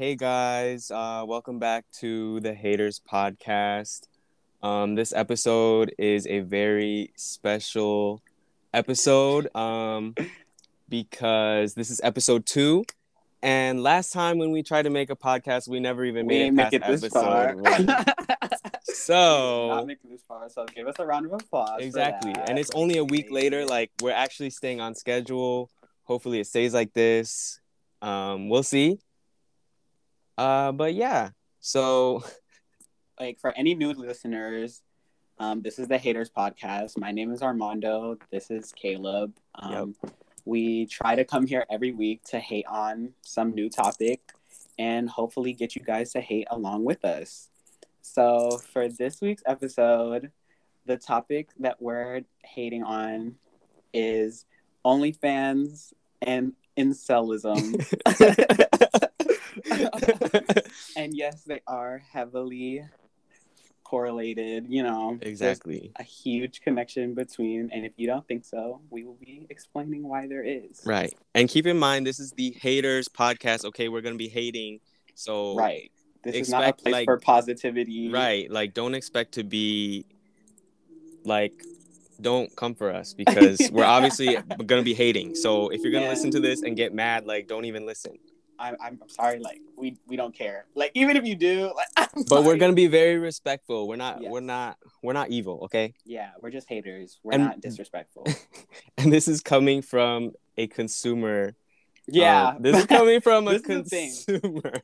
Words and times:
hey 0.00 0.16
guys, 0.16 0.90
uh, 0.90 1.22
welcome 1.28 1.58
back 1.58 1.84
to 1.92 2.40
the 2.40 2.54
Haters 2.54 3.02
Podcast. 3.06 4.08
Um, 4.62 4.94
this 4.94 5.12
episode 5.12 5.94
is 5.98 6.26
a 6.26 6.40
very 6.40 7.12
special 7.16 8.22
episode 8.72 9.54
um, 9.54 10.14
because 10.88 11.74
this 11.74 11.90
is 11.90 12.00
episode 12.02 12.46
two. 12.46 12.86
And 13.42 13.82
last 13.82 14.10
time 14.14 14.38
when 14.38 14.52
we 14.52 14.62
tried 14.62 14.84
to 14.84 14.90
make 14.90 15.10
a 15.10 15.16
podcast, 15.16 15.68
we 15.68 15.80
never 15.80 16.02
even 16.06 16.24
We 16.24 16.34
made 16.34 16.46
it 16.46 16.52
make 16.54 16.72
it 16.72 16.86
this 16.86 17.06
far. 17.08 17.56
So 18.94 19.68
not 19.68 19.86
make 19.86 19.98
it 20.02 20.10
this 20.10 20.22
far, 20.26 20.48
so 20.48 20.64
give 20.64 20.86
us 20.88 20.94
a 20.98 21.04
round 21.04 21.26
of 21.26 21.34
applause. 21.34 21.82
exactly 21.82 22.32
and 22.48 22.58
it's 22.58 22.70
only 22.74 22.96
a 22.96 23.04
week 23.04 23.30
later 23.30 23.66
like 23.66 23.90
we're 24.00 24.12
actually 24.12 24.48
staying 24.48 24.80
on 24.80 24.94
schedule 24.94 25.68
hopefully 26.04 26.40
it 26.40 26.46
stays 26.46 26.72
like 26.72 26.94
this 26.94 27.60
um 28.00 28.48
we'll 28.48 28.62
see 28.62 28.98
uh 30.38 30.72
but 30.72 30.94
yeah 30.94 31.30
so 31.60 32.24
like 33.20 33.38
for 33.38 33.52
any 33.56 33.74
new 33.74 33.92
listeners, 33.92 34.80
um, 35.38 35.60
this 35.60 35.78
is 35.78 35.88
the 35.88 35.98
Haters 35.98 36.30
Podcast. 36.30 36.98
My 36.98 37.12
name 37.12 37.30
is 37.32 37.42
Armando. 37.42 38.16
This 38.32 38.50
is 38.50 38.72
Caleb. 38.72 39.34
Um, 39.54 39.94
We 40.46 40.86
try 40.86 41.14
to 41.16 41.24
come 41.24 41.46
here 41.46 41.66
every 41.70 41.92
week 41.92 42.24
to 42.30 42.38
hate 42.40 42.64
on 42.66 43.12
some 43.20 43.54
new 43.54 43.68
topic 43.68 44.32
and 44.78 45.08
hopefully 45.08 45.52
get 45.52 45.76
you 45.76 45.82
guys 45.82 46.12
to 46.12 46.20
hate 46.20 46.46
along 46.50 46.84
with 46.84 47.04
us. 47.04 47.50
So 48.00 48.58
for 48.72 48.88
this 48.88 49.20
week's 49.20 49.42
episode, 49.46 50.32
the 50.86 50.96
topic 50.96 51.50
that 51.58 51.80
we're 51.80 52.22
hating 52.42 52.82
on 52.82 53.34
is 53.92 54.46
OnlyFans 54.84 55.92
and 56.22 56.54
incelism. 56.78 57.84
and 60.96 61.14
yes, 61.16 61.42
they 61.44 61.60
are 61.66 62.02
heavily 62.12 62.82
correlated, 63.84 64.66
you 64.68 64.82
know. 64.84 65.18
exactly 65.20 65.90
A 65.98 66.02
huge 66.04 66.60
connection 66.60 67.14
between, 67.14 67.70
and 67.72 67.84
if 67.84 67.92
you 67.96 68.06
don't 68.06 68.26
think 68.28 68.44
so, 68.44 68.80
we 68.88 69.04
will 69.04 69.16
be 69.20 69.46
explaining 69.50 70.06
why 70.08 70.28
there 70.28 70.44
is. 70.44 70.80
right 70.84 71.12
and 71.34 71.48
keep 71.48 71.66
in 71.66 71.76
mind 71.78 72.06
this 72.06 72.20
is 72.20 72.30
the 72.32 72.52
haters 72.60 73.08
podcast 73.08 73.64
okay 73.64 73.88
we're 73.88 74.00
gonna 74.00 74.14
be 74.16 74.28
hating 74.28 74.80
so 75.14 75.56
Right. 75.56 75.90
This 76.22 76.36
is 76.36 76.50
not 76.50 76.68
a 76.68 76.72
place 76.74 76.92
like- 76.92 77.04
for 77.06 77.18
positivity. 77.18 78.10
right 78.10 78.50
like 78.50 78.74
don't 78.74 78.94
expect 78.94 79.32
to 79.32 79.42
be 79.44 80.04
like 81.24 81.52
don't 82.20 82.54
come 82.54 82.74
for 82.74 82.90
us 82.92 83.14
because 83.14 83.58
we're 83.72 83.84
obviously 83.84 84.36
gonna 84.66 84.82
be 84.82 84.94
hating 84.94 85.34
so 85.34 85.68
if 85.70 85.80
you're 85.82 85.90
gonna 85.92 86.04
Yeah. 86.04 86.10
listen 86.10 86.30
to 86.32 86.40
this 86.40 86.62
and 86.62 86.76
get 86.76 86.92
mad 86.94 87.26
like 87.26 87.48
don't 87.48 87.64
even 87.64 87.86
listen 87.86 88.18
I'm, 88.60 88.76
I'm 88.82 88.98
sorry. 89.08 89.38
Like 89.40 89.60
we 89.76 89.96
we 90.06 90.16
don't 90.16 90.34
care. 90.34 90.66
Like 90.74 90.92
even 90.94 91.16
if 91.16 91.24
you 91.24 91.34
do, 91.34 91.72
like. 91.76 91.86
I'm 91.96 92.24
but 92.28 92.44
we're 92.44 92.56
gonna 92.56 92.72
be 92.74 92.86
very 92.88 93.18
respectful 93.18 93.88
we're 93.88 93.96
not 93.96 94.20
Yes. 94.22 94.30
we're 94.30 94.40
not 94.40 94.76
we're 95.02 95.12
not 95.12 95.30
evil 95.30 95.60
okay 95.64 95.94
Yeah, 96.04 96.30
we're 96.40 96.50
just 96.50 96.68
haters. 96.68 97.18
We're 97.22 97.32
And- 97.34 97.44
not 97.44 97.60
disrespectful. 97.68 98.26
and 98.98 99.12
this 99.12 99.26
is 99.28 99.40
coming 99.40 99.80
from 99.82 100.32
a 100.56 100.66
consumer 100.66 101.54
Yeah. 102.06 102.48
Um, 102.48 102.62
this 102.62 102.76
is 102.76 102.86
coming 102.86 103.20
from 103.20 103.48
a 103.54 103.58
consumer 103.60 104.82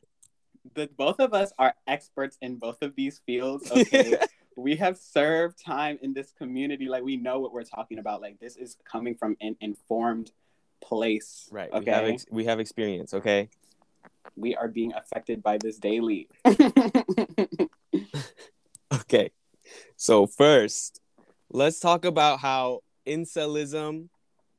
the 0.73 0.89
both 0.97 1.19
of 1.19 1.33
us 1.33 1.51
are 1.57 1.73
experts 1.87 2.37
in 2.41 2.55
both 2.57 2.81
of 2.81 2.93
these 2.95 3.19
fields. 3.25 3.71
Okay. 3.71 4.17
we 4.57 4.75
have 4.75 4.97
served 4.97 5.63
time 5.63 5.97
in 6.01 6.13
this 6.13 6.31
community. 6.37 6.87
Like 6.89 7.03
we 7.03 7.15
know 7.17 7.39
what 7.39 7.53
we're 7.53 7.63
talking 7.63 7.99
about. 7.99 8.21
Like 8.21 8.39
this 8.39 8.55
is 8.57 8.75
coming 8.83 9.15
from 9.15 9.37
an 9.41 9.55
informed 9.61 10.31
place. 10.81 11.47
right 11.51 11.71
Okay. 11.73 11.85
we 11.85 11.91
have 11.91 12.05
ex- 12.05 12.25
we 12.31 12.45
have 12.45 12.59
experience 12.59 13.13
okay 13.13 13.49
we 14.35 14.55
are 14.55 14.67
being 14.67 14.93
affected 14.93 15.41
by 15.41 15.57
this 15.57 15.77
daily. 15.77 16.27
okay. 18.93 19.31
So 19.95 20.27
first 20.27 21.01
let's 21.49 21.79
talk 21.79 22.05
about 22.05 22.39
how 22.39 22.81
incelism 23.05 24.09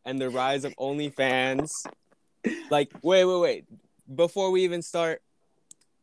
and 0.04 0.18
the 0.18 0.30
rise 0.30 0.64
of 0.64 0.74
onlyfans 0.76 1.70
like 2.70 2.90
wait 3.02 3.24
wait 3.24 3.40
wait. 3.40 3.64
Before 4.14 4.50
we 4.50 4.64
even 4.64 4.82
start 4.82 5.22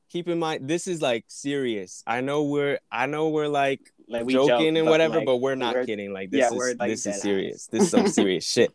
keep 0.10 0.28
in 0.28 0.40
mind 0.40 0.68
this 0.68 0.88
is 0.88 1.02
like 1.02 1.26
serious. 1.28 2.04
I 2.08 2.22
know 2.22 2.44
we're 2.44 2.80
i 2.92 3.06
know 3.08 3.30
we're 3.30 3.48
like 3.48 3.82
like 4.08 4.26
we 4.26 4.34
joking 4.34 4.76
joke, 4.76 4.78
and 4.78 4.88
whatever 4.88 5.18
like, 5.18 5.26
but 5.26 5.38
we're 5.38 5.56
not 5.56 5.74
we're- 5.74 5.86
kidding. 5.86 6.14
Like 6.14 6.30
this 6.30 6.40
yeah, 6.40 6.56
is 6.56 6.76
like, 6.80 6.90
this 6.92 7.04
dead 7.04 7.10
is 7.10 7.16
ass. 7.18 7.22
serious 7.22 7.68
this 7.68 7.84
is 7.84 7.90
some 7.90 8.08
serious 8.20 8.46
shit. 8.48 8.72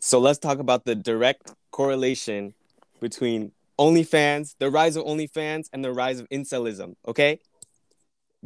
So 0.00 0.18
let's 0.18 0.38
talk 0.38 0.58
about 0.58 0.84
the 0.84 0.94
direct 0.94 1.54
correlation 1.70 2.54
between 3.00 3.52
OnlyFans, 3.80 4.54
the 4.58 4.70
rise 4.70 4.96
of 4.96 5.04
OnlyFans, 5.04 5.68
and 5.72 5.82
the 5.82 5.92
rise 5.92 6.20
of 6.20 6.28
incelism. 6.28 6.94
Okay, 7.08 7.40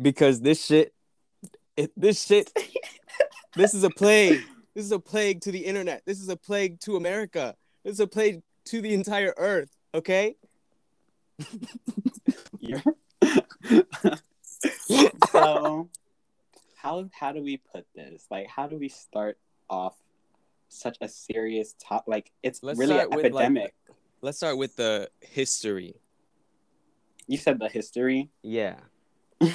because 0.00 0.40
this 0.40 0.64
shit, 0.64 0.94
it, 1.76 1.90
this 1.96 2.24
shit, 2.24 2.50
this 3.56 3.74
is 3.74 3.82
a 3.82 3.90
plague. 3.90 4.40
This 4.74 4.84
is 4.84 4.92
a 4.92 4.98
plague 4.98 5.40
to 5.42 5.52
the 5.52 5.66
internet. 5.66 6.02
This 6.06 6.20
is 6.20 6.28
a 6.28 6.36
plague 6.36 6.80
to 6.80 6.96
America. 6.96 7.56
This 7.84 7.94
is 7.94 8.00
a 8.00 8.06
plague 8.06 8.42
to 8.66 8.80
the 8.80 8.94
entire 8.94 9.34
earth. 9.36 9.70
Okay. 9.92 10.36
You're- 12.60 12.82
so 15.30 15.88
how 16.76 17.08
how 17.12 17.32
do 17.32 17.42
we 17.42 17.56
put 17.56 17.86
this? 17.94 18.26
Like 18.30 18.46
how 18.46 18.66
do 18.66 18.76
we 18.76 18.88
start 18.88 19.38
off 19.68 19.96
such 20.68 20.96
a 21.00 21.08
serious 21.08 21.74
top 21.78 22.04
like 22.06 22.30
it's 22.42 22.62
Let's 22.62 22.78
really 22.78 22.94
start 22.94 23.10
with, 23.10 23.32
like, 23.32 23.44
epidemic. 23.46 23.74
Let's 24.24 24.38
start 24.38 24.56
with 24.56 24.74
the 24.76 25.10
history. 25.20 25.96
you 27.26 27.36
said 27.36 27.58
the 27.58 27.68
history. 27.68 28.30
Yeah. 28.42 28.76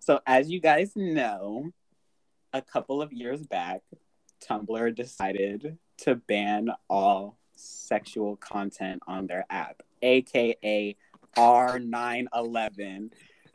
so 0.00 0.20
as 0.26 0.50
you 0.50 0.60
guys 0.60 0.92
know, 0.94 1.70
a 2.52 2.60
couple 2.60 3.00
of 3.00 3.10
years 3.10 3.46
back, 3.46 3.80
Tumblr 4.46 4.94
decided 4.94 5.78
to 6.02 6.16
ban 6.16 6.68
all 6.90 7.38
sexual 7.56 8.36
content 8.36 9.00
on 9.06 9.28
their 9.28 9.46
app, 9.48 9.82
aka 10.02 10.94
R911. 11.38 13.12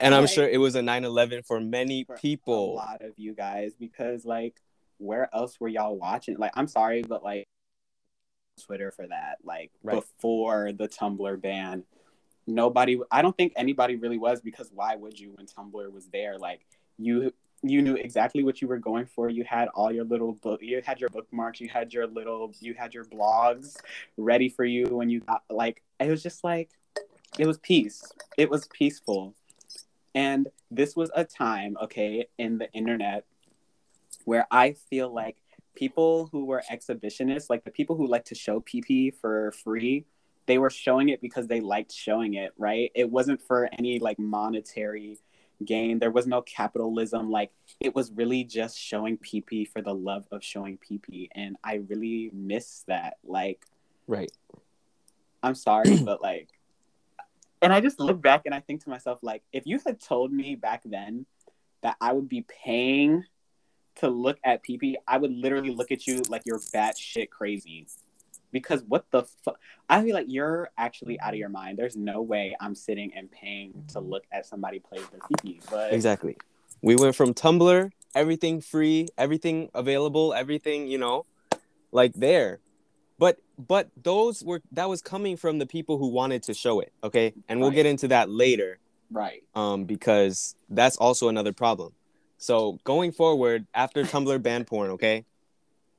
and 0.00 0.14
I'm 0.14 0.26
sure 0.26 0.46
it 0.46 0.60
was 0.60 0.74
a 0.74 0.82
9/11 0.82 1.46
for 1.46 1.60
many 1.60 2.04
for 2.04 2.18
a 2.46 2.52
lot 2.52 3.00
of 3.00 3.14
you 3.16 3.32
guys 3.32 3.72
because 3.74 4.26
like 4.26 4.60
where 4.98 5.28
else 5.34 5.58
were 5.60 5.68
y'all 5.68 5.96
watching? 5.96 6.36
Like 6.36 6.52
I'm 6.54 6.68
sorry, 6.68 7.02
but 7.02 7.22
like 7.22 7.46
Twitter 8.58 8.90
for 8.90 9.06
that. 9.06 9.38
Like 9.42 9.70
Right. 9.82 9.94
before 9.96 10.72
the 10.72 10.88
Tumblr 10.88 11.40
ban, 11.40 11.84
nobody 12.46 12.98
I 13.10 13.22
don't 13.22 13.36
think 13.36 13.52
anybody 13.56 13.96
really 13.96 14.18
was 14.18 14.40
because 14.40 14.70
why 14.72 14.96
would 14.96 15.18
you 15.18 15.32
when 15.36 15.46
Tumblr 15.46 15.92
was 15.92 16.06
there? 16.08 16.38
Like 16.38 16.66
you 16.98 17.32
you 17.62 17.82
knew 17.82 17.96
exactly 17.96 18.44
what 18.44 18.62
you 18.62 18.68
were 18.68 18.78
going 18.78 19.06
for. 19.06 19.28
You 19.28 19.44
had 19.44 19.68
all 19.68 19.92
your 19.92 20.04
little 20.04 20.32
book 20.32 20.60
you 20.62 20.80
had 20.84 21.00
your 21.00 21.10
bookmarks, 21.10 21.60
you 21.60 21.68
had 21.68 21.92
your 21.92 22.06
little 22.06 22.52
you 22.60 22.74
had 22.74 22.94
your 22.94 23.04
blogs 23.04 23.76
ready 24.16 24.48
for 24.48 24.64
you 24.64 24.86
when 24.86 25.08
you 25.08 25.20
got 25.20 25.42
like 25.50 25.82
it 26.00 26.08
was 26.08 26.22
just 26.22 26.44
like 26.44 26.70
it 27.38 27.46
was 27.46 27.58
peace. 27.58 28.02
It 28.36 28.50
was 28.50 28.66
peaceful. 28.68 29.34
And 30.14 30.48
this 30.70 30.96
was 30.96 31.10
a 31.14 31.24
time, 31.24 31.76
okay, 31.82 32.26
in 32.38 32.58
the 32.58 32.72
internet 32.72 33.24
where 34.28 34.46
I 34.50 34.74
feel 34.90 35.12
like 35.12 35.38
people 35.74 36.28
who 36.30 36.44
were 36.44 36.62
exhibitionists, 36.70 37.48
like 37.48 37.64
the 37.64 37.70
people 37.70 37.96
who 37.96 38.06
like 38.06 38.26
to 38.26 38.34
show 38.34 38.60
PP 38.60 39.14
for 39.14 39.52
free, 39.52 40.04
they 40.44 40.58
were 40.58 40.68
showing 40.68 41.08
it 41.08 41.22
because 41.22 41.46
they 41.46 41.60
liked 41.62 41.92
showing 41.92 42.34
it, 42.34 42.52
right? 42.58 42.92
It 42.94 43.10
wasn't 43.10 43.40
for 43.40 43.70
any 43.78 43.98
like 44.00 44.18
monetary 44.18 45.18
gain. 45.64 45.98
There 45.98 46.10
was 46.10 46.26
no 46.26 46.42
capitalism. 46.42 47.30
Like 47.30 47.52
it 47.80 47.94
was 47.94 48.12
really 48.12 48.44
just 48.44 48.78
showing 48.78 49.16
PP 49.16 49.66
for 49.66 49.80
the 49.80 49.94
love 49.94 50.26
of 50.30 50.44
showing 50.44 50.76
PP. 50.76 51.28
And 51.34 51.56
I 51.64 51.76
really 51.88 52.30
miss 52.34 52.84
that. 52.86 53.14
Like, 53.24 53.64
Right. 54.06 54.30
I'm 55.42 55.54
sorry, 55.54 55.96
but 56.04 56.20
like, 56.20 56.50
and 57.62 57.72
I 57.72 57.80
just 57.80 57.98
look 57.98 58.20
back 58.20 58.42
and 58.44 58.54
I 58.54 58.60
think 58.60 58.84
to 58.84 58.90
myself, 58.90 59.20
like, 59.22 59.42
if 59.54 59.66
you 59.66 59.80
had 59.86 60.02
told 60.02 60.34
me 60.34 60.54
back 60.54 60.82
then 60.84 61.24
that 61.82 61.96
I 61.98 62.12
would 62.12 62.28
be 62.28 62.44
paying 62.46 63.24
to 63.98 64.08
look 64.08 64.38
at 64.44 64.64
PP, 64.64 64.94
I 65.06 65.18
would 65.18 65.32
literally 65.32 65.70
look 65.70 65.90
at 65.90 66.06
you 66.06 66.22
like 66.28 66.42
you're 66.44 66.58
batshit 66.58 67.30
crazy. 67.30 67.86
Because 68.50 68.82
what 68.84 69.04
the 69.10 69.24
fuck? 69.44 69.58
I 69.90 70.02
feel 70.02 70.14
like 70.14 70.26
you're 70.28 70.70
actually 70.78 71.20
out 71.20 71.34
of 71.34 71.38
your 71.38 71.50
mind. 71.50 71.78
There's 71.78 71.96
no 71.96 72.22
way 72.22 72.56
I'm 72.60 72.74
sitting 72.74 73.12
and 73.14 73.30
paying 73.30 73.84
to 73.88 74.00
look 74.00 74.24
at 74.32 74.46
somebody 74.46 74.78
play 74.78 74.98
their 74.98 75.20
PP. 75.20 75.60
But 75.70 75.92
Exactly. 75.92 76.36
We 76.80 76.96
went 76.96 77.14
from 77.14 77.34
Tumblr, 77.34 77.90
everything 78.14 78.60
free, 78.60 79.08
everything 79.18 79.68
available, 79.74 80.32
everything, 80.32 80.86
you 80.86 80.96
know, 80.98 81.26
like 81.92 82.14
there. 82.14 82.60
But 83.18 83.38
but 83.58 83.88
those 84.00 84.42
were 84.44 84.62
that 84.72 84.88
was 84.88 85.02
coming 85.02 85.36
from 85.36 85.58
the 85.58 85.66
people 85.66 85.98
who 85.98 86.08
wanted 86.08 86.44
to 86.44 86.54
show 86.54 86.80
it, 86.80 86.92
okay? 87.02 87.34
And 87.48 87.60
we'll 87.60 87.70
Right. 87.70 87.76
get 87.76 87.86
into 87.86 88.08
that 88.08 88.30
later 88.30 88.78
right, 89.10 89.42
um 89.54 89.84
because 89.84 90.54
that's 90.68 90.96
also 90.96 91.28
another 91.28 91.52
problem. 91.52 91.92
So, 92.38 92.78
going 92.84 93.12
forward 93.12 93.66
after 93.74 94.02
Tumblr 94.04 94.42
banned 94.42 94.66
porn, 94.66 94.90
okay? 94.92 95.24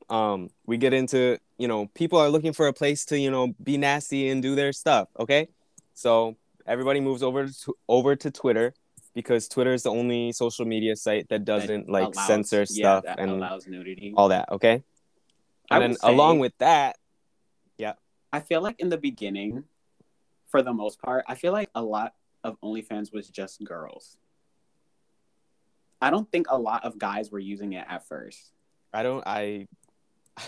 um, 0.09 0.49
we 0.65 0.77
get 0.77 0.91
into 0.93 1.37
you 1.59 1.67
know 1.67 1.85
people 1.93 2.17
are 2.17 2.29
looking 2.29 2.51
for 2.53 2.67
a 2.67 2.73
place 2.73 3.05
to 3.05 3.19
you 3.19 3.29
know 3.29 3.53
be 3.61 3.77
nasty 3.77 4.29
and 4.29 4.41
do 4.41 4.55
their 4.55 4.73
stuff. 4.73 5.07
Okay, 5.19 5.49
so 5.93 6.35
everybody 6.65 6.99
moves 6.99 7.21
over 7.21 7.47
to 7.47 7.75
over 7.87 8.15
to 8.15 8.31
Twitter 8.31 8.73
because 9.13 9.47
Twitter 9.47 9.73
is 9.73 9.83
the 9.83 9.91
only 9.91 10.31
social 10.31 10.65
media 10.65 10.95
site 10.95 11.29
that 11.29 11.45
doesn't 11.45 11.85
That 11.87 11.91
like 11.91 12.15
allows- 12.15 12.25
censor 12.27 12.65
yeah, 12.69 12.99
stuff 13.01 13.15
and 13.19 13.29
allows 13.31 13.67
nudity. 13.67 14.13
all 14.17 14.29
that. 14.29 14.49
Okay, 14.51 14.81
and 15.69 15.83
then 15.83 15.93
say- 15.93 16.07
along 16.11 16.39
with 16.39 16.57
that, 16.57 16.97
yeah, 17.77 17.93
I 18.33 18.39
feel 18.39 18.61
like 18.61 18.79
in 18.79 18.89
the 18.89 18.97
beginning, 18.97 19.65
for 20.47 20.63
the 20.63 20.73
most 20.73 20.99
part, 21.01 21.23
I 21.27 21.35
feel 21.35 21.51
like 21.53 21.69
a 21.75 21.83
lot 21.83 22.15
of 22.43 22.57
OnlyFans 22.61 23.13
was 23.13 23.29
just 23.29 23.63
girls. 23.63 24.17
I 26.01 26.09
don't 26.09 26.29
think 26.31 26.47
a 26.49 26.57
lot 26.57 26.85
of 26.85 26.97
guys 26.97 27.31
were 27.31 27.39
using 27.39 27.73
it 27.73 27.85
at 27.89 28.07
first. 28.07 28.51
I 28.93 29.03
don't. 29.03 29.23
I 29.25 29.67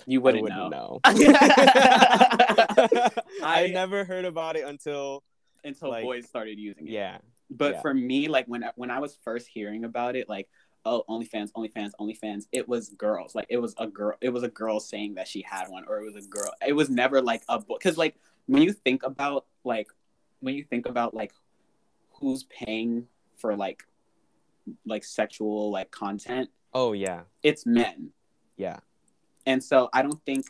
You 0.06 0.22
wouldn't, 0.22 0.44
wouldn't 0.44 0.60
know. 0.60 0.70
know. 0.70 1.00
I 1.06 3.10
I- 3.44 3.68
never 3.72 4.04
heard 4.04 4.26
about 4.26 4.56
it 4.56 4.66
until 4.66 5.24
until 5.64 5.90
Like, 5.90 6.04
boys 6.04 6.28
started 6.28 6.58
using 6.60 6.88
it. 6.88 6.92
yeah. 6.92 7.18
But 7.50 7.76
yeah. 7.76 7.82
for 7.82 7.94
me, 7.94 8.28
like 8.28 8.46
when 8.48 8.64
when 8.76 8.90
I 8.90 9.00
was 9.00 9.16
first 9.24 9.48
hearing 9.48 9.84
about 9.84 10.16
it, 10.16 10.30
like 10.30 10.48
oh 10.86 11.04
OnlyFans, 11.10 11.52
OnlyFans, 11.52 11.92
OnlyFans, 12.00 12.46
it 12.52 12.68
was 12.68 12.90
girls. 12.90 13.36
Like 13.36 13.48
it 13.50 13.58
was 13.58 13.76
a 13.78 13.88
girl. 13.88 14.16
It 14.22 14.30
was 14.30 14.44
a 14.44 14.48
girl 14.48 14.80
saying 14.80 15.16
that 15.16 15.28
she 15.28 15.42
had 15.42 15.68
one, 15.68 15.84
or 15.88 16.00
it 16.00 16.06
was 16.06 16.16
a 16.26 16.28
girl. 16.28 16.52
It 16.66 16.74
was 16.74 16.90
never 16.90 17.22
like 17.22 17.44
a 17.50 17.60
book. 17.60 17.80
Because 17.80 17.98
like 17.98 18.16
when 18.48 18.64
you 18.64 18.72
think 18.72 19.04
about 19.04 19.46
like 19.66 19.88
when 20.40 20.56
you 20.56 20.64
think 20.64 20.86
about 20.88 21.14
like 21.14 21.34
who's 22.14 22.44
paying 22.44 23.08
for 23.36 23.56
like 23.58 23.84
like 24.86 25.04
sexual 25.04 25.72
like 25.72 25.92
content, 25.92 26.50
Oh 26.74 26.94
yeah. 26.94 27.22
it's 27.44 27.66
men. 27.66 28.12
Yeah. 28.58 28.80
And 29.46 29.64
so 29.64 29.90
I 29.94 30.02
don't 30.02 30.22
think 30.26 30.46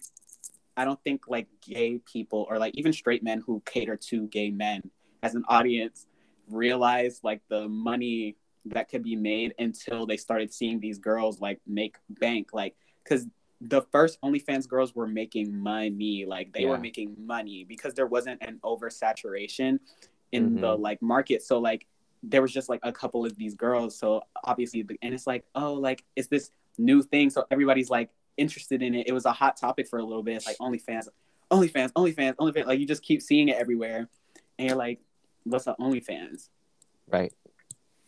I 0.77 0.85
don't 0.85 1.01
think 1.03 1.27
like 1.27 1.47
gay 1.65 1.99
people 1.99 2.45
or 2.49 2.57
like 2.59 2.73
even 2.75 2.93
straight 2.93 3.23
men 3.23 3.41
who 3.45 3.61
cater 3.65 3.95
to 3.97 4.27
gay 4.27 4.49
men 4.51 4.89
as 5.23 5.35
an 5.35 5.43
audience 5.47 6.07
realize 6.49 7.19
like 7.23 7.41
the 7.49 7.67
money 7.67 8.35
that 8.65 8.89
could 8.89 9.03
be 9.03 9.15
made 9.15 9.53
until 9.59 10.05
they 10.05 10.17
started 10.17 10.53
seeing 10.53 10.79
these 10.79 10.99
girls 10.99 11.39
like 11.41 11.59
make 11.65 11.95
bank 12.09 12.49
like 12.53 12.75
cuz 13.05 13.27
the 13.61 13.81
first 13.91 14.19
OnlyFans 14.21 14.67
girls 14.67 14.95
were 14.95 15.07
making 15.07 15.55
money 15.55 16.25
like 16.25 16.51
they 16.53 16.65
were 16.65 16.77
making 16.79 17.15
money 17.25 17.63
because 17.63 17.93
there 17.93 18.07
wasn't 18.07 18.41
an 18.41 18.59
oversaturation 18.63 19.79
in 20.31 20.51
Mhm. 20.57 20.61
the 20.61 20.75
like 20.77 21.01
market 21.01 21.41
so 21.43 21.59
like 21.59 21.85
there 22.23 22.41
was 22.41 22.51
just 22.51 22.69
like 22.69 22.79
a 22.83 22.91
couple 22.91 23.25
of 23.25 23.35
these 23.35 23.55
girls 23.55 23.97
so 23.97 24.21
obviously 24.43 24.85
and 25.01 25.13
it's 25.13 25.25
like 25.25 25.43
oh 25.55 25.73
like 25.73 26.03
it's 26.15 26.27
this 26.27 26.51
new 26.77 27.01
thing 27.01 27.29
so 27.29 27.45
everybody's 27.51 27.89
like 27.89 28.09
interested 28.37 28.81
in 28.81 28.93
it 28.93 29.07
it 29.07 29.11
was 29.11 29.25
a 29.25 29.31
hot 29.31 29.57
topic 29.57 29.87
for 29.87 29.99
a 29.99 30.03
little 30.03 30.23
bit 30.23 30.35
it's 30.35 30.47
like 30.47 30.57
OnlyFans 30.57 31.07
OnlyFans 31.51 31.91
OnlyFans 31.93 32.35
OnlyFans 32.35 32.65
like 32.65 32.79
you 32.79 32.87
just 32.87 33.03
keep 33.03 33.21
seeing 33.21 33.49
it 33.49 33.57
everywhere 33.57 34.07
and 34.57 34.67
you're 34.67 34.77
like 34.77 34.99
what's 35.43 35.67
up 35.67 35.77
OnlyFans 35.79 36.49
Right. 37.11 37.33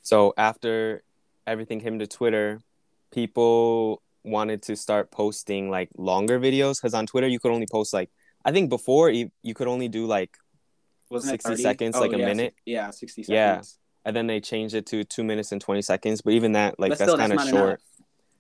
So 0.02 0.34
after 0.38 1.04
everything 1.46 1.80
came 1.80 2.00
to 2.00 2.08
Twitter, 2.08 2.62
people 3.12 4.02
wanted 4.24 4.62
to 4.64 4.76
start 4.76 5.12
posting 5.12 5.70
like 5.70 5.90
longer 5.98 6.40
videos 6.40 6.82
because 6.82 6.94
on 6.94 7.06
Twitter 7.06 7.28
you 7.28 7.40
could 7.40 7.52
only 7.52 7.68
post 7.70 7.94
like 7.94 8.10
I 8.46 8.52
think 8.52 8.70
before 8.70 9.10
you, 9.10 9.32
you 9.42 9.54
could 9.54 9.68
only 9.68 9.90
do 9.90 10.06
like 10.06 10.38
wasn't 11.10 11.32
60 11.32 11.48
it 11.48 11.52
30? 11.52 11.64
seconds, 11.64 11.96
oh, 11.96 12.02
like 12.02 12.14
a 12.14 12.18
minute? 12.18 12.56
yeah 12.66 12.90
60 12.90 13.24
seconds. 13.24 13.30
Yeah. 13.30 13.62
And 14.06 14.16
then 14.16 14.28
they 14.28 14.40
changed 14.40 14.76
it 14.76 14.86
to 14.88 15.04
two 15.04 15.24
minutes 15.24 15.52
and 15.52 15.62
20 15.62 15.82
seconds 15.82 16.22
but 16.22 16.34
even 16.34 16.54
that 16.54 16.80
like 16.80 16.90
but 16.92 17.00
that's 17.00 17.16
kind 17.16 17.34
of 17.34 17.42
short 17.42 17.54
enough. 17.54 17.80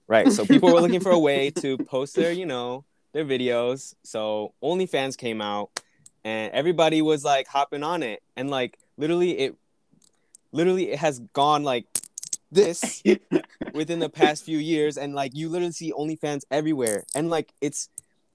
right 0.07 0.31
so 0.31 0.45
people 0.45 0.73
were 0.73 0.81
looking 0.81 0.99
for 0.99 1.11
a 1.11 1.19
way 1.19 1.49
to 1.49 1.77
post 1.77 2.15
their 2.15 2.31
you 2.31 2.45
know 2.45 2.83
their 3.13 3.25
videos 3.25 3.95
so 4.03 4.53
onlyfans 4.63 5.17
came 5.17 5.41
out 5.41 5.69
and 6.23 6.51
everybody 6.53 7.01
was 7.01 7.23
like 7.23 7.47
hopping 7.47 7.83
on 7.83 8.03
it 8.03 8.21
and 8.35 8.49
like 8.49 8.77
literally 8.97 9.37
it 9.37 9.55
literally 10.51 10.91
it 10.91 10.99
has 10.99 11.19
gone 11.33 11.63
like 11.63 11.85
this 12.51 13.01
within 13.73 13.99
the 13.99 14.09
past 14.09 14.45
few 14.45 14.57
years 14.57 14.97
and 14.97 15.15
like 15.15 15.35
you 15.35 15.49
literally 15.49 15.71
see 15.71 15.91
onlyfans 15.91 16.43
everywhere 16.51 17.03
and 17.15 17.29
like 17.29 17.53
it's 17.61 17.89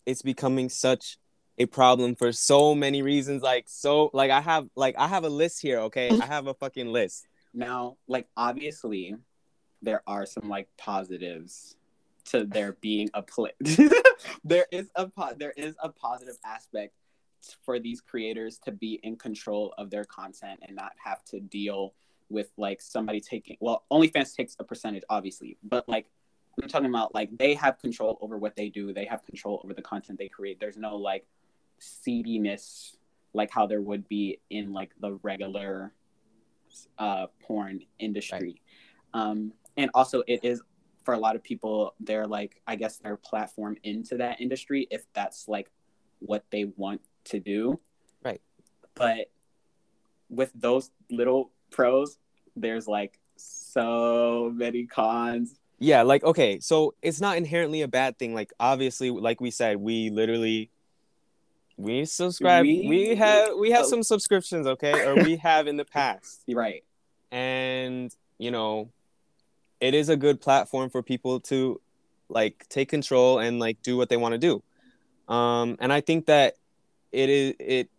it's 0.06 0.22
becoming 0.22 0.69
such 0.69 1.19
a 1.58 1.66
problem 1.66 2.14
for 2.14 2.32
so 2.32 2.75
many 2.75 3.02
reasons 3.02 3.43
like 3.43 3.64
so 3.66 4.10
like 4.12 4.31
i 4.31 4.40
have 4.40 4.69
like 4.76 4.94
i 4.99 5.06
have 5.06 5.25
a 5.25 5.28
list 5.28 5.60
here 5.60 5.81
okay 5.81 6.08
i 6.22 6.26
have 6.26 6.46
a 6.46 6.55
fucking 6.55 6.93
list 6.93 7.26
Now, 7.55 7.96
like 8.06 8.28
obviously, 8.37 9.16
there 9.82 10.02
are 10.06 10.26
some 10.26 10.49
like 10.49 10.69
positives 10.76 11.76
to 12.26 12.44
there 12.44 12.76
being 12.81 13.10
a 13.14 13.22
play. 13.22 13.52
there 14.44 14.66
is 14.70 14.90
a 14.94 15.08
po- 15.08 15.34
there 15.37 15.55
is 15.56 15.75
a 15.82 15.88
positive 15.88 16.37
aspect 16.44 16.94
for 17.64 17.78
these 17.78 18.00
creators 18.00 18.58
to 18.64 18.72
be 18.72 19.00
in 19.02 19.16
control 19.16 19.72
of 19.78 19.90
their 19.90 20.05
content 20.05 20.60
and 20.62 20.76
not 20.76 20.93
have 21.02 21.25
to 21.25 21.40
deal 21.40 21.94
with 22.28 22.50
like 22.56 22.82
somebody 22.82 23.20
taking. 23.20 23.56
Well, 23.60 23.84
OnlyFans 23.90 24.37
takes 24.37 24.56
a 24.58 24.64
percentage, 24.64 25.05
obviously, 25.08 25.56
but 25.62 25.88
like 25.88 26.06
I'm 26.60 26.69
talking 26.69 26.90
about 26.90 27.14
like 27.14 27.31
they 27.38 27.55
have 27.55 27.78
control 27.78 28.19
over 28.20 28.37
what 28.37 28.56
they 28.56 28.69
do. 28.69 28.93
They 28.93 29.06
have 29.06 29.25
control 29.25 29.60
over 29.64 29.72
the 29.72 29.82
content 29.82 30.19
they 30.19 30.28
create. 30.28 30.60
There's 30.60 30.76
no 30.76 30.96
like 30.96 31.26
seediness 31.78 32.96
like 33.34 33.50
how 33.50 33.66
there 33.66 33.80
would 33.80 34.08
be 34.08 34.40
in 34.50 34.72
like 34.72 34.90
the 35.00 35.12
regular 35.22 35.92
uh, 36.98 37.26
porn 37.42 37.80
industry. 37.98 38.60
Um, 39.14 39.52
and 39.76 39.90
also, 39.94 40.22
it 40.26 40.40
is 40.42 40.62
for 41.04 41.14
a 41.14 41.19
lot 41.19 41.36
of 41.36 41.42
people, 41.42 41.94
they're 42.00 42.26
like, 42.26 42.60
I 42.66 42.76
guess, 42.76 42.98
their 42.98 43.16
platform 43.16 43.76
into 43.82 44.16
that 44.19 44.40
industry 44.40 44.86
if 44.90 45.04
that's 45.14 45.48
like 45.48 45.70
what 46.19 46.44
they 46.50 46.64
want 46.76 47.00
to 47.25 47.40
do. 47.40 47.81
Right. 48.22 48.42
But 48.94 49.31
with 50.28 50.50
those 50.54 50.90
little 51.10 51.50
pros, 51.70 52.19
there's 52.56 52.86
like 52.88 53.19
so 53.36 54.52
many 54.54 54.86
cons. 54.86 55.58
Yeah, 55.78 56.02
like 56.02 56.24
okay, 56.24 56.58
so 56.58 56.94
it's 57.02 57.20
not 57.20 57.36
inherently 57.36 57.82
a 57.82 57.88
bad 57.88 58.19
thing. 58.19 58.34
Like 58.34 58.52
obviously, 58.58 59.10
like 59.10 59.40
we 59.40 59.52
said, 59.52 59.76
we 59.76 60.10
literally 60.10 60.70
we 61.78 62.04
subscribe. 62.04 62.64
We, 62.64 62.86
We- 62.88 63.14
have 63.14 63.56
we 63.56 63.70
have 63.70 63.84
oh. 63.86 63.88
some 63.88 64.02
subscriptions, 64.02 64.66
okay, 64.66 65.06
or 65.06 65.14
we 65.14 65.36
have 65.48 65.66
in 65.66 65.76
the 65.76 65.84
past, 65.84 66.42
right. 66.48 66.84
and 67.30 68.14
you 68.36 68.50
know, 68.50 68.90
it 69.80 69.94
is 69.94 70.08
a 70.08 70.16
good 70.16 70.40
platform 70.40 70.90
for 70.90 71.02
people 71.02 71.40
to 71.40 71.80
like 72.28 72.66
take 72.69 72.88
control 72.88 73.38
and 73.38 73.58
like 73.58 73.80
do 73.82 73.96
what 73.96 74.08
they 74.08 74.16
want 74.16 74.32
to 74.32 74.38
do. 74.38 74.62
Um, 75.32 75.76
and 75.80 75.92
I 75.92 76.00
think 76.00 76.26
that 76.26 76.56
it 77.12 77.30
is 77.30 77.54
it. 77.60 77.90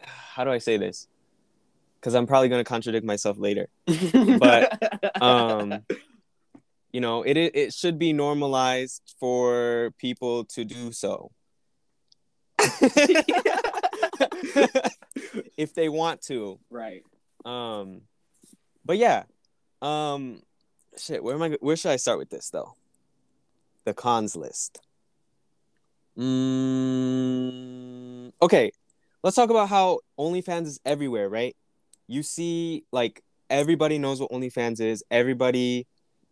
How 0.00 0.44
do 0.44 0.50
I 0.50 0.58
say 0.58 0.78
this? 0.78 1.06
Because 2.00 2.14
I'm 2.14 2.26
probably 2.26 2.48
going 2.48 2.60
to 2.60 2.68
contradict 2.68 3.06
myself 3.06 3.38
later. 3.38 3.68
But, 4.38 5.22
um 5.22 5.84
you 6.92 7.00
know 7.00 7.22
it 7.22 7.36
it 7.36 7.74
should 7.74 7.98
be 7.98 8.12
normalized 8.12 9.02
for 9.18 9.92
people 9.98 10.44
to 10.44 10.64
do 10.64 10.92
so 10.92 11.32
if 15.56 15.74
they 15.74 15.88
want 15.88 16.22
to. 16.22 16.58
Right. 16.70 17.02
um 17.44 18.02
but 18.84 18.98
yeah 18.98 19.24
um 19.82 20.42
shit 20.98 21.22
where 21.22 21.34
am 21.34 21.42
i 21.42 21.50
where 21.60 21.76
should 21.76 21.90
i 21.90 21.96
start 21.96 22.18
with 22.18 22.30
this 22.30 22.50
though? 22.50 22.74
The 23.84 23.94
cons 23.94 24.36
list. 24.36 24.80
Mm, 26.18 26.62
okay 28.40 28.70
let's 29.24 29.34
talk 29.34 29.50
about 29.50 29.68
how 29.68 29.98
onlyfans 30.18 30.66
is 30.66 30.80
everywhere 30.84 31.28
right? 31.28 31.56
You 32.06 32.22
see 32.22 32.84
like 32.92 33.22
everybody 33.50 33.98
knows 33.98 34.20
what 34.20 34.30
onlyfans 34.30 34.80
is. 34.80 35.02
Everybody 35.10 35.86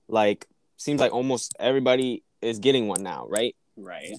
like 0.09 0.47
seems 0.77 1.01
like 1.01 1.13
almost 1.13 1.55
everybody 1.59 2.23
is 2.41 2.59
getting 2.59 2.87
one 2.87 3.03
now 3.03 3.27
right? 3.29 3.57
Right. 3.77 4.15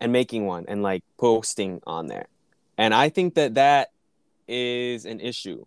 And 0.00 0.12
making 0.12 0.46
one 0.46 0.64
and 0.68 0.82
like 0.82 1.02
posting 1.18 1.80
on 1.86 2.06
there 2.06 2.26
and 2.76 2.94
i 2.94 3.08
think 3.08 3.34
that 3.34 3.54
that 3.54 3.88
is 4.46 5.04
an 5.04 5.20
issue 5.20 5.64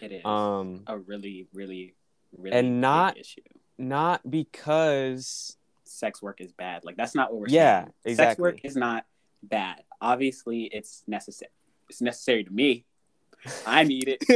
It 0.00 0.10
is 0.12 0.24
um 0.24 0.82
a 0.86 0.98
really, 0.98 1.46
really, 1.54 1.94
really 2.36 2.56
And 2.56 2.66
big 2.68 2.80
not- 2.80 3.16
issue. 3.18 3.40
not 3.78 4.28
because 4.28 5.56
sex 5.84 6.20
work 6.20 6.40
is 6.40 6.50
bad. 6.52 6.84
Like 6.84 6.96
that's 6.96 7.14
not 7.14 7.30
what 7.30 7.40
we're 7.42 7.48
Yeah, 7.48 7.82
saying. 7.82 7.86
Sex 7.86 8.06
exactly. 8.12 8.42
work 8.42 8.58
is 8.64 8.74
not 8.76 9.04
bad. 9.42 9.82
Obviously, 10.00 10.64
it's 10.64 11.04
necessary. 11.06 11.52
It's 11.88 12.00
necessary 12.00 12.42
to 12.44 12.50
me. 12.50 12.84
I 13.66 13.84
need 13.84 14.08
it. 14.08 14.18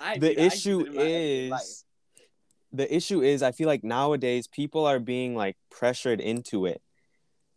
I 0.00 0.18
the 0.18 0.34
use 0.34 0.54
issue 0.54 0.80
it 0.82 0.88
in 0.88 1.50
my 1.50 1.56
life. 1.56 1.62
is 1.64 1.84
the 2.72 2.94
issue 2.94 3.22
is 3.22 3.42
i 3.42 3.52
feel 3.52 3.66
like 3.66 3.82
nowadays 3.84 4.46
people 4.46 4.84
are 4.86 4.98
being 4.98 5.34
like 5.34 5.56
pressured 5.70 6.20
into 6.20 6.66
it 6.66 6.80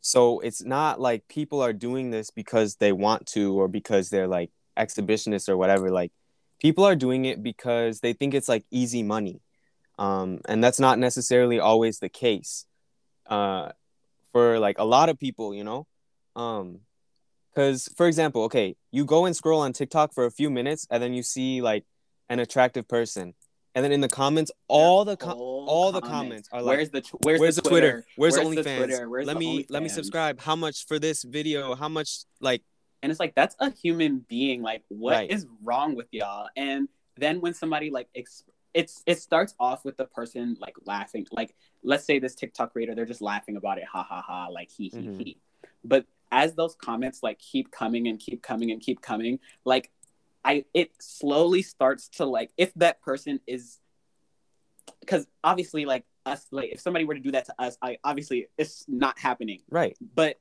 so 0.02 0.40
it's 0.40 0.64
not 0.64 1.00
like 1.00 1.28
people 1.28 1.62
are 1.62 1.74
doing 1.74 2.12
this 2.12 2.32
because 2.32 2.76
they 2.76 2.92
want 2.92 3.26
to 3.28 3.60
or 3.60 3.68
because 3.68 4.10
they're 4.10 4.28
like 4.28 4.52
exhibitionists 4.78 5.50
or 5.50 5.58
whatever 5.58 5.92
like 5.92 6.12
people 6.60 6.86
are 6.86 6.96
doing 6.96 7.26
it 7.26 7.44
because 7.44 8.00
they 8.00 8.14
think 8.14 8.34
it's 8.34 8.50
like 8.50 8.66
easy 8.72 9.04
money 9.04 9.42
um, 9.98 10.40
and 10.46 10.64
that's 10.64 10.80
not 10.80 10.98
necessarily 10.98 11.60
always 11.60 12.00
the 12.00 12.08
case 12.08 12.66
uh, 13.28 13.70
for 14.32 14.60
like 14.60 14.80
a 14.80 14.86
lot 14.86 15.10
of 15.10 15.20
people, 15.20 15.54
you 15.54 15.64
know? 15.64 15.88
Um 16.36 16.82
cuz 17.56 17.90
for 17.98 18.08
example, 18.08 18.44
okay, 18.44 18.76
you 18.92 19.04
go 19.04 19.26
and 19.26 19.36
scroll 19.36 19.62
on 19.62 19.74
TikTok 19.74 20.14
for 20.14 20.26
a 20.26 20.32
few 20.32 20.50
minutes 20.50 20.88
and 20.90 21.02
then 21.04 21.14
you 21.14 21.24
see 21.24 21.62
like 21.62 21.86
an 22.30 22.40
attractive 22.40 22.88
person. 22.88 23.34
And 23.76 23.86
then 23.86 23.92
in 23.92 24.02
the 24.02 24.10
comments, 24.10 24.52
all 24.68 25.06
the 25.06 25.16
com- 25.16 25.38
all 25.38 25.92
the 25.92 26.02
comments 26.02 26.50
are 26.52 26.62
like 26.62 26.78
where's 26.78 26.90
the 26.90 27.02
tw- 27.02 27.16
where's, 27.24 27.40
where's 27.40 27.56
the 27.56 27.62
Twitter? 27.62 27.92
Twitter? 27.92 28.06
Where's, 28.16 28.34
Where's 28.38 28.48
OnlyFans? 28.48 28.78
Twitter? 28.78 29.10
Where's 29.10 29.28
let 29.28 29.38
me 29.38 29.66
let 29.70 29.84
me 29.84 29.90
subscribe. 29.90 30.40
How 30.40 30.56
much 30.56 30.86
for 30.88 30.98
this 31.00 31.24
video? 31.24 31.76
How 31.76 31.88
much 31.90 32.20
like 32.42 32.64
and 33.04 33.12
it's 33.12 33.20
like 33.20 33.36
that's 33.36 33.56
a 33.60 33.72
human 33.72 34.26
being 34.28 34.62
like 34.62 34.84
what 34.90 35.30
is 35.32 35.46
Right. 35.46 35.54
wrong 35.64 35.96
with 35.96 36.08
y'all 36.12 36.50
and 36.58 36.90
then 37.16 37.40
when 37.42 37.54
somebody 37.54 37.90
like 37.92 38.10
ex- 38.16 38.44
it's 38.74 39.02
it 39.06 39.20
starts 39.20 39.54
off 39.60 39.86
with 39.86 39.96
the 39.98 40.04
person 40.06 40.58
like 40.60 40.74
laughing 40.86 41.26
like 41.32 41.56
let's 41.82 42.04
say 42.04 42.20
this 42.20 42.36
tiktok 42.36 42.74
creator 42.74 42.94
they're 42.96 43.06
just 43.06 43.22
laughing 43.22 43.56
about 43.56 43.78
it 43.78 43.86
ha 43.86 44.04
ha 44.04 44.22
ha 44.22 44.48
like 44.50 44.70
he 44.70 44.90
he 44.90 44.98
Mhm. 44.98 45.18
he 45.24 45.38
but 45.86 46.06
as 46.32 46.56
those 46.56 46.76
comments 46.76 47.24
like 47.24 47.40
keep 47.40 47.72
coming 47.72 48.08
and 48.10 48.20
keep 48.20 48.42
coming 48.42 48.70
and 48.72 48.82
keep 48.82 49.02
coming 49.02 49.40
like 49.64 49.90
i 50.50 50.66
it 50.74 50.92
slowly 51.00 51.62
starts 51.62 52.10
to 52.10 52.26
like 52.26 52.52
if 52.58 52.74
that 52.74 53.02
person 53.02 53.40
is 53.46 53.80
because 55.02 55.28
obviously 55.44 55.86
like 55.86 56.04
us 56.26 56.46
like 56.52 56.72
if 56.72 56.80
somebody 56.80 57.06
were 57.06 57.14
to 57.14 57.20
do 57.20 57.32
that 57.32 57.46
to 57.46 57.54
us 57.60 57.78
i 57.82 57.98
obviously 58.04 58.48
it's 58.58 58.86
not 58.88 59.18
happening 59.20 59.62
right. 59.70 59.96
but 60.16 60.38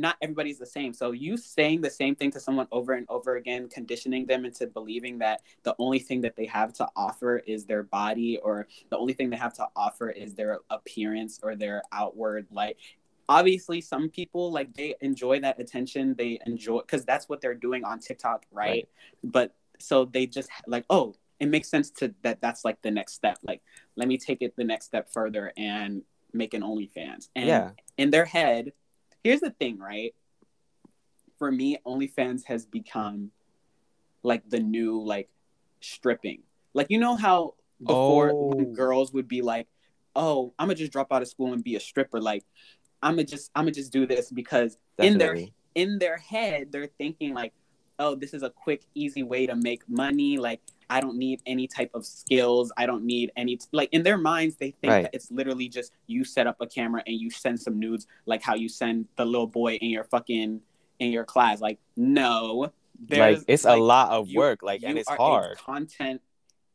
not 0.00 0.16
everybody's 0.22 0.58
the 0.58 0.66
same. 0.66 0.92
So 0.92 1.12
you 1.12 1.36
saying 1.36 1.80
the 1.82 1.90
same 1.90 2.14
thing 2.14 2.30
to 2.32 2.40
someone 2.40 2.66
over 2.72 2.94
and 2.94 3.06
over 3.08 3.36
again, 3.36 3.68
conditioning 3.68 4.26
them 4.26 4.44
into 4.44 4.66
believing 4.66 5.18
that 5.18 5.42
the 5.62 5.74
only 5.78 5.98
thing 5.98 6.22
that 6.22 6.36
they 6.36 6.46
have 6.46 6.72
to 6.74 6.88
offer 6.96 7.38
is 7.38 7.66
their 7.66 7.82
body, 7.82 8.38
or 8.38 8.66
the 8.88 8.96
only 8.96 9.12
thing 9.12 9.30
they 9.30 9.36
have 9.36 9.54
to 9.54 9.68
offer 9.76 10.10
is 10.10 10.34
their 10.34 10.60
appearance 10.70 11.38
or 11.42 11.54
their 11.54 11.82
outward 11.92 12.46
like. 12.50 12.78
Obviously, 13.30 13.80
some 13.80 14.08
people 14.10 14.50
like 14.50 14.74
they 14.74 14.96
enjoy 15.00 15.38
that 15.40 15.60
attention. 15.60 16.16
They 16.18 16.40
enjoy 16.46 16.80
because 16.80 17.04
that's 17.04 17.28
what 17.28 17.40
they're 17.40 17.54
doing 17.54 17.84
on 17.84 18.00
TikTok, 18.00 18.44
right? 18.50 18.68
Right. 18.68 18.88
But 19.22 19.54
so 19.78 20.04
they 20.04 20.26
just 20.26 20.50
like, 20.66 20.84
oh, 20.90 21.14
it 21.38 21.48
makes 21.48 21.68
sense 21.68 21.90
to 21.92 22.12
that. 22.22 22.40
That's 22.40 22.64
like 22.64 22.82
the 22.82 22.90
next 22.90 23.14
step. 23.14 23.38
Like, 23.42 23.62
let 23.94 24.08
me 24.08 24.18
take 24.18 24.42
it 24.42 24.56
the 24.56 24.64
next 24.64 24.86
step 24.86 25.12
further 25.12 25.52
and 25.56 26.02
make 26.32 26.54
an 26.54 26.62
OnlyFans. 26.62 27.28
And 27.36 27.46
yeah. 27.46 27.70
in 27.96 28.10
their 28.10 28.24
head, 28.24 28.72
here's 29.22 29.40
the 29.40 29.50
thing, 29.50 29.78
right? 29.78 30.12
For 31.38 31.52
me, 31.52 31.78
OnlyFans 31.86 32.44
has 32.46 32.66
become 32.66 33.30
like 34.24 34.42
the 34.50 34.58
new 34.60 35.02
like 35.02 35.28
stripping. 35.80 36.42
Like 36.74 36.88
you 36.90 36.98
know 36.98 37.14
how 37.16 37.54
before 37.80 38.30
Oh. 38.32 38.50
girls 38.74 39.12
would 39.12 39.28
be 39.28 39.40
like, 39.40 39.68
"Oh, 40.14 40.52
I'm 40.58 40.66
gonna 40.66 40.74
just 40.74 40.92
drop 40.92 41.12
out 41.12 41.22
of 41.22 41.28
school 41.28 41.52
and 41.52 41.64
be 41.64 41.76
a 41.76 41.80
stripper." 41.80 42.20
Like, 42.20 42.44
I'm 43.02 43.12
gonna 43.14 43.24
just 43.24 43.50
I'm 43.54 43.64
gonna 43.64 43.72
just 43.72 43.92
do 43.92 44.06
this 44.06 44.30
because 44.30 44.78
in 44.98 45.18
their 45.18 45.36
in 45.74 45.98
their 45.98 46.16
head 46.18 46.70
they're 46.72 46.86
thinking 46.98 47.32
like, 47.34 47.52
"Oh, 47.98 48.14
this 48.14 48.34
is 48.34 48.42
a 48.42 48.50
quick, 48.50 48.82
easy 48.94 49.22
way 49.22 49.46
to 49.46 49.54
make 49.56 49.88
money." 49.88 50.36
Like, 50.38 50.60
I 50.90 51.00
don't 51.00 51.16
need 51.16 51.40
any 51.46 51.66
type 51.66 51.90
of 51.94 52.04
skills. 52.04 52.72
I 52.76 52.86
don't 52.86 53.04
need 53.04 53.32
any 53.36 53.58
like 53.72 53.88
in 53.92 54.02
their 54.02 54.18
minds 54.18 54.56
they 54.56 54.72
think 54.72 54.90
Right. 54.92 55.02
that 55.04 55.14
it's 55.14 55.30
literally 55.30 55.68
just 55.68 55.92
you 56.06 56.24
set 56.24 56.46
up 56.46 56.56
a 56.60 56.66
camera 56.66 57.02
and 57.06 57.16
you 57.16 57.30
send 57.30 57.60
some 57.60 57.78
nudes 57.78 58.06
like 58.26 58.42
how 58.42 58.54
you 58.54 58.68
send 58.68 59.06
the 59.16 59.24
little 59.24 59.46
boy 59.46 59.74
in 59.76 59.90
your 59.90 60.04
fucking 60.04 60.60
in 60.98 61.10
your 61.12 61.24
class. 61.24 61.60
Like, 61.60 61.78
no, 61.96 62.72
like 63.08 63.38
it's 63.48 63.64
like, 63.64 63.78
a 63.78 63.82
lot 63.82 64.10
of 64.10 64.28
you- 64.28 64.38
work 64.38 64.62
like 64.62 64.82
and 64.82 64.98
it's 64.98 65.08
hard. 65.08 65.56
content 65.56 66.20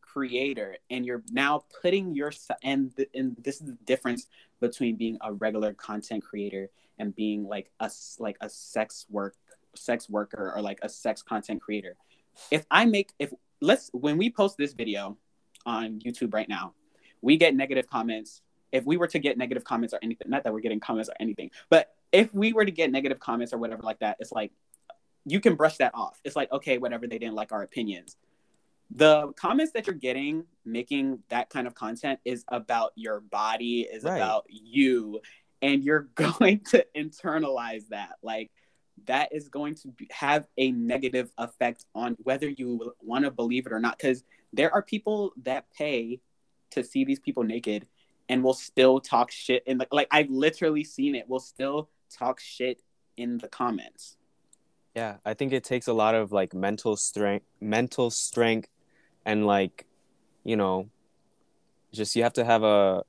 creator 0.01 0.77
and 0.89 1.05
you're 1.05 1.21
now 1.31 1.65
putting 1.81 2.15
your 2.15 2.31
and 2.63 2.93
and 3.13 3.35
this 3.43 3.59
is 3.59 3.67
the 3.67 3.77
difference 3.85 4.27
between 4.59 4.95
being 4.95 5.17
a 5.21 5.33
regular 5.33 5.73
content 5.73 6.23
creator 6.23 6.69
and 6.99 7.15
being 7.15 7.45
like 7.45 7.71
a 7.79 7.91
like 8.19 8.37
a 8.41 8.49
sex 8.49 9.05
work 9.09 9.35
sex 9.75 10.09
worker 10.09 10.53
or 10.55 10.61
like 10.61 10.79
a 10.81 10.89
sex 10.89 11.21
content 11.21 11.61
creator. 11.61 11.95
If 12.51 12.65
i 12.71 12.85
make 12.85 13.13
if 13.19 13.33
let's 13.61 13.89
when 13.93 14.17
we 14.17 14.29
post 14.29 14.57
this 14.57 14.73
video 14.73 15.17
on 15.65 15.99
youtube 15.99 16.33
right 16.33 16.47
now 16.47 16.73
we 17.21 17.37
get 17.37 17.55
negative 17.55 17.87
comments. 17.89 18.41
If 18.71 18.85
we 18.85 18.97
were 18.97 19.07
to 19.07 19.19
get 19.19 19.37
negative 19.37 19.63
comments 19.63 19.93
or 19.93 19.99
anything 20.03 20.29
not 20.29 20.43
that 20.43 20.53
we're 20.53 20.59
getting 20.59 20.79
comments 20.79 21.09
or 21.09 21.15
anything 21.19 21.51
but 21.69 21.93
if 22.11 22.33
we 22.33 22.53
were 22.53 22.65
to 22.65 22.71
get 22.71 22.91
negative 22.91 23.19
comments 23.19 23.53
or 23.53 23.57
whatever 23.57 23.83
like 23.83 23.99
that 23.99 24.17
it's 24.19 24.31
like 24.31 24.51
you 25.27 25.39
can 25.39 25.55
brush 25.55 25.77
that 25.77 25.91
off. 25.95 26.19
It's 26.23 26.35
like 26.35 26.51
okay 26.51 26.77
whatever 26.77 27.07
they 27.07 27.17
didn't 27.17 27.35
like 27.35 27.51
our 27.51 27.63
opinions 27.63 28.17
the 28.91 29.31
comments 29.33 29.71
that 29.73 29.87
you're 29.87 29.95
getting 29.95 30.45
making 30.63 31.19
that 31.29 31.49
kind 31.49 31.67
of 31.67 31.73
content 31.73 32.19
is 32.25 32.43
about 32.49 32.91
your 32.95 33.19
body 33.19 33.81
is 33.81 34.03
Right. 34.03 34.17
about 34.17 34.45
you 34.49 35.19
and 35.61 35.83
you're 35.83 36.01
going 36.15 36.59
to 36.71 36.85
internalize 36.95 37.87
that 37.89 38.13
like 38.21 38.51
that 39.05 39.33
is 39.33 39.49
going 39.49 39.75
to 39.75 39.89
be, 39.89 40.07
have 40.11 40.47
a 40.57 40.71
negative 40.71 41.29
effect 41.37 41.85
on 41.93 42.15
whether 42.23 42.47
you 42.49 42.93
want 43.01 43.25
to 43.25 43.31
believe 43.31 43.65
it 43.65 43.73
or 43.73 43.79
not 43.79 43.97
because 43.97 44.23
there 44.53 44.73
are 44.73 44.81
people 44.81 45.33
that 45.43 45.65
pay 45.77 46.19
to 46.71 46.83
see 46.83 47.03
these 47.03 47.19
people 47.19 47.43
naked 47.43 47.87
and 48.29 48.43
will 48.43 48.53
still 48.53 48.99
talk 48.99 49.31
shit 49.31 49.63
in 49.65 49.77
the 49.77 49.87
like 49.91 50.07
i've 50.11 50.29
literally 50.29 50.83
seen 50.83 51.15
it 51.15 51.27
will 51.27 51.39
still 51.39 51.89
talk 52.09 52.39
shit 52.39 52.81
in 53.17 53.37
the 53.39 53.47
comments 53.47 54.17
Yeah, 54.95 55.17
I 55.25 55.33
think 55.33 55.51
it 55.51 55.63
takes 55.65 55.87
a 55.87 55.93
lot 55.93 56.15
of 56.15 56.31
like 56.31 56.53
mental 56.53 56.95
strength, 56.95 57.45
mental 57.59 58.09
strength, 58.09 58.69
and 59.25 59.45
like, 59.45 59.85
you 60.43 60.55
know, 60.55 60.89
just 61.93 62.15
you 62.15 62.23
have 62.23 62.33
to 62.33 62.45
have 62.45 62.63
a 62.63 63.03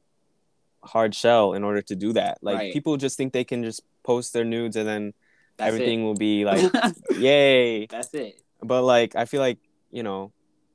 hard 0.82 1.14
shell 1.14 1.52
in 1.54 1.64
order 1.64 1.82
to 1.82 1.96
do 1.96 2.12
that. 2.14 2.38
Like 2.42 2.56
Right. 2.56 2.72
people 2.72 2.96
just 2.96 3.16
think 3.16 3.32
they 3.32 3.44
can 3.44 3.62
just 3.64 3.82
post 4.04 4.32
their 4.32 4.44
nudes 4.44 4.76
and 4.76 4.86
then 4.88 5.14
that's 5.56 5.68
everything 5.68 6.02
it. 6.02 6.04
will 6.04 6.14
be 6.14 6.44
like, 6.44 6.72
yay. 7.18 7.86
that's 7.86 8.12
it 8.14 8.40
But 8.62 8.82
like, 8.82 9.16
I 9.16 9.24
feel 9.24 9.40
like 9.40 9.58
you 9.90 10.02
know, 10.02 10.32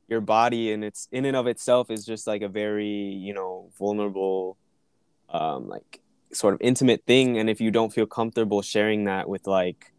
your 0.07 0.21
body 0.21 0.71
and 0.73 0.83
it's 0.83 1.07
in 1.11 1.25
and 1.25 1.35
of 1.37 1.47
itself 1.47 1.89
is 1.89 2.05
just 2.05 2.27
like 2.27 2.41
a 2.41 2.47
very 2.49 2.87
you 2.87 3.33
know 3.33 3.69
vulnerable, 3.79 4.57
um, 5.29 5.67
like 5.69 6.01
sort 6.33 6.53
of 6.53 6.61
intimate 6.61 7.03
thing. 7.05 7.37
And 7.37 7.49
if 7.49 7.61
you 7.61 7.71
don't 7.71 7.93
feel 7.93 8.05
comfortable 8.05 8.61
sharing 8.61 9.05
that 9.05 9.29
with 9.29 9.47
like 9.47 9.93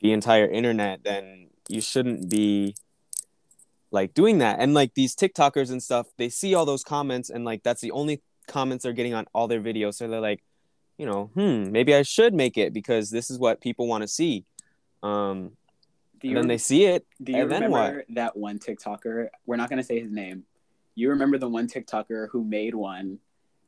the 0.00 0.12
entire 0.12 0.46
internet, 0.46 1.04
then 1.04 1.48
you 1.68 1.80
shouldn't 1.80 2.28
be 2.30 2.74
like 3.92 4.14
doing 4.14 4.38
that. 4.38 4.58
And 4.58 4.74
like 4.74 4.94
these 4.94 5.14
TikTokers 5.14 5.70
and 5.70 5.82
stuff, 5.82 6.06
they 6.18 6.28
see 6.28 6.54
all 6.54 6.64
those 6.64 6.82
comments 6.82 7.30
and 7.30 7.44
like 7.44 7.62
that's 7.62 7.80
the 7.80 7.90
only 7.92 8.22
comments 8.48 8.82
they're 8.84 8.92
getting 8.92 9.14
on 9.14 9.26
all 9.32 9.46
their 9.48 9.60
videos. 9.60 9.94
So 9.94 10.08
they're 10.08 10.20
like, 10.20 10.42
you 10.98 11.06
know, 11.06 11.26
hmm, 11.34 11.70
maybe 11.70 11.94
I 11.94 12.02
should 12.02 12.34
make 12.34 12.56
it 12.58 12.72
because 12.72 13.10
this 13.10 13.30
is 13.30 13.38
what 13.38 13.60
people 13.60 13.86
want 13.86 14.02
to 14.02 14.08
see. 14.08 14.44
Um, 15.02 15.52
do 16.20 16.28
and 16.28 16.36
then 16.36 16.46
they 16.46 16.58
see 16.58 16.84
it. 16.84 17.04
do 17.22 17.32
you 17.32 17.42
and 17.42 17.50
then 17.50 17.70
what? 17.70 17.80
remember 17.80 18.04
that 18.10 18.36
one 18.36 18.58
tiktoker 18.60 19.28
we're 19.44 19.56
not 19.56 19.68
going 19.68 19.78
to 19.78 19.82
say 19.82 19.98
his 19.98 20.12
name 20.12 20.44
you 20.94 21.08
remember 21.10 21.36
the 21.36 21.48
one 21.48 21.66
tiktoker 21.66 22.28
who 22.30 22.44
made 22.44 22.76
one 22.76 23.18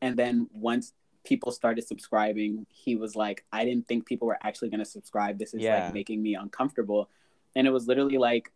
and 0.01 0.17
then 0.17 0.49
once 0.53 0.93
people 1.25 1.51
started 1.51 1.85
subscribing 1.85 2.65
he 2.69 2.95
was 2.95 3.17
like 3.17 3.45
i 3.53 3.65
didn't 3.65 3.89
think 3.89 4.07
people 4.07 4.29
were 4.29 4.39
actually 4.45 4.69
going 4.69 4.79
to 4.79 4.85
subscribe 4.85 5.37
this 5.37 5.53
is 5.53 5.63
Yeah. 5.63 5.87
like 5.87 5.95
making 5.95 6.23
me 6.23 6.37
uncomfortable 6.37 7.11
and 7.57 7.67
it 7.67 7.71
was 7.71 7.89
literally 7.89 8.19
like 8.19 8.53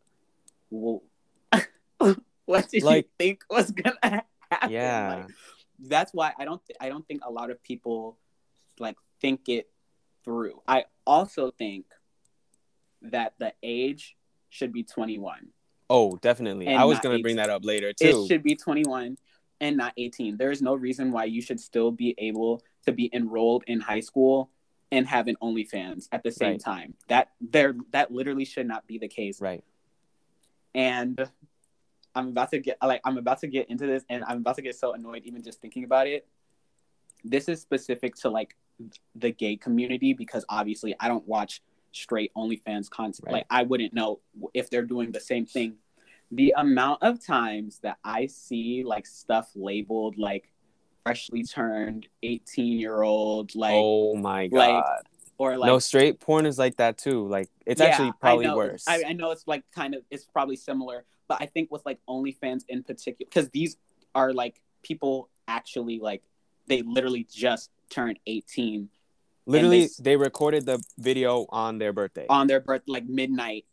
well, 0.70 1.02
what 2.48 2.68
did 2.70 2.82
Like- 2.82 3.04
you 3.04 3.10
think 3.18 3.44
was 3.50 3.70
going 3.70 3.96
to 4.02 4.22
happen 4.50 4.70
Yeah. 4.70 5.14
Like, 5.26 5.34
that's 5.80 6.12
why 6.12 6.32
i 6.40 6.44
don't 6.44 6.60
th- 6.66 6.76
i 6.80 6.88
don't 6.88 7.06
think 7.06 7.20
a 7.24 7.30
lot 7.30 7.50
of 7.52 7.62
people 7.62 8.18
like 8.80 8.96
think 9.20 9.48
it 9.48 9.68
through 10.24 10.60
i 10.66 10.84
also 11.06 11.52
think 11.52 11.84
that 13.02 13.34
the 13.38 13.52
age 13.62 14.16
should 14.48 14.72
be 14.72 14.82
21 14.82 15.48
Oh, 15.90 16.16
definitely. 16.20 16.68
I 16.68 16.84
was 16.84 16.98
gonna 16.98 17.20
bring 17.20 17.36
that 17.36 17.48
up 17.48 17.64
later 17.64 17.92
too. 17.94 18.24
it 18.24 18.26
should 18.28 18.42
be 18.42 18.54
21 18.56 19.16
and 19.60 19.76
not 19.76 19.92
18 19.96 20.36
there 20.36 20.50
is 20.50 20.60
no 20.60 20.74
reason 20.74 21.12
why 21.12 21.24
you 21.24 21.40
should 21.40 21.60
still 21.60 21.90
be 21.92 22.14
able 22.18 22.62
to 22.86 22.92
be 22.92 23.08
enrolled 23.12 23.62
in 23.68 23.80
high 23.80 24.00
school 24.00 24.50
and 24.90 25.06
have 25.06 25.28
an 25.28 25.36
onlyfans 25.40 26.08
at 26.12 26.22
the 26.24 26.32
same 26.32 26.52
Right. 26.52 26.60
time 26.60 26.94
that 27.06 27.30
there 27.40 27.76
that 27.92 28.10
literally 28.10 28.44
should 28.44 28.66
not 28.66 28.86
be 28.86 28.98
the 28.98 29.08
case 29.08 29.40
Right. 29.40 29.62
and 30.74 31.18
i'm 32.18 32.28
about 32.28 32.50
to 32.50 32.58
get 32.58 32.76
like 32.82 33.00
i'm 33.04 33.16
about 33.18 33.40
to 33.40 33.46
get 33.46 33.68
into 33.70 33.86
this 33.86 34.04
and 34.10 34.24
i'm 34.24 34.38
about 34.38 34.56
to 34.56 34.62
get 34.62 34.76
so 34.76 34.92
annoyed 34.92 35.22
even 35.24 35.42
just 35.42 35.60
thinking 35.60 35.84
about 35.84 36.06
it 36.06 36.26
this 37.24 37.48
is 37.48 37.60
specific 37.60 38.14
to 38.14 38.28
like 38.28 38.56
the 39.14 39.30
gay 39.30 39.56
community 39.56 40.12
because 40.12 40.44
obviously 40.48 40.94
i 41.00 41.08
don't 41.08 41.26
watch 41.26 41.62
straight 41.92 42.30
onlyfans 42.36 42.90
content 42.90 43.24
Right. 43.26 43.32
like 43.32 43.46
i 43.50 43.62
wouldn't 43.62 43.92
know 43.94 44.20
if 44.54 44.70
they're 44.70 44.82
doing 44.84 45.10
the 45.12 45.20
same 45.20 45.46
thing 45.46 45.76
the 46.30 46.54
amount 46.56 47.02
of 47.02 47.24
times 47.24 47.78
that 47.80 47.98
i 48.04 48.26
see 48.26 48.82
like 48.84 49.06
stuff 49.06 49.50
labeled 49.54 50.18
like 50.18 50.50
freshly 51.04 51.42
turned 51.42 52.06
18 52.22 52.78
year 52.78 53.02
old 53.02 53.54
like 53.54 53.74
oh 53.74 54.14
my 54.16 54.48
god 54.48 54.58
like, 54.58 54.84
or 55.38 55.56
like 55.56 55.68
no, 55.68 55.78
straight 55.78 56.18
porn 56.18 56.46
is 56.46 56.58
like 56.58 56.76
that 56.76 56.98
too. 56.98 57.26
Like 57.28 57.48
it's 57.64 57.80
Yeah, 57.80 57.86
actually 57.86 58.08
I 58.08 58.12
probably 58.20 58.46
know. 58.46 58.56
worse. 58.56 58.84
I, 58.88 59.04
I 59.06 59.12
know 59.12 59.30
it's 59.30 59.46
like 59.46 59.62
kind 59.72 59.94
of 59.94 60.02
it's 60.10 60.24
probably 60.24 60.56
similar, 60.56 61.04
but 61.28 61.38
I 61.40 61.46
think 61.46 61.70
with 61.70 61.84
like 61.86 61.98
OnlyFans 62.08 62.64
in 62.68 62.82
particular, 62.82 63.28
because 63.28 63.50
these 63.50 63.76
are 64.14 64.32
like 64.32 64.60
people 64.82 65.28
actually 65.46 65.98
like 66.00 66.22
they 66.66 66.82
literally 66.82 67.26
just 67.30 67.70
turned 67.90 68.18
18 68.26 68.88
Literally, 69.46 69.84
s- 69.84 69.96
they 69.96 70.16
recorded 70.16 70.66
the 70.66 70.82
video 70.98 71.46
on 71.48 71.78
their 71.78 71.92
birthday. 71.92 72.26
on 72.28 72.46
their 72.46 72.60
birth 72.60 72.82
like 72.86 73.06
midnight 73.06 73.64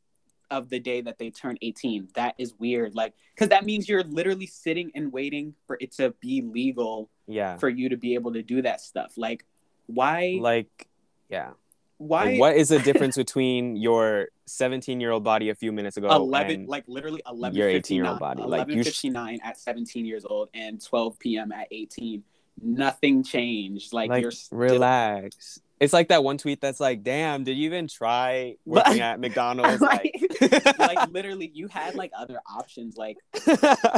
of 0.51 0.69
the 0.69 0.79
day 0.79 1.01
that 1.01 1.17
they 1.17 1.31
turn 1.31 1.57
18 1.61 2.09
that 2.13 2.35
is 2.37 2.53
weird 2.59 2.93
like 2.93 3.13
because 3.33 3.49
that 3.49 3.65
means 3.65 3.89
you're 3.89 4.03
literally 4.03 4.45
sitting 4.45 4.91
and 4.93 5.11
waiting 5.11 5.55
for 5.65 5.75
it 5.81 5.91
to 5.93 6.13
be 6.21 6.41
legal 6.41 7.09
yeah. 7.27 7.57
for 7.57 7.67
you 7.67 7.89
to 7.89 7.97
be 7.97 8.13
able 8.13 8.31
to 8.31 8.43
do 8.43 8.61
that 8.61 8.79
stuff 8.79 9.13
like 9.17 9.43
why 9.87 10.37
Like, 10.39 10.87
yeah. 11.29 11.51
Why 11.97 12.25
Like, 12.25 12.39
what 12.39 12.55
is 12.55 12.69
the 12.69 12.79
difference 12.89 13.15
between 13.15 13.75
your 13.75 14.27
17 14.45 14.99
year 14.99 15.11
old 15.11 15.23
body 15.23 15.49
a 15.49 15.55
few 15.55 15.71
minutes 15.71 15.97
ago 15.97 16.09
11 16.09 16.55
and 16.55 16.69
like 16.69 16.83
literally 16.87 17.21
11 17.27 17.57
your 17.57 17.69
18-year-old 17.69 18.19
body, 18.19 18.43
like, 18.43 18.67
you 18.69 18.83
sh- 18.83 19.05
11:59 19.05 19.39
at 19.43 19.57
17 19.57 20.05
years 20.05 20.25
old 20.25 20.49
and 20.53 20.83
12 20.83 21.19
p.m 21.19 21.51
at 21.51 21.67
18 21.71 22.23
nothing 22.61 23.23
changed. 23.23 23.93
Like, 23.93 24.09
like 24.09 24.21
you're 24.21 24.31
still, 24.31 24.57
relax? 24.57 25.59
It's 25.79 25.91
like 25.91 26.07
that 26.07 26.23
one 26.23 26.37
tweet 26.37 26.61
that's 26.61 26.79
like, 26.79 27.03
"Damn, 27.03 27.43
did 27.43 27.57
you 27.57 27.65
even 27.65 27.87
try 27.87 28.55
working 28.65 29.01
at 29.01 29.19
McDonald's?" 29.19 29.81
like, 29.81 30.15
like, 30.41 30.79
like 30.79 31.11
literally 31.11 31.51
you 31.53 31.67
had 31.67 31.95
like 31.95 32.11
other 32.17 32.39
options. 32.49 32.95
Like 32.95 33.17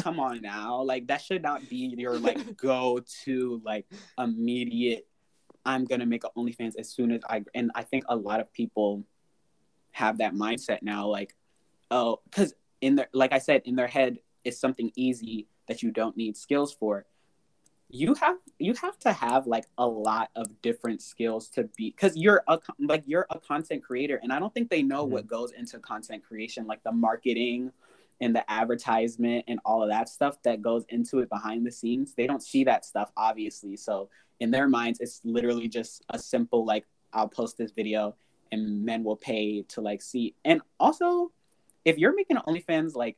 come 0.01 0.19
on 0.19 0.41
now. 0.41 0.81
Like 0.81 1.07
that 1.07 1.21
should 1.21 1.43
not 1.43 1.67
be 1.69 1.93
your 1.97 2.17
like 2.17 2.57
go 2.57 2.99
to 3.25 3.61
like 3.63 3.85
immediate 4.17 5.07
i'm 5.67 5.85
gonna 5.85 6.05
make 6.05 6.23
an 6.23 6.31
onlyfans 6.35 6.75
as 6.77 6.89
soon 6.89 7.11
as 7.11 7.21
i 7.29 7.43
and 7.53 7.69
i 7.75 7.83
think 7.83 8.03
a 8.09 8.15
lot 8.15 8.39
of 8.39 8.51
people 8.53 9.03
have 9.91 10.17
that 10.17 10.33
mindset 10.33 10.81
now 10.81 11.05
like 11.05 11.35
oh 11.91 12.19
because 12.25 12.53
in 12.81 12.95
their 12.95 13.07
like 13.13 13.33
i 13.33 13.37
said 13.37 13.61
in 13.65 13.75
their 13.75 13.87
head 13.87 14.17
it's 14.43 14.59
something 14.59 14.91
easy 14.95 15.47
that 15.67 15.83
you 15.83 15.91
don't 15.91 16.15
need 16.17 16.35
skills 16.35 16.73
for 16.73 17.05
you 17.89 18.13
have 18.15 18.37
you 18.59 18.73
have 18.81 18.97
to 18.99 19.11
have 19.13 19.47
like 19.47 19.65
a 19.77 19.87
lot 19.87 20.29
of 20.35 20.61
different 20.61 21.01
skills 21.01 21.47
to 21.49 21.63
be 21.77 21.89
because 21.91 22.17
you're 22.17 22.43
a 22.47 22.59
like 22.79 23.03
you're 23.05 23.25
a 23.29 23.39
content 23.39 23.81
creator 23.83 24.19
and 24.23 24.31
i 24.33 24.39
don't 24.39 24.53
think 24.53 24.69
they 24.69 24.83
know 24.83 25.05
Mhm. 25.05 25.09
what 25.11 25.27
goes 25.27 25.51
into 25.51 25.79
content 25.79 26.23
creation 26.23 26.65
like 26.67 26.83
the 26.83 26.91
marketing 26.91 27.71
and 28.19 28.35
the 28.35 28.49
advertisement 28.51 29.45
and 29.47 29.59
all 29.63 29.83
of 29.83 29.89
that 29.89 30.09
stuff 30.09 30.41
that 30.43 30.61
goes 30.61 30.85
into 30.89 31.19
it 31.19 31.29
behind 31.29 31.65
the 31.65 31.71
scenes 31.71 32.13
they 32.13 32.27
don't 32.27 32.43
see 32.43 32.63
that 32.65 32.83
stuff 32.83 33.11
obviously 33.15 33.77
so 33.77 34.09
in 34.39 34.51
their 34.51 34.67
minds 34.67 34.99
it's 34.99 35.21
literally 35.23 35.67
just 35.67 36.03
a 36.09 36.19
simple 36.19 36.65
like 36.65 36.85
i'll 37.13 37.27
post 37.27 37.57
this 37.57 37.71
video 37.71 38.15
and 38.51 38.83
men 38.85 39.03
will 39.03 39.15
pay 39.15 39.63
to 39.63 39.81
like 39.81 40.01
see. 40.01 40.33
And 40.45 40.61
also 40.79 41.31
if 41.85 41.97
you're 41.97 42.15
making 42.15 42.37
onlyfans 42.37 42.95
like 42.95 43.17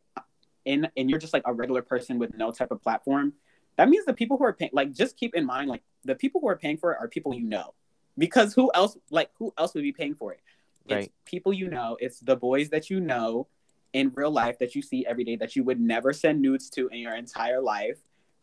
in 0.66 0.88
and 0.98 1.10
you're 1.10 1.20
just 1.20 1.34
like 1.34 1.44
a 1.46 1.54
regular 1.54 1.82
person 1.82 2.20
with 2.20 2.36
no 2.38 2.52
type 2.52 2.72
of 2.72 2.82
platform 2.82 3.34
that 3.78 3.90
means 3.90 4.06
the 4.06 4.14
people 4.14 4.38
who 4.38 4.44
are 4.44 4.54
paying 4.54 4.72
like 4.74 4.94
just 4.94 5.18
keep 5.18 5.36
in 5.36 5.46
mind 5.46 5.70
like 5.70 5.84
the 6.04 6.16
people 6.16 6.42
who 6.42 6.50
are 6.50 6.58
paying 6.58 6.78
for 6.78 6.94
it 6.94 6.98
are 7.00 7.08
people 7.08 7.34
you 7.34 7.46
know. 7.46 7.74
Because 8.18 8.54
who 8.54 8.70
else 8.76 8.98
like 9.10 9.30
who 9.38 9.54
else 9.58 9.74
would 9.74 9.84
be 9.84 9.94
paying 9.94 10.14
for 10.14 10.34
it? 10.34 10.42
It's 10.86 11.08
Right. 11.08 11.12
people 11.26 11.54
you 11.54 11.70
know. 11.70 11.96
It's 12.02 12.20
the 12.20 12.36
boys 12.36 12.70
that 12.70 12.90
you 12.90 13.00
know 13.00 13.48
in 13.94 14.12
real 14.14 14.32
life 14.32 14.60
that 14.60 14.76
you 14.76 14.82
see 14.82 15.06
every 15.06 15.24
day 15.24 15.36
that 15.38 15.56
you 15.56 15.64
would 15.64 15.80
never 15.80 16.12
send 16.12 16.42
nudes 16.42 16.70
to 16.72 16.90
in 16.90 17.00
your 17.00 17.16
entire 17.16 17.62
life 17.62 17.98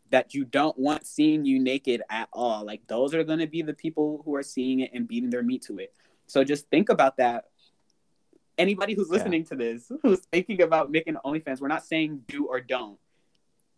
that 0.09 0.33
you 0.33 0.45
don't 0.45 0.77
want 0.77 1.05
seeing 1.05 1.45
you 1.45 1.59
naked 1.59 2.01
at 2.09 2.29
all 2.33 2.65
like 2.65 2.81
those 2.87 3.13
are 3.13 3.23
going 3.23 3.39
to 3.39 3.47
be 3.47 3.61
the 3.61 3.73
people 3.73 4.21
who 4.25 4.35
are 4.35 4.43
seeing 4.43 4.79
it 4.81 4.91
and 4.93 5.07
beating 5.07 5.29
their 5.29 5.43
meat 5.43 5.61
to 5.61 5.77
it 5.79 5.93
so 6.27 6.43
just 6.43 6.69
think 6.69 6.89
about 6.89 7.17
that 7.17 7.45
anybody 8.57 8.93
who's 8.93 9.07
Yeah. 9.09 9.15
listening 9.17 9.43
to 9.45 9.55
this 9.55 9.91
who's 10.03 10.21
thinking 10.31 10.61
about 10.61 10.91
making 10.91 11.15
OnlyFans, 11.25 11.59
we're 11.61 11.67
not 11.67 11.85
saying 11.85 12.23
do 12.27 12.47
or 12.47 12.59
don't. 12.59 12.97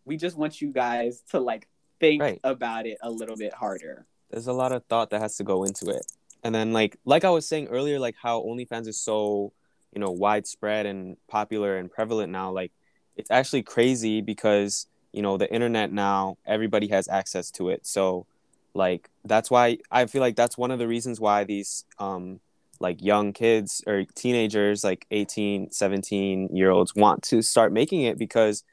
We 0.04 0.16
just 0.16 0.36
want 0.36 0.60
you 0.60 0.70
guys 0.72 1.22
to 1.30 1.40
like 1.40 1.68
think 2.00 2.22
Right. 2.22 2.40
about 2.42 2.86
it 2.86 2.98
a 3.02 3.10
little 3.10 3.36
bit 3.36 3.52
harder. 3.52 4.06
there's 4.30 4.46
a 4.46 4.52
lot 4.52 4.72
of 4.72 4.84
thought 4.86 5.10
that 5.10 5.20
has 5.20 5.36
to 5.36 5.44
go 5.44 5.64
into 5.64 5.90
it. 5.90 6.06
And 6.42 6.54
then 6.54 6.72
like 6.72 6.96
like 7.04 7.24
I 7.24 7.30
was 7.30 7.46
saying 7.46 7.68
earlier, 7.68 7.98
like 7.98 8.14
how 8.20 8.40
OnlyFans 8.42 8.86
is 8.88 8.98
so, 8.98 9.52
you 9.92 10.00
know, 10.00 10.10
widespread 10.10 10.86
and 10.86 11.16
popular 11.28 11.76
and 11.76 11.90
prevalent 11.90 12.32
now, 12.32 12.50
like 12.50 12.72
it's 13.16 13.30
actually 13.30 13.62
crazy 13.62 14.22
because, 14.22 14.86
you 15.12 15.22
know, 15.22 15.36
the 15.36 15.52
internet 15.52 15.92
now, 15.92 16.36
everybody 16.46 16.88
has 16.88 17.08
access 17.08 17.50
to 17.52 17.68
it. 17.68 17.86
So 17.86 18.26
like 18.74 19.08
that's 19.24 19.50
why 19.50 19.78
I 19.90 20.06
feel 20.06 20.20
like 20.20 20.36
that's 20.36 20.56
one 20.56 20.70
of 20.70 20.78
the 20.78 20.88
reasons 20.88 21.20
why 21.20 21.44
these 21.44 21.84
um 21.98 22.40
like 22.78 23.02
young 23.02 23.32
kids 23.32 23.82
or 23.86 24.04
teenagers 24.14 24.82
like 24.82 25.06
18 25.10 25.70
17 25.70 26.48
year 26.56 26.70
olds 26.70 26.94
want 26.94 27.22
to 27.24 27.42
start 27.42 27.72
making 27.72 28.02
it 28.02 28.18
because 28.18 28.64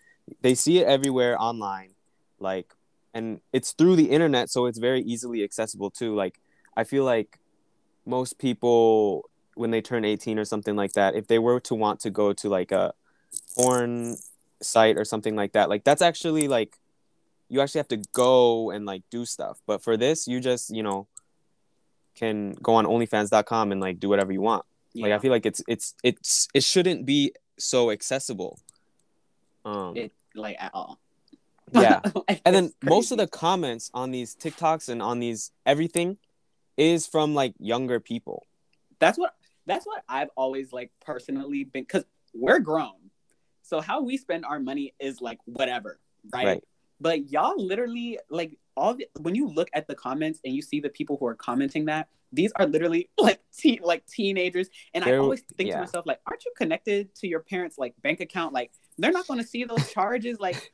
they 0.42 0.56
see 0.56 0.80
it 0.80 0.88
everywhere 0.88 1.40
online 1.42 1.90
like 2.40 2.74
and 3.14 3.42
it's 3.52 3.74
through 3.74 3.96
the 3.96 4.10
internet 4.12 4.50
so 4.50 4.66
it's 4.66 4.78
very 4.78 5.02
easily 5.02 5.44
accessible 5.44 5.90
too 5.90 6.16
like 6.16 6.40
i 6.78 6.84
feel 6.84 7.04
like 7.04 7.40
most 8.06 8.38
people 8.38 9.30
when 9.56 9.72
they 9.72 9.82
turn 9.82 10.06
18 10.06 10.40
or 10.40 10.46
something 10.46 10.76
like 10.76 10.94
that 10.94 11.16
if 11.16 11.28
they 11.28 11.40
were 11.40 11.60
to 11.60 11.76
want 11.76 12.00
to 12.00 12.10
go 12.10 12.32
to 12.32 12.48
like 12.48 12.72
a 12.72 12.94
porn 13.56 14.16
site 14.62 14.98
or 14.98 15.06
something 15.06 15.36
like 15.36 15.54
that 15.54 15.70
like 15.70 15.84
that's 15.84 16.02
actually 16.02 16.48
like 16.48 16.78
you 17.50 17.62
actually 17.62 17.80
have 17.80 17.88
to 17.88 18.02
go 18.14 18.72
and 18.72 18.86
like 18.86 19.04
do 19.10 19.26
stuff 19.26 19.60
but 19.66 19.84
for 19.84 19.98
this 19.98 20.28
you 20.28 20.40
just 20.40 20.70
you 20.70 20.84
know 20.84 21.08
can 22.16 22.54
go 22.62 22.76
on 22.76 22.86
onlyfans.com 22.86 23.72
and 23.72 23.80
like 23.80 24.00
do 24.00 24.10
whatever 24.10 24.32
you 24.32 24.42
want 24.42 24.66
yeah. 24.94 25.04
like 25.04 25.14
i 25.14 25.20
feel 25.20 25.32
like 25.32 25.46
it's 25.46 25.62
it's 25.68 25.94
it's 26.04 26.48
it 26.54 26.64
shouldn't 26.64 27.06
be 27.06 27.32
so 27.58 27.92
accessible 27.92 28.60
um 29.66 29.96
it 29.96 30.12
like 30.38 30.56
at 30.60 30.72
all. 30.74 31.00
yeah 31.74 32.02
Like, 32.28 32.42
and 32.46 32.56
then 32.56 32.74
most 32.84 33.12
of 33.12 33.18
the 33.18 33.28
comments 33.28 33.92
on 33.94 34.12
these 34.12 34.36
TikToks 34.36 34.90
and 34.90 35.02
on 35.02 35.20
these 35.20 35.52
everything 35.66 36.18
is 36.78 37.08
from 37.08 37.34
like 37.34 37.54
younger 37.60 38.00
people. 38.00 38.46
that's 39.00 39.18
what 39.18 39.34
that's 39.66 39.86
what 39.86 40.04
I've 40.08 40.30
always 40.38 40.72
like 40.72 40.92
personally 41.06 41.66
been 41.66 41.84
because 41.84 42.06
we're 42.34 42.60
grown. 42.60 42.94
So 43.68 43.82
how 43.82 44.02
we 44.02 44.16
spend 44.16 44.46
our 44.46 44.60
money 44.62 44.94
is 44.98 45.20
like 45.22 45.40
whatever, 45.46 46.00
right? 46.34 46.46
Right. 46.48 46.64
But 47.02 47.30
y'all 47.32 47.54
literally 47.58 48.18
like 48.30 48.58
all 48.78 48.94
the, 48.96 49.08
when 49.20 49.36
you 49.36 49.48
look 49.50 49.68
at 49.74 49.88
the 49.88 49.94
comments 49.96 50.40
and 50.46 50.54
you 50.56 50.62
see 50.62 50.80
the 50.80 50.90
people 50.90 51.18
who 51.20 51.28
are 51.28 51.36
commenting 51.36 51.86
that 51.86 52.08
these 52.32 52.52
are 52.56 52.66
literally 52.66 53.10
like 53.20 53.42
teen 53.56 53.80
like 53.84 54.06
teenagers 54.08 54.70
and 54.94 55.04
I 55.04 55.08
They're- 55.12 55.20
always 55.20 55.42
think 55.58 55.68
yeah. 55.70 55.76
to 55.76 55.82
myself 55.82 56.06
like 56.06 56.20
aren't 56.26 56.46
you 56.46 56.54
connected 56.58 57.14
to 57.16 57.28
your 57.28 57.40
parents 57.42 57.78
like 57.78 57.94
bank 58.02 58.20
account 58.22 58.54
like 58.54 58.72
they're 58.98 59.12
not 59.12 59.28
going 59.28 59.40
to 59.42 59.46
see 59.48 59.64
those 59.66 59.92
charges 59.92 60.40
like 60.40 60.72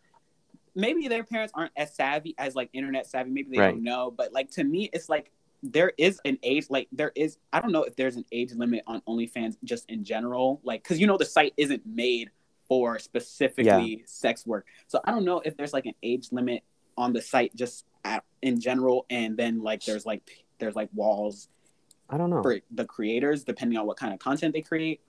maybe 0.75 1.08
their 1.08 1.23
parents 1.23 1.51
aren't 1.56 1.71
as 1.77 1.95
savvy 1.95 2.34
as 2.38 2.56
like 2.56 2.69
internet 2.73 3.06
savvy 3.08 3.29
maybe 3.32 3.49
they 3.51 3.60
Right. 3.60 3.71
don't 3.71 3.84
know 3.84 4.12
but 4.12 4.34
like 4.34 4.49
to 4.51 4.63
me 4.63 4.89
it's 4.93 5.10
like 5.10 5.32
there 5.62 5.93
is 5.97 6.19
an 6.25 6.38
age 6.43 6.65
like 6.69 6.88
there 6.91 7.12
is 7.15 7.38
i 7.53 7.62
don't 7.62 7.71
know 7.71 7.84
if 7.84 7.95
there's 7.95 8.15
an 8.15 8.25
age 8.32 8.51
limit 8.53 8.84
on 8.88 9.01
onlyfans 9.08 9.56
just 9.63 9.89
in 9.89 10.03
general 10.03 10.60
like 10.63 10.84
because 10.84 10.99
you 10.99 11.08
know 11.08 11.17
the 11.17 11.25
site 11.25 11.53
isn't 11.58 11.86
made 11.86 12.29
for 12.73 12.97
specifically 12.97 14.03
sex 14.07 14.47
work 14.47 14.65
so 14.88 14.99
i 15.05 15.12
don't 15.12 15.23
know 15.25 15.39
if 15.45 15.55
there's 15.55 15.73
like 15.73 15.86
an 15.86 15.93
age 16.01 16.29
limit 16.31 16.63
on 16.97 17.13
the 17.13 17.21
site 17.21 17.55
just 17.55 17.86
at, 18.03 18.23
in 18.41 18.59
general 18.59 19.05
and 19.12 19.38
then 19.38 19.62
like 19.62 19.83
there's 19.86 20.07
like 20.07 20.23
there's 20.57 20.75
like 20.75 20.89
walls 20.95 21.49
I 22.09 22.17
don't 22.17 22.31
know. 22.31 22.41
for 22.41 22.57
the 22.71 22.86
creators 22.86 23.43
depending 23.43 23.77
on 23.77 23.86
what 23.86 23.97
kind 23.97 24.12
of 24.12 24.17
content 24.19 24.53
they 24.55 24.62
create 24.62 25.01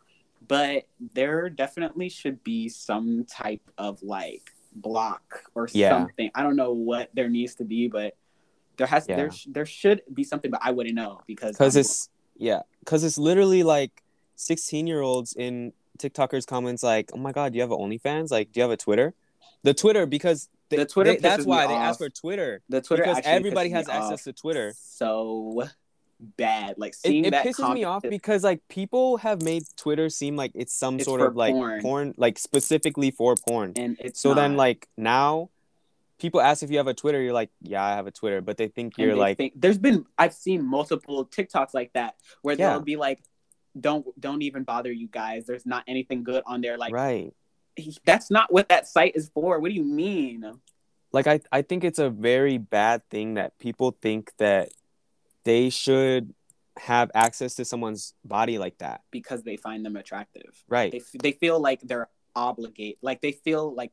but 0.47 0.87
there 1.15 1.49
definitely 1.49 2.11
should 2.11 2.45
be 2.45 2.69
some 2.69 3.25
type 3.25 3.63
of 3.79 4.03
like 4.03 4.51
block 4.77 5.45
or 5.55 5.67
Yeah. 5.73 5.89
something 5.91 6.31
i 6.35 6.43
don't 6.43 6.57
know 6.57 6.73
what 6.73 7.09
there 7.15 7.31
needs 7.31 7.55
to 7.57 7.65
be 7.65 7.89
but 7.89 8.15
there 8.77 8.87
has 8.87 9.07
Yeah. 9.09 9.17
there 9.17 9.31
there 9.49 9.67
should 9.67 10.03
be 10.13 10.23
something 10.25 10.51
but 10.51 10.61
i 10.63 10.71
wouldn't 10.71 10.97
know 10.97 11.23
because 11.27 11.53
Because 11.57 11.77
it's 11.77 12.11
yeah, 12.37 12.61
because 12.81 13.05
it's 13.05 13.17
literally 13.17 13.63
like 13.63 14.03
16 14.35 14.87
year 14.89 15.01
olds 15.01 15.35
in 15.35 15.73
TikTokers 15.99 16.47
comments 16.47 16.83
like, 16.83 17.11
"Oh 17.15 17.19
my 17.19 17.33
god, 17.33 17.53
do 17.53 17.57
you 17.57 17.63
have 17.63 17.71
an 17.73 17.79
OnlyFans? 17.79 18.31
Like, 18.31 18.53
do 18.53 18.61
you 18.61 18.63
have 18.63 18.71
a 18.71 18.77
Twitter?" 18.77 19.15
The 19.63 19.75
Twitter 19.75 20.07
because 20.07 20.49
they, 20.69 20.77
The 20.79 20.87
Twitter 20.87 21.13
they- 21.13 21.19
that's 21.19 21.45
why 21.45 21.67
they 21.67 21.75
ask 21.75 21.99
for 21.99 22.09
Twitter 22.11 22.63
the 22.69 22.81
twitter 22.81 23.03
because 23.05 23.23
everybody 23.25 23.71
has 23.71 23.89
access 23.89 24.25
to 24.25 24.33
Twitter. 24.33 24.75
so 24.77 25.65
bad 26.21 26.77
like 26.79 26.93
It, 26.93 26.97
seeing 26.97 27.25
it 27.27 27.31
that 27.33 27.45
pisses 27.45 27.75
me 27.75 27.85
off 27.85 28.03
because 28.03 28.45
like 28.45 28.67
people 28.69 29.19
have 29.19 29.43
made 29.43 29.65
Twitter 29.77 30.09
seem 30.09 30.37
like 30.37 30.53
it's 30.55 30.73
some 30.73 30.97
It's 30.97 31.05
sort 31.05 31.21
of 31.21 31.37
like 31.37 31.53
porn. 31.55 31.83
porn, 31.83 32.15
like 32.17 32.39
specifically 32.39 33.11
for 33.11 33.35
porn. 33.37 33.73
and 33.77 33.97
it's 34.01 34.21
So 34.21 34.33
then, 34.33 34.57
like 34.57 34.89
now, 34.97 35.51
people 36.19 36.41
ask 36.41 36.63
if 36.63 36.71
you 36.71 36.79
have 36.79 36.87
a 36.87 36.95
Twitter. 36.95 37.21
You're 37.21 37.33
like, 37.35 37.51
yeah, 37.61 37.83
I 37.85 37.91
have 37.97 38.07
a 38.07 38.11
Twitter, 38.11 38.41
but 38.41 38.57
they 38.57 38.69
think 38.69 38.97
you're 38.97 39.09
they 39.15 39.21
like, 39.21 39.37
think- 39.37 39.53
there's 39.57 39.77
been 39.79 40.07
I've 40.17 40.35
seen 40.35 40.65
multiple 40.65 41.27
TikToks 41.27 41.75
like 41.75 41.93
that 41.95 42.15
where 42.43 42.55
Yeah. 42.55 42.71
they'll 42.71 42.81
be 42.81 42.97
like, 42.97 43.21
"Don't 43.79 44.07
don't 44.21 44.43
even 44.43 44.65
bother 44.65 44.93
you 44.93 45.09
guys. 45.09 45.47
There's 45.47 45.67
not 45.67 45.85
anything 45.87 46.25
good 46.25 46.43
on 46.47 46.61
there." 46.61 46.77
Like 46.79 46.93
right. 46.93 47.33
that's 48.05 48.31
not 48.31 48.53
what 48.53 48.69
that 48.69 48.87
site 48.87 49.13
is 49.15 49.31
for. 49.33 49.59
What 49.59 49.69
do 49.69 49.75
you 49.75 49.85
mean? 49.85 50.61
Like 51.13 51.27
I, 51.27 51.41
I 51.53 51.63
think 51.63 51.85
it's 51.85 52.01
a 52.01 52.11
very 52.11 52.59
bad 52.59 53.09
thing 53.09 53.35
that 53.35 53.59
people 53.59 53.97
think 54.03 54.33
that 54.39 54.71
they 55.45 55.71
should 55.71 56.35
have 56.77 57.11
access 57.15 57.55
to 57.55 57.65
someone's 57.65 58.15
body 58.25 58.59
like 58.59 58.79
that. 58.79 59.03
Because 59.11 59.45
they 59.45 59.57
find 59.57 59.85
them 59.85 59.97
attractive. 59.97 60.65
Right. 60.69 60.91
They 60.91 60.99
f- 60.99 61.23
they 61.23 61.33
feel 61.33 61.61
like 61.61 61.81
they're 61.83 62.09
obligate 62.37 62.99
like 63.01 63.21
they 63.21 63.33
feel 63.33 63.73
like 63.75 63.93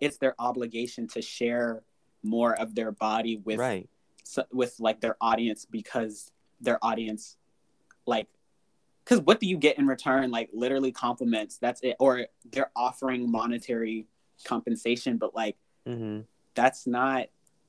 it's 0.00 0.18
their 0.18 0.34
obligation 0.38 1.08
to 1.08 1.20
share 1.20 1.82
more 2.22 2.58
of 2.58 2.74
their 2.74 2.92
body 2.92 3.40
with 3.44 3.58
right. 3.58 3.88
s- 4.24 4.46
with 4.52 4.76
like 4.78 5.00
their 5.00 5.16
audience 5.20 5.66
because 5.68 6.30
their 6.60 6.78
audience 6.82 7.36
like 8.06 8.28
because 9.04 9.20
what 9.20 9.40
do 9.40 9.46
you 9.46 9.56
get 9.56 9.78
in 9.78 9.86
return? 9.86 10.30
Like 10.30 10.50
literally 10.52 10.92
compliments 10.92 11.58
that's 11.58 11.80
it. 11.82 11.96
Or 11.98 12.26
they're 12.50 12.70
offering 12.76 13.30
monetary 13.30 14.06
compensation 14.44 15.18
but 15.18 15.34
like 15.34 15.56
hmm 15.86 16.20
that's 16.54 16.86
not 16.86 17.26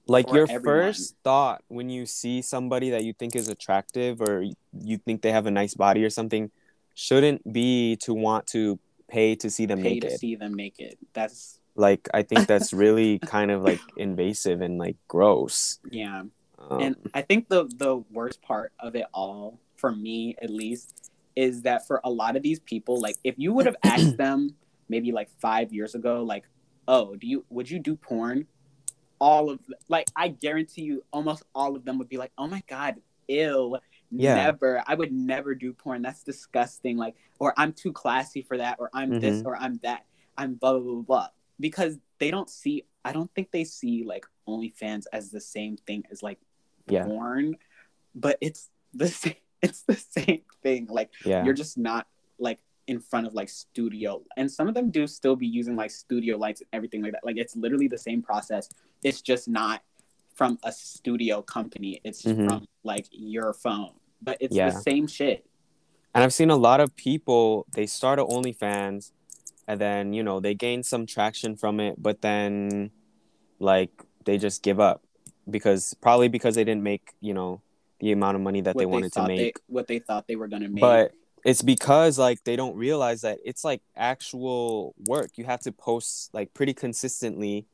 like 0.07 0.31
your 0.31 0.47
everyone. 0.49 0.63
first 0.87 1.15
thought 1.23 1.63
when 1.67 1.89
you 1.89 2.05
see 2.05 2.41
somebody 2.41 2.89
that 2.89 3.03
you 3.03 3.13
think 3.13 3.35
is 3.35 3.47
attractive 3.47 4.21
or 4.21 4.43
you 4.81 4.97
think 4.97 5.21
they 5.21 5.31
have 5.31 5.45
a 5.45 5.51
nice 5.51 5.73
body 5.73 6.03
or 6.03 6.09
something 6.09 6.49
shouldn't 6.95 7.51
be 7.53 7.95
to 7.97 8.13
want 8.13 8.47
to 8.47 8.79
pay 9.07 9.35
to 9.35 9.49
see 9.49 9.65
them 9.65 9.81
make 9.81 9.85
it. 9.85 9.89
pay 9.89 9.93
naked. 9.99 10.09
to 10.11 10.17
see 10.17 10.35
them 10.35 10.53
naked. 10.53 10.97
That's 11.13 11.59
like 11.75 12.09
i 12.13 12.21
think 12.21 12.47
that's 12.47 12.73
really 12.85 13.19
kind 13.19 13.51
of 13.51 13.61
like 13.61 13.79
invasive 13.95 14.61
and 14.61 14.77
like 14.77 14.97
gross. 15.07 15.79
Yeah. 15.89 16.23
Um, 16.69 16.81
and 16.81 16.95
i 17.13 17.21
think 17.21 17.47
the 17.49 17.65
the 17.65 18.03
worst 18.11 18.41
part 18.41 18.73
of 18.79 18.95
it 18.95 19.05
all 19.13 19.59
for 19.77 19.91
me 19.91 20.35
at 20.41 20.49
least 20.49 21.10
is 21.35 21.61
that 21.63 21.87
for 21.87 22.01
a 22.03 22.09
lot 22.09 22.35
of 22.35 22.41
these 22.43 22.59
people 22.59 22.99
like 22.99 23.15
if 23.23 23.35
you 23.37 23.53
would 23.53 23.65
have 23.65 23.75
asked 23.83 24.17
them 24.17 24.55
maybe 24.89 25.11
like 25.11 25.29
five 25.39 25.71
years 25.71 25.95
ago 25.95 26.23
like 26.23 26.43
oh 26.87 27.15
do 27.15 27.27
you 27.27 27.45
would 27.49 27.69
you 27.69 27.79
do 27.79 27.95
porn 27.95 28.45
all 29.19 29.49
of 29.49 29.59
like 29.87 30.07
i 30.15 30.27
guarantee 30.27 30.81
you 30.81 31.03
almost 31.13 31.43
all 31.53 31.75
of 31.75 31.85
them 31.85 31.97
would 31.97 32.09
be 32.09 32.17
like 32.17 32.31
oh 32.37 32.47
my 32.47 32.61
god 32.67 32.95
ill 33.27 33.79
Yeah. 34.09 34.35
never 34.35 34.83
i 34.87 34.93
would 34.95 35.11
never 35.11 35.55
do 35.55 35.71
porn 35.73 36.01
that's 36.01 36.23
disgusting 36.23 36.97
like 36.97 37.15
or 37.39 37.53
i'm 37.57 37.71
too 37.71 37.93
classy 37.93 38.41
for 38.41 38.57
that 38.57 38.77
or 38.79 38.89
i'm 38.93 39.19
this 39.19 39.37
Mm-hmm. 39.39 39.47
or 39.47 39.55
i'm 39.57 39.79
that 39.83 40.05
i'm 40.37 40.55
blah 40.55 40.73
blah 40.73 40.81
blah 40.93 41.01
blah 41.03 41.27
because 41.59 41.97
they 42.19 42.31
don't 42.31 42.49
see 42.49 42.83
i 43.05 43.13
don't 43.13 43.31
think 43.35 43.51
they 43.51 43.63
see 43.63 44.03
like 44.03 44.25
OnlyFans 44.47 45.05
as 45.13 45.29
the 45.31 45.39
same 45.39 45.77
thing 45.77 46.03
as 46.11 46.21
like 46.23 46.39
yeah 46.89 47.05
porn, 47.05 47.55
but 48.15 48.37
it's 48.41 48.69
the 48.93 49.07
same. 49.21 49.35
It's 49.67 49.83
the 49.83 49.95
same 49.95 50.41
thing. 50.63 50.87
Like 50.89 51.09
yeah 51.25 51.43
you're 51.45 51.53
just 51.53 51.77
not 51.77 52.07
like 52.39 52.59
in 52.87 52.99
front 52.99 53.27
of 53.27 53.33
like 53.33 53.47
studio, 53.49 54.21
and 54.37 54.51
some 54.51 54.67
of 54.67 54.73
them 54.73 54.89
do 54.89 55.05
still 55.07 55.35
be 55.35 55.47
using 55.47 55.75
like 55.75 55.91
studio 55.91 56.37
lights 56.37 56.61
and 56.61 56.67
everything 56.73 57.01
like 57.03 57.11
that. 57.13 57.23
Like 57.23 57.37
it's 57.37 57.55
literally 57.55 57.87
the 57.87 57.97
same 57.97 58.21
process. 58.21 58.67
It's 59.03 59.21
just 59.21 59.47
not 59.47 59.83
from 60.33 60.57
a 60.63 60.71
studio 60.71 61.41
company. 61.43 62.01
It's 62.03 62.23
Mhm. 62.23 62.45
from 62.47 62.67
like 62.83 63.05
your 63.11 63.53
phone, 63.53 63.93
but 64.21 64.37
it's 64.39 64.55
Yeah. 64.55 64.69
the 64.71 64.79
same 64.81 65.07
shit. 65.07 65.45
and 66.13 66.25
i've 66.25 66.33
seen 66.33 66.49
a 66.49 66.57
lot 66.57 66.81
of 66.81 66.93
people 66.97 67.65
they 67.71 67.85
start 67.85 68.19
at 68.19 68.25
onlyfans 68.25 69.13
and 69.65 69.79
then 69.79 70.11
you 70.11 70.21
know 70.21 70.41
they 70.41 70.53
gain 70.53 70.83
some 70.83 71.05
traction 71.05 71.55
from 71.55 71.79
it 71.79 71.95
but 72.07 72.19
then 72.21 72.91
like 73.59 73.91
they 74.25 74.37
just 74.37 74.61
give 74.61 74.77
up 74.77 75.01
because 75.49 75.93
probably 76.01 76.27
because 76.27 76.53
they 76.55 76.65
didn't 76.65 76.83
make 76.83 77.13
you 77.21 77.33
know 77.33 77.61
the 78.01 78.11
amount 78.11 78.35
of 78.35 78.41
money 78.41 78.61
that 78.61 78.75
they 78.77 78.85
wanted 78.85 79.13
to 79.13 79.25
make 79.27 79.55
they 79.55 79.61
what 79.67 79.87
they 79.87 79.99
thought 79.99 80.27
they 80.27 80.35
were 80.35 80.47
gonna 80.47 80.67
make. 80.67 80.81
but 80.81 81.11
it's 81.45 81.61
because 81.61 82.19
like 82.19 82.43
they 82.43 82.55
don't 82.55 82.75
realize 82.75 83.21
that 83.21 83.39
it's 83.45 83.63
like 83.63 83.81
actual 83.95 84.93
work 85.07 85.29
you 85.37 85.45
have 85.45 85.61
to 85.61 85.71
post 85.71 86.29
like 86.33 86.53
pretty 86.53 86.73
consistently 86.73 87.65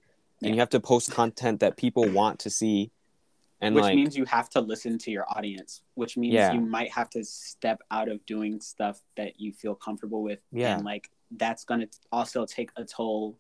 and 0.42 0.50
Yeah. 0.50 0.54
you 0.54 0.60
have 0.60 0.70
to 0.70 0.80
post 0.80 1.12
content 1.12 1.62
that 1.62 1.78
people 1.78 2.08
want 2.10 2.40
to 2.42 2.50
see 2.50 2.92
and 3.60 3.74
which 3.74 3.82
like 3.84 3.96
means 3.96 4.16
you 4.16 4.26
have 4.26 4.50
to 4.52 4.62
listen 4.62 4.98
to 5.00 5.12
your 5.12 5.26
audience 5.36 5.82
which 5.96 6.16
means 6.18 6.34
Yeah. 6.34 6.54
you 6.54 6.62
might 6.62 6.92
have 6.92 7.10
to 7.12 7.24
step 7.24 7.82
out 7.90 8.08
of 8.10 8.24
doing 8.26 8.60
stuff 8.62 9.02
that 9.16 9.40
you 9.40 9.52
feel 9.54 9.76
comfortable 9.76 10.22
with 10.22 10.40
Yeah. 10.52 10.76
and 10.76 10.86
like 10.86 11.10
that's 11.32 11.64
going 11.66 11.82
to 11.82 11.90
also 12.12 12.46
take 12.46 12.70
a 12.78 12.86
toll 12.86 13.38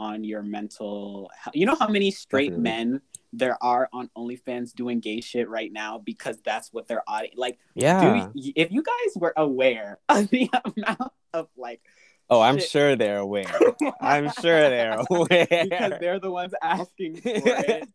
on 0.00 0.24
your 0.24 0.42
mental 0.42 1.30
health. 1.38 1.54
you 1.54 1.66
know 1.66 1.76
how 1.78 1.86
many 1.86 2.10
straight 2.10 2.48
Definitely. 2.50 2.62
men 2.70 3.00
there 3.32 3.56
are 3.62 3.88
on 3.92 4.08
OnlyFans 4.16 4.72
doing 4.74 4.98
gay 4.98 5.20
shit 5.20 5.48
right 5.48 5.70
now 5.72 5.98
because 5.98 6.38
that's 6.44 6.72
what 6.72 6.88
their 6.88 7.02
audience 7.06 7.36
like 7.36 7.58
yeah 7.74 8.28
if 8.34 8.72
you 8.72 8.82
guys 8.82 9.12
were 9.16 9.34
aware 9.36 9.98
of 10.08 10.28
the 10.30 10.50
amount 10.64 11.12
of 11.34 11.48
like 11.56 11.82
oh 12.30 12.40
i'm 12.40 12.58
shit- 12.58 12.70
sure 12.70 12.96
they're 12.96 13.18
aware 13.18 13.44
i'm 14.00 14.30
sure 14.40 14.60
they're 14.70 14.98
aware 15.10 15.46
because 15.50 15.92
they're 16.00 16.18
the 16.18 16.30
ones 16.30 16.54
asking 16.62 17.16
for 17.20 17.30
it. 17.34 17.86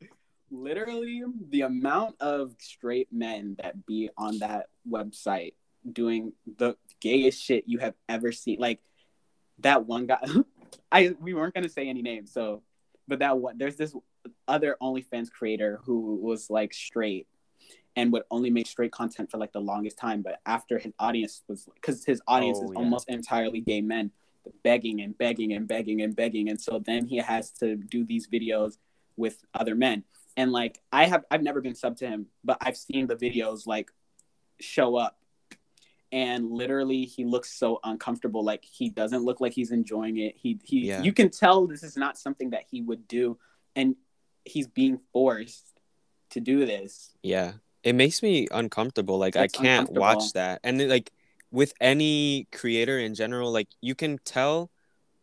Literally, 0.52 1.24
the 1.50 1.62
amount 1.62 2.22
of 2.22 2.54
straight 2.60 3.10
men 3.12 3.58
that 3.62 3.84
be 3.86 4.10
on 4.16 4.40
that 4.40 4.68
website 4.88 5.56
doing 5.92 6.34
the 6.46 6.78
gayest 7.02 7.42
shit 7.42 7.64
you 7.68 7.80
have 7.80 7.96
ever 8.08 8.32
seen. 8.32 8.60
Like 8.60 8.80
that 9.60 9.86
one 9.86 10.06
guy. 10.06 10.20
I 10.92 11.16
we 11.20 11.34
weren't 11.34 11.54
gonna 11.54 11.70
say 11.70 11.88
any 11.88 12.02
names, 12.02 12.32
so 12.32 12.62
but 13.08 13.20
that 13.20 13.38
one 13.38 13.58
there's 13.58 13.76
this 13.76 13.96
other 14.48 14.78
OnlyFans 14.82 15.32
creator 15.32 15.80
who 15.84 16.16
was 16.16 16.50
like 16.50 16.74
straight 16.74 17.28
and 17.96 18.12
would 18.12 18.24
only 18.32 18.50
make 18.50 18.68
straight 18.68 18.92
content 18.92 19.32
for 19.32 19.38
like 19.38 19.54
the 19.54 19.62
longest 19.62 19.98
time. 19.98 20.22
But 20.22 20.40
after 20.46 20.78
his 20.80 20.94
audience 21.00 21.44
was 21.48 21.68
because 21.76 22.04
his 22.06 22.22
audience 22.28 22.60
Oh, 22.62 22.66
is 22.66 22.72
yeah. 22.74 22.80
almost 22.80 23.10
entirely 23.10 23.62
gay 23.62 23.82
men, 23.82 24.12
begging 24.64 25.02
and 25.02 25.18
begging 25.18 25.54
and 25.54 25.68
begging 25.68 26.02
and 26.02 26.16
begging, 26.16 26.50
and 26.50 26.60
so 26.60 26.80
then 26.80 27.06
he 27.06 27.18
has 27.18 27.52
to 27.52 27.76
do 27.76 28.04
these 28.04 28.28
videos 28.28 28.78
with 29.18 29.44
other 29.54 29.76
men. 29.76 30.04
And 30.38 30.52
like 30.52 30.82
I 30.92 31.06
have, 31.06 31.24
I've 31.32 31.44
never 31.44 31.62
been 31.62 31.76
sub 31.76 31.96
to 31.98 32.08
him, 32.08 32.28
but 32.44 32.58
I've 32.60 32.76
seen 32.76 33.08
the 33.08 33.16
videos 33.16 33.66
like 33.66 33.92
show 34.60 34.98
up, 34.98 35.18
and 36.16 36.50
literally 36.50 37.04
he 37.06 37.26
looks 37.26 37.50
so 37.52 37.80
uncomfortable. 37.84 38.42
Like 38.52 38.64
he 38.64 38.90
doesn't 38.90 39.24
look 39.28 39.40
like 39.44 39.54
he's 39.60 39.72
enjoying 39.72 40.18
it. 40.18 40.34
He 40.44 40.58
he, 40.64 40.78
Yeah. 40.88 41.04
you 41.04 41.12
can 41.20 41.30
tell 41.30 41.68
this 41.68 41.84
is 41.84 41.96
not 41.98 42.18
something 42.18 42.50
that 42.52 42.64
he 42.72 42.82
would 42.82 43.04
do, 43.08 43.38
and 43.76 43.96
he's 44.46 44.68
being 44.68 45.00
forced 45.12 45.66
to 46.32 46.40
do 46.40 46.66
this. 46.66 47.12
yeah 47.22 47.50
it 47.84 47.94
makes 47.94 48.24
me 48.24 48.48
uncomfortable 48.52 49.18
like 49.26 49.36
i 49.36 49.48
can't 49.48 49.90
watch 49.92 50.34
that 50.34 50.60
and 50.64 50.80
then, 50.80 50.90
like 50.90 51.12
with 51.52 51.72
any 51.80 52.48
creator 52.52 52.98
in 53.00 53.14
general 53.14 53.52
like 53.52 53.70
you 53.82 53.94
can 53.96 54.18
tell 54.26 54.70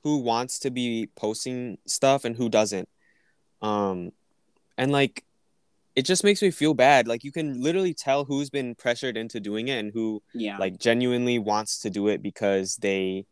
who 0.04 0.18
wants 0.18 0.58
to 0.60 0.70
be 0.70 1.08
posting 1.16 1.76
stuff 1.86 2.24
and 2.24 2.36
who 2.36 2.48
doesn't 2.48 2.88
um 3.62 4.12
and 4.78 4.90
like 4.92 5.24
it 5.94 6.04
just 6.06 6.24
makes 6.24 6.40
me 6.42 6.50
feel 6.50 6.74
bad 6.74 7.06
like 7.06 7.22
you 7.24 7.32
can 7.32 7.60
literally 7.62 7.92
tell 7.94 8.24
who's 8.24 8.48
been 8.50 8.74
pressured 8.74 9.16
into 9.16 9.40
doing 9.40 9.68
it 9.68 9.78
and 9.78 9.92
who 9.92 10.22
Yeah, 10.34 10.56
like 10.58 10.78
genuinely 10.78 11.38
wants 11.38 11.80
to 11.80 11.90
do 11.90 12.08
it 12.08 12.22
because 12.22 12.76
they 12.76 13.26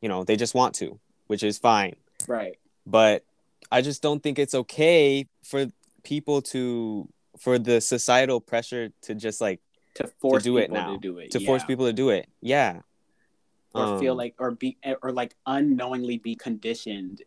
you 0.00 0.08
know 0.08 0.24
they 0.24 0.36
just 0.36 0.54
want 0.54 0.74
to 0.76 0.98
which 1.26 1.42
is 1.42 1.58
fine 1.58 1.96
right. 2.28 2.56
but 2.86 3.24
I 3.70 3.82
just 3.82 4.00
don't 4.02 4.22
think 4.22 4.38
it's 4.38 4.54
okay 4.54 5.26
for 5.44 5.66
people 6.04 6.40
to 6.52 7.08
for 7.38 7.58
the 7.58 7.80
societal 7.80 8.40
pressure 8.40 8.90
to 9.02 9.14
just 9.14 9.40
like 9.40 9.60
To 9.96 10.06
force 10.20 10.42
do 10.44 10.56
it 10.58 10.68
people 10.68 10.76
now. 10.76 10.92
to 10.94 10.98
do 10.98 11.18
it. 11.18 11.30
to 11.32 11.40
force 11.40 11.62
yeah. 11.62 11.66
people 11.66 11.86
to 11.86 11.92
do 11.92 12.08
it. 12.10 12.28
Yeah. 12.40 12.80
or 13.74 13.98
feel 13.98 14.12
Um, 14.12 14.18
like 14.18 14.34
or 14.38 14.52
be 14.52 14.78
or 15.02 15.12
like 15.12 15.34
unknowingly 15.44 16.16
be 16.18 16.34
conditioned 16.34 17.22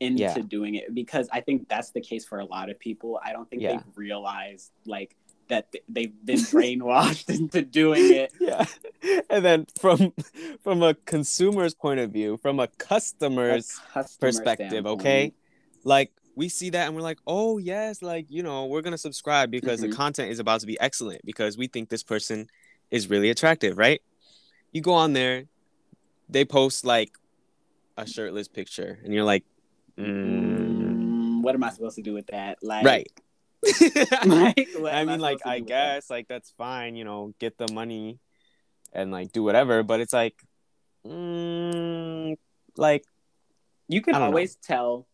into 0.00 0.22
Yeah. 0.22 0.38
doing 0.38 0.74
it 0.76 0.94
because 0.94 1.28
I 1.32 1.40
think 1.40 1.68
that's 1.68 1.90
the 1.90 2.00
case 2.00 2.24
for 2.24 2.38
a 2.40 2.44
lot 2.44 2.70
of 2.70 2.78
people. 2.78 3.20
I 3.22 3.32
don't 3.32 3.48
think 3.48 3.62
Yeah. 3.62 3.72
they've 3.76 3.82
realized 3.96 4.70
like 4.86 5.14
that 5.48 5.70
th- 5.72 5.84
they've 5.88 6.12
been 6.24 6.36
brainwashed 6.54 7.28
into 7.28 7.60
doing 7.62 8.12
it. 8.12 8.32
yeah. 8.40 8.64
And 9.28 9.44
then 9.44 9.66
from 9.78 10.12
from 10.62 10.82
a 10.82 10.94
consumer's 10.94 11.74
point 11.74 12.00
of 12.00 12.10
view, 12.12 12.38
from 12.38 12.60
a 12.60 12.68
customer's 12.68 13.72
customer 13.92 14.28
perspective, 14.28 14.70
standpoint. 14.70 15.00
okay? 15.00 15.32
Like 15.84 16.12
we 16.36 16.48
see 16.48 16.70
that 16.70 16.86
and 16.86 16.94
we're 16.96 17.02
like, 17.02 17.18
"Oh, 17.26 17.58
yes, 17.58 18.00
like, 18.00 18.26
you 18.30 18.42
know, 18.42 18.66
we're 18.66 18.80
going 18.82 18.92
to 18.92 18.98
subscribe 18.98 19.50
because 19.50 19.80
Mhm. 19.80 19.90
the 19.90 19.96
content 19.96 20.30
is 20.30 20.38
about 20.38 20.60
to 20.60 20.66
be 20.66 20.78
excellent 20.80 21.20
because 21.24 21.58
we 21.58 21.66
think 21.66 21.88
this 21.90 22.02
person 22.04 22.46
is 22.90 23.10
really 23.10 23.28
attractive, 23.28 23.76
right?" 23.76 24.00
You 24.72 24.80
go 24.80 24.92
on 24.94 25.12
there, 25.12 25.44
they 26.28 26.44
post 26.44 26.84
like 26.86 27.10
a 27.98 28.06
shirtless 28.06 28.46
picture 28.48 28.98
and 29.04 29.12
you're 29.12 29.24
like, 29.24 29.44
mm, 30.00 31.42
what 31.42 31.54
am 31.54 31.64
I 31.64 31.70
supposed 31.70 31.96
to 31.96 32.02
do 32.02 32.14
with 32.14 32.26
that? 32.28 32.58
Like, 32.62 32.84
right. 32.84 33.10
like, 34.26 34.68
I 34.94 35.00
am 35.00 35.06
mean, 35.08 35.20
like, 35.20 35.40
I 35.44 35.58
do 35.58 35.64
with 35.64 35.68
that? 35.70 35.94
guess, 35.96 36.10
like, 36.10 36.28
that's 36.28 36.50
fine, 36.56 36.96
you 36.96 37.04
know, 37.04 37.34
get 37.38 37.58
the 37.58 37.68
money 37.72 38.18
and, 38.92 39.10
like, 39.10 39.32
do 39.32 39.42
whatever. 39.42 39.82
But 39.82 40.00
it's 40.00 40.12
like, 40.12 40.34
mm, 41.06 42.36
like, 42.76 43.04
you 43.88 44.00
can 44.00 44.14
I 44.14 44.18
don't 44.18 44.26
know. 44.28 44.32
always 44.32 44.56
tell 44.56 45.06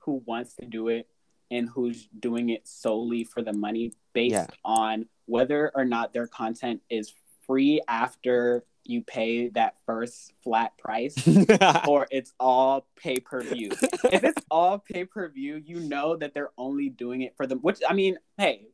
who 0.00 0.22
wants 0.26 0.54
to 0.56 0.66
do 0.66 0.88
it 0.88 1.06
and 1.50 1.68
who's 1.68 2.08
doing 2.18 2.48
it 2.50 2.66
solely 2.66 3.24
for 3.24 3.42
the 3.42 3.52
money 3.52 3.92
based 4.14 4.32
Yeah. 4.32 4.46
on 4.64 5.06
whether 5.26 5.70
or 5.74 5.84
not 5.84 6.12
their 6.12 6.26
content 6.26 6.80
is 6.90 7.14
free 7.46 7.80
after 7.86 8.64
you 8.84 9.02
pay 9.02 9.48
that 9.50 9.76
first 9.86 10.32
flat 10.42 10.76
price 10.76 11.14
or 11.88 12.06
it's 12.10 12.32
all 12.40 12.86
pay 12.96 13.16
per 13.16 13.40
view. 13.42 13.70
if 14.10 14.24
it's 14.24 14.42
all 14.50 14.78
pay 14.78 15.04
per 15.04 15.28
view, 15.28 15.62
you 15.64 15.80
know 15.80 16.16
that 16.16 16.34
they're 16.34 16.50
only 16.58 16.88
doing 16.88 17.22
it 17.22 17.36
for 17.36 17.46
them. 17.46 17.58
Which 17.60 17.80
I 17.88 17.92
mean, 17.94 18.18
hey, 18.38 18.66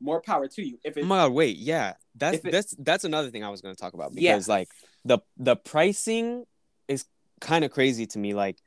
more 0.00 0.20
power 0.20 0.48
to 0.48 0.62
you. 0.66 0.78
If 0.84 0.96
oh 0.96 1.00
it's 1.00 1.06
my 1.08 1.18
god, 1.18 1.32
wait, 1.32 1.56
yeah, 1.58 1.94
that's 2.16 2.38
it- 2.38 2.50
that's 2.50 2.74
that's 2.78 3.04
another 3.04 3.30
thing 3.30 3.44
I 3.44 3.48
was 3.50 3.60
gonna 3.60 3.74
talk 3.76 3.94
about 3.94 4.12
Yeah. 4.14 4.34
because 4.34 4.48
like 4.48 4.68
the 5.04 5.18
the 5.36 5.54
pricing 5.56 6.44
is 6.88 7.04
kind 7.40 7.64
of 7.64 7.70
crazy 7.70 8.06
to 8.06 8.18
me. 8.18 8.34
Like, 8.34 8.58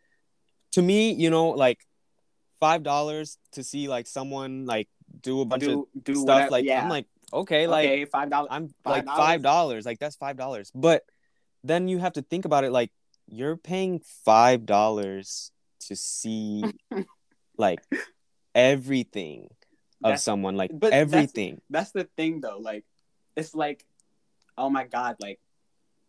to 0.71 0.81
me, 0.81 1.11
you 1.11 1.29
know, 1.29 1.49
like 1.49 1.85
five 2.59 2.83
dollars 2.83 3.37
to 3.53 3.63
see 3.63 3.87
like 3.87 4.07
someone 4.07 4.65
like 4.65 4.87
do 5.21 5.41
a 5.41 5.45
bunch 5.45 5.63
of 5.63 5.69
do 5.69 5.87
do 6.03 6.15
stuff. 6.15 6.27
whatever, 6.27 6.51
like, 6.51 6.65
yeah, 6.65 6.81
I'm 6.83 6.89
like, 6.89 7.05
okay, 7.33 7.67
like 7.67 7.85
okay, 7.89 8.05
five 8.05 8.29
dollars. 8.29 8.49
I'm 8.51 8.67
5? 8.83 9.05
like 9.05 9.05
five 9.05 9.41
dollars. 9.41 9.85
Like 9.85 9.99
that's 9.99 10.15
five 10.15 10.37
dollars. 10.37 10.71
But 10.73 11.03
then 11.63 11.87
you 11.87 11.97
have 11.99 12.13
to 12.13 12.21
think 12.21 12.45
about 12.45 12.63
it. 12.63 12.71
Like 12.71 12.91
you're 13.27 13.57
paying 13.57 13.99
five 14.25 14.65
dollars 14.65 15.51
to 15.87 15.95
see 15.95 16.63
like 17.57 17.79
everything 18.55 19.47
of 20.03 20.09
That's- 20.09 20.23
someone. 20.23 20.55
Like 20.55 20.71
but 20.73 20.93
everything. 20.93 21.61
That's 21.69 21.91
the 21.91 22.05
thing 22.17 22.41
though. 22.41 22.59
Like 22.59 22.85
it's 23.35 23.53
like, 23.55 23.85
oh 24.57 24.69
my 24.69 24.85
god, 24.85 25.17
like 25.19 25.39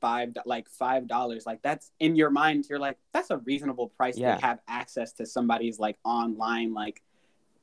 five 0.00 0.36
like 0.46 0.68
five 0.68 1.06
dollars. 1.06 1.44
Like 1.46 1.62
that's 1.62 1.90
in 2.00 2.16
your 2.16 2.30
mind. 2.30 2.66
You're 2.68 2.78
like 2.78 2.98
that's 3.12 3.30
a 3.30 3.38
reasonable 3.38 3.88
price 3.88 4.16
Yeah. 4.16 4.36
to 4.36 4.44
have 4.44 4.60
access 4.68 5.12
to 5.14 5.26
somebody's 5.26 5.78
like 5.78 5.98
online 6.04 6.72
like 6.74 7.02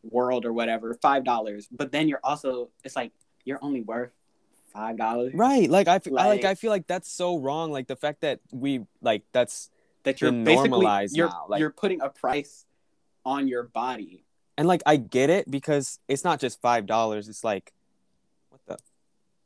world 0.04 0.46
or 0.46 0.54
whatever. 0.54 0.94
Five 1.02 1.24
dollars. 1.24 1.68
But 1.72 1.92
then 1.92 2.08
you're 2.08 2.22
also 2.24 2.70
it's 2.84 2.96
like 2.96 3.12
you're 3.48 3.64
only 3.64 3.82
worth 3.82 4.12
five 4.74 4.98
dollars. 4.98 5.34
Right. 5.34 5.70
Like 5.70 5.88
I, 5.88 5.96
f- 5.96 6.08
I 6.08 6.12
like 6.12 6.28
Like- 6.44 6.46
I 6.46 6.56
feel 6.56 6.70
like 6.72 6.86
that's 6.86 7.10
so 7.12 7.38
wrong. 7.40 7.72
Like 7.72 7.88
the 7.88 7.96
fact 7.96 8.22
that 8.22 8.42
we 8.52 8.86
like 9.02 9.24
that's 9.32 9.70
That 10.04 10.20
you're 10.22 10.32
normalized 10.32 11.16
you're 11.16 11.30
now, 11.30 11.46
like- 11.50 11.60
you're 11.60 11.72
putting 11.72 12.02
a 12.02 12.10
price 12.10 12.66
on 13.26 13.48
your 13.48 13.64
body. 13.64 14.24
and 14.58 14.68
like 14.68 14.82
I 14.86 14.98
get 14.98 15.30
it 15.30 15.50
because 15.50 16.00
it's 16.08 16.24
not 16.24 16.40
just 16.40 16.62
five 16.62 16.86
dollars. 16.86 17.28
It's 17.30 17.44
like 17.44 17.74
what 18.50 18.62
the 18.68 18.78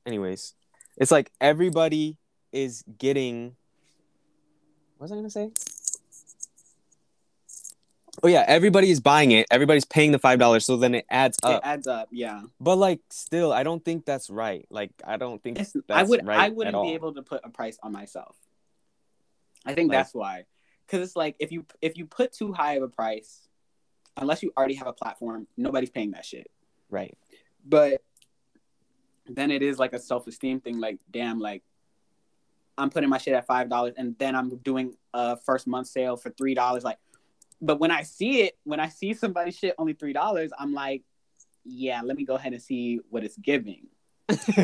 anyways. 0.05 0.55
It's 0.97 1.11
like 1.11 1.31
everybody 1.39 2.17
is 2.51 2.83
getting 2.97 3.55
what 4.97 5.05
was 5.05 5.11
I 5.11 5.15
gonna 5.15 5.29
say? 5.29 5.51
Oh 8.23 8.27
yeah, 8.27 8.45
everybody 8.47 8.91
is 8.91 8.99
buying 8.99 9.31
it. 9.31 9.47
Everybody's 9.49 9.85
paying 9.85 10.11
the 10.11 10.19
five 10.19 10.37
dollars, 10.37 10.65
so 10.65 10.77
then 10.77 10.93
it 10.95 11.05
adds 11.09 11.39
up. 11.43 11.63
It 11.63 11.67
adds 11.67 11.87
up. 11.87 12.09
Yeah. 12.11 12.43
But 12.59 12.75
like, 12.77 12.99
still, 13.09 13.51
I 13.51 13.63
don't 13.63 13.83
think 13.83 14.05
that's 14.05 14.29
right. 14.29 14.65
Like, 14.69 14.91
I 15.05 15.17
don't 15.17 15.41
think 15.41 15.59
It's, 15.59 15.73
that's 15.73 15.85
I 15.89 16.03
would 16.03 16.25
right 16.25 16.39
I 16.39 16.49
wouldn't 16.49 16.81
be 16.83 16.93
able 16.93 17.13
to 17.15 17.23
put 17.23 17.41
a 17.43 17.49
price 17.49 17.79
on 17.81 17.91
myself. 17.91 18.35
I 19.65 19.73
think 19.73 19.89
Like- 19.89 19.99
that's 19.99 20.13
why. 20.13 20.45
Cuz 20.87 20.99
it's 21.01 21.15
like 21.15 21.35
if 21.39 21.51
you 21.51 21.65
if 21.81 21.97
you 21.97 22.05
put 22.05 22.33
too 22.33 22.51
high 22.51 22.73
of 22.73 22.83
a 22.83 22.89
price 22.89 23.47
unless 24.17 24.43
you 24.43 24.51
already 24.57 24.75
have 24.75 24.87
a 24.87 24.93
platform, 24.93 25.47
nobody's 25.57 25.89
paying 25.89 26.11
that 26.11 26.25
shit. 26.25 26.51
Right. 26.89 27.17
But 27.65 28.01
then 29.25 29.51
it 29.51 29.61
is 29.61 29.79
like 29.79 29.93
a 29.93 29.99
self-esteem 29.99 30.59
thing 30.59 30.79
like 30.79 30.97
damn 31.09 31.39
like 31.39 31.63
I'm 32.77 32.89
putting 32.89 33.09
my 33.09 33.19
shit 33.19 33.33
at 33.33 33.47
$5 33.47 33.93
and 33.97 34.17
then 34.17 34.35
I'm 34.35 34.57
doing 34.57 34.95
a 35.13 35.37
first 35.37 35.67
month 35.67 35.87
sale 35.87 36.17
for 36.17 36.29
$3 36.31 36.83
like 36.83 36.97
but 37.61 37.79
when 37.79 37.91
I 37.91 38.03
see 38.03 38.41
it, 38.41 38.57
when 38.63 38.79
I 38.79 38.89
see 38.89 39.13
somebody 39.13 39.51
shit 39.51 39.75
only 39.77 39.93
$3, 39.93 40.49
I'm 40.57 40.73
like 40.73 41.03
yeah, 41.63 42.01
let 42.03 42.17
me 42.17 42.25
go 42.25 42.33
ahead 42.35 42.53
and 42.53 42.61
see 42.61 43.01
what 43.11 43.23
it's 43.23 43.37
giving. 43.37 43.87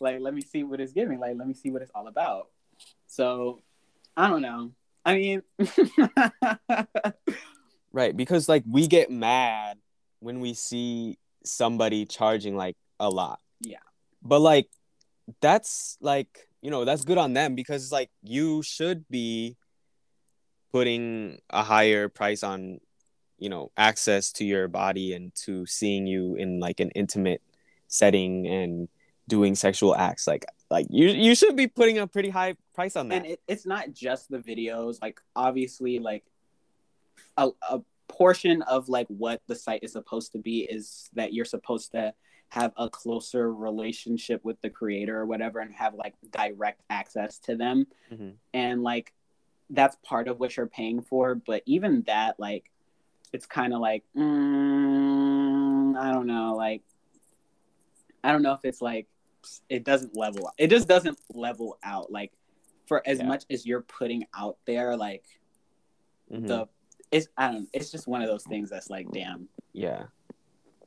like 0.00 0.20
let 0.20 0.34
me 0.34 0.40
see 0.40 0.62
what 0.62 0.80
it's 0.80 0.92
giving 0.92 1.18
like 1.18 1.34
let 1.36 1.48
me 1.48 1.54
see 1.54 1.70
what 1.70 1.80
it's 1.80 1.90
all 1.94 2.08
about 2.08 2.48
so 3.06 3.62
i 4.18 4.28
don't 4.28 4.42
know 4.42 4.70
i 5.06 5.14
mean 5.14 5.42
Right, 7.92 8.16
because 8.16 8.48
like 8.48 8.64
we 8.68 8.86
get 8.86 9.10
mad 9.10 9.78
when 10.20 10.40
we 10.40 10.54
see 10.54 11.18
somebody 11.44 12.04
charging 12.04 12.56
like 12.56 12.76
a 13.00 13.08
lot. 13.08 13.40
Yeah. 13.60 13.78
But 14.22 14.40
like 14.40 14.68
that's 15.40 15.96
like, 16.00 16.48
you 16.60 16.70
know, 16.70 16.84
that's 16.84 17.04
good 17.04 17.18
on 17.18 17.32
them 17.32 17.54
because 17.54 17.90
like 17.90 18.10
you 18.22 18.62
should 18.62 19.08
be 19.08 19.56
putting 20.72 21.40
a 21.50 21.62
higher 21.62 22.08
price 22.08 22.42
on, 22.42 22.80
you 23.38 23.48
know, 23.48 23.70
access 23.76 24.32
to 24.32 24.44
your 24.44 24.68
body 24.68 25.14
and 25.14 25.34
to 25.34 25.64
seeing 25.66 26.06
you 26.06 26.34
in 26.34 26.60
like 26.60 26.80
an 26.80 26.90
intimate 26.90 27.42
setting 27.86 28.46
and 28.46 28.88
doing 29.28 29.54
sexual 29.54 29.94
acts 29.94 30.26
like 30.26 30.46
like 30.70 30.86
you 30.88 31.08
you 31.08 31.34
should 31.34 31.54
be 31.54 31.66
putting 31.66 31.98
a 31.98 32.06
pretty 32.06 32.30
high 32.30 32.54
price 32.74 32.96
on 32.96 33.08
that. 33.08 33.16
and 33.16 33.26
it, 33.26 33.40
it's 33.46 33.66
not 33.66 33.92
just 33.92 34.30
the 34.30 34.38
videos 34.38 34.96
like 35.02 35.20
obviously 35.36 35.98
like 35.98 36.24
a, 37.36 37.50
a 37.70 37.80
portion 38.08 38.62
of 38.62 38.88
like 38.88 39.06
what 39.08 39.42
the 39.46 39.54
site 39.54 39.82
is 39.82 39.92
supposed 39.92 40.32
to 40.32 40.38
be 40.38 40.60
is 40.60 41.10
that 41.14 41.34
you're 41.34 41.44
supposed 41.44 41.92
to 41.92 42.12
have 42.48 42.72
a 42.78 42.88
closer 42.88 43.52
relationship 43.52 44.42
with 44.44 44.58
the 44.62 44.70
creator 44.70 45.18
or 45.20 45.26
whatever 45.26 45.58
and 45.60 45.74
have 45.74 45.92
like 45.94 46.14
direct 46.30 46.80
access 46.88 47.38
to 47.38 47.54
them 47.54 47.86
Mhm. 48.10 48.32
and 48.54 48.82
like 48.82 49.12
that's 49.70 49.96
part 50.02 50.28
of 50.28 50.40
what 50.40 50.56
you're 50.56 50.66
paying 50.66 51.00
for 51.02 51.34
but 51.34 51.62
even 51.66 52.02
that 52.06 52.38
like 52.38 52.70
it's 53.32 53.46
kind 53.46 53.72
of 53.74 53.80
like 53.80 54.02
mm, 54.16 55.96
i 55.98 56.10
don't 56.12 56.26
know 56.26 56.54
like 56.56 56.82
i 58.24 58.32
don't 58.32 58.42
know 58.42 58.52
if 58.52 58.60
it's 58.64 58.80
like 58.80 59.06
it 59.68 59.84
doesn't 59.84 60.16
level 60.16 60.50
it 60.58 60.68
just 60.68 60.88
doesn't 60.88 61.18
level 61.34 61.78
out 61.82 62.10
like 62.10 62.32
for 62.86 63.02
as 63.06 63.18
Yeah. 63.18 63.26
much 63.26 63.44
as 63.50 63.66
you're 63.66 63.82
putting 63.82 64.24
out 64.34 64.56
there 64.66 64.96
like 64.96 65.24
Mhm. 66.32 66.46
the 66.48 66.68
it's 67.10 67.28
i 67.36 67.50
don't 67.50 67.68
it's 67.72 67.90
just 67.90 68.06
one 68.08 68.22
of 68.22 68.28
those 68.28 68.44
things 68.44 68.70
that's 68.70 68.90
like 68.90 69.10
damn 69.12 69.48
Yeah. 69.72 70.06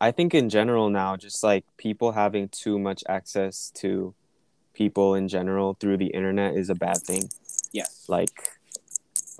I 0.03 0.11
think 0.11 0.33
in 0.33 0.49
general 0.49 0.89
now, 0.89 1.15
just 1.15 1.43
like 1.43 1.63
people 1.77 2.11
having 2.13 2.49
too 2.49 2.79
much 2.79 3.03
access 3.07 3.69
to 3.75 4.15
people 4.73 5.13
in 5.13 5.27
general 5.27 5.75
through 5.79 5.97
the 5.97 6.07
internet 6.07 6.55
is 6.55 6.71
a 6.71 6.75
bad 6.75 6.97
thing. 7.03 7.29
yes 7.71 8.05
Like, 8.09 8.49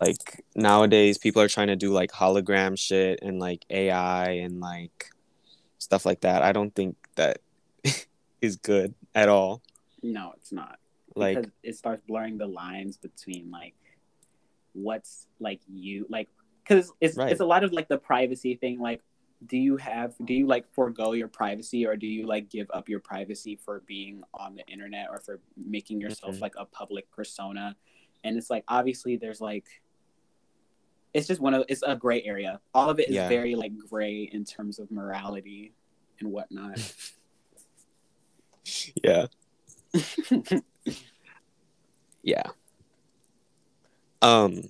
like 0.02 0.44
nowadays, 0.56 1.18
people 1.18 1.42
are 1.42 1.48
trying 1.48 1.68
to 1.68 1.76
do 1.76 1.92
like 1.92 2.12
hologram 2.12 2.78
shit 2.78 3.20
and 3.22 3.40
like 3.40 3.64
AI 3.70 4.32
and 4.32 4.60
like 4.60 5.12
stuff 5.78 6.06
like 6.06 6.22
that. 6.22 6.42
I 6.42 6.52
don't 6.52 6.74
think 6.74 6.96
that 7.16 7.40
is 8.42 8.56
good 8.56 8.94
at 9.14 9.30
all. 9.30 9.62
no 10.04 10.34
it's 10.38 10.52
not 10.52 10.80
Like, 11.16 11.38
because 11.38 11.52
it 11.64 11.76
starts 11.76 12.02
blurring 12.08 12.38
the 12.38 12.48
lines 12.48 12.98
between 12.98 13.52
like 13.52 13.76
what's 14.74 15.28
like 15.40 15.60
you 15.68 16.06
like 16.10 16.30
because 16.64 16.92
it's 17.02 17.18
Right. 17.18 17.32
it's 17.32 17.42
a 17.42 17.46
lot 17.46 17.64
of 17.64 17.74
like 17.74 17.88
the 17.90 17.98
privacy 17.98 18.56
thing 18.56 18.80
like 18.80 19.02
do 19.46 19.58
you 19.58 19.76
have 19.78 20.14
do 20.24 20.34
you 20.34 20.48
like 20.48 20.66
forego 20.74 21.12
your 21.12 21.28
privacy 21.28 21.86
or 21.86 21.96
do 21.98 22.08
you 22.08 22.26
like 22.26 22.50
give 22.50 22.68
up 22.74 22.88
your 22.88 23.00
privacy 23.02 23.58
for 23.58 23.82
being 23.86 24.24
on 24.34 24.56
the 24.56 24.66
internet 24.68 25.08
or 25.12 25.20
for 25.20 25.42
making 25.58 26.00
yourself 26.00 26.36
Mhm. 26.38 26.42
like 26.42 26.54
a 26.58 26.66
public 26.66 27.12
persona 27.12 27.76
and 28.24 28.38
it's 28.38 28.50
like 28.50 28.64
obviously 28.70 29.18
there's 29.18 29.42
like 29.42 29.66
it's 31.14 31.28
just 31.28 31.42
one 31.42 31.54
of 31.54 31.66
it's 31.68 31.84
a 31.86 31.96
gray 31.96 32.22
area 32.24 32.60
all 32.74 32.90
of 32.90 33.00
it 33.00 33.10
is 33.10 33.16
Yeah. 33.16 33.28
very 33.30 33.56
like 33.56 33.74
gray 33.90 34.30
in 34.32 34.46
terms 34.46 34.80
of 34.80 34.90
morality 34.92 35.74
and 36.20 36.32
whatnot 36.32 36.78
yeah, 39.04 39.26
yeah. 42.24 42.44
Um, 44.22 44.62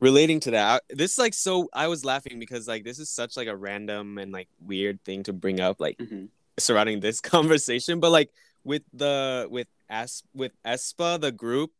relating 0.00 0.40
to 0.40 0.50
that, 0.52 0.82
I- 0.90 0.94
this 0.94 1.12
is 1.12 1.18
like 1.18 1.34
so. 1.34 1.68
I 1.72 1.88
was 1.88 2.04
laughing 2.04 2.38
because 2.38 2.66
like 2.66 2.84
this 2.84 2.98
is 2.98 3.10
such 3.10 3.36
like 3.36 3.48
a 3.48 3.56
random 3.56 4.18
and 4.18 4.32
like 4.32 4.48
weird 4.64 5.02
thing 5.04 5.22
to 5.24 5.32
bring 5.32 5.60
up, 5.60 5.80
like 5.80 5.98
Mhm. 5.98 6.28
surrounding 6.58 7.00
this 7.00 7.20
conversation. 7.34 8.00
But 8.00 8.10
like 8.10 8.30
with 8.64 8.82
the 8.92 9.46
with 9.50 9.68
as 9.90 10.22
with 10.34 10.52
aespa, 10.64 11.20
the 11.20 11.32
group, 11.32 11.72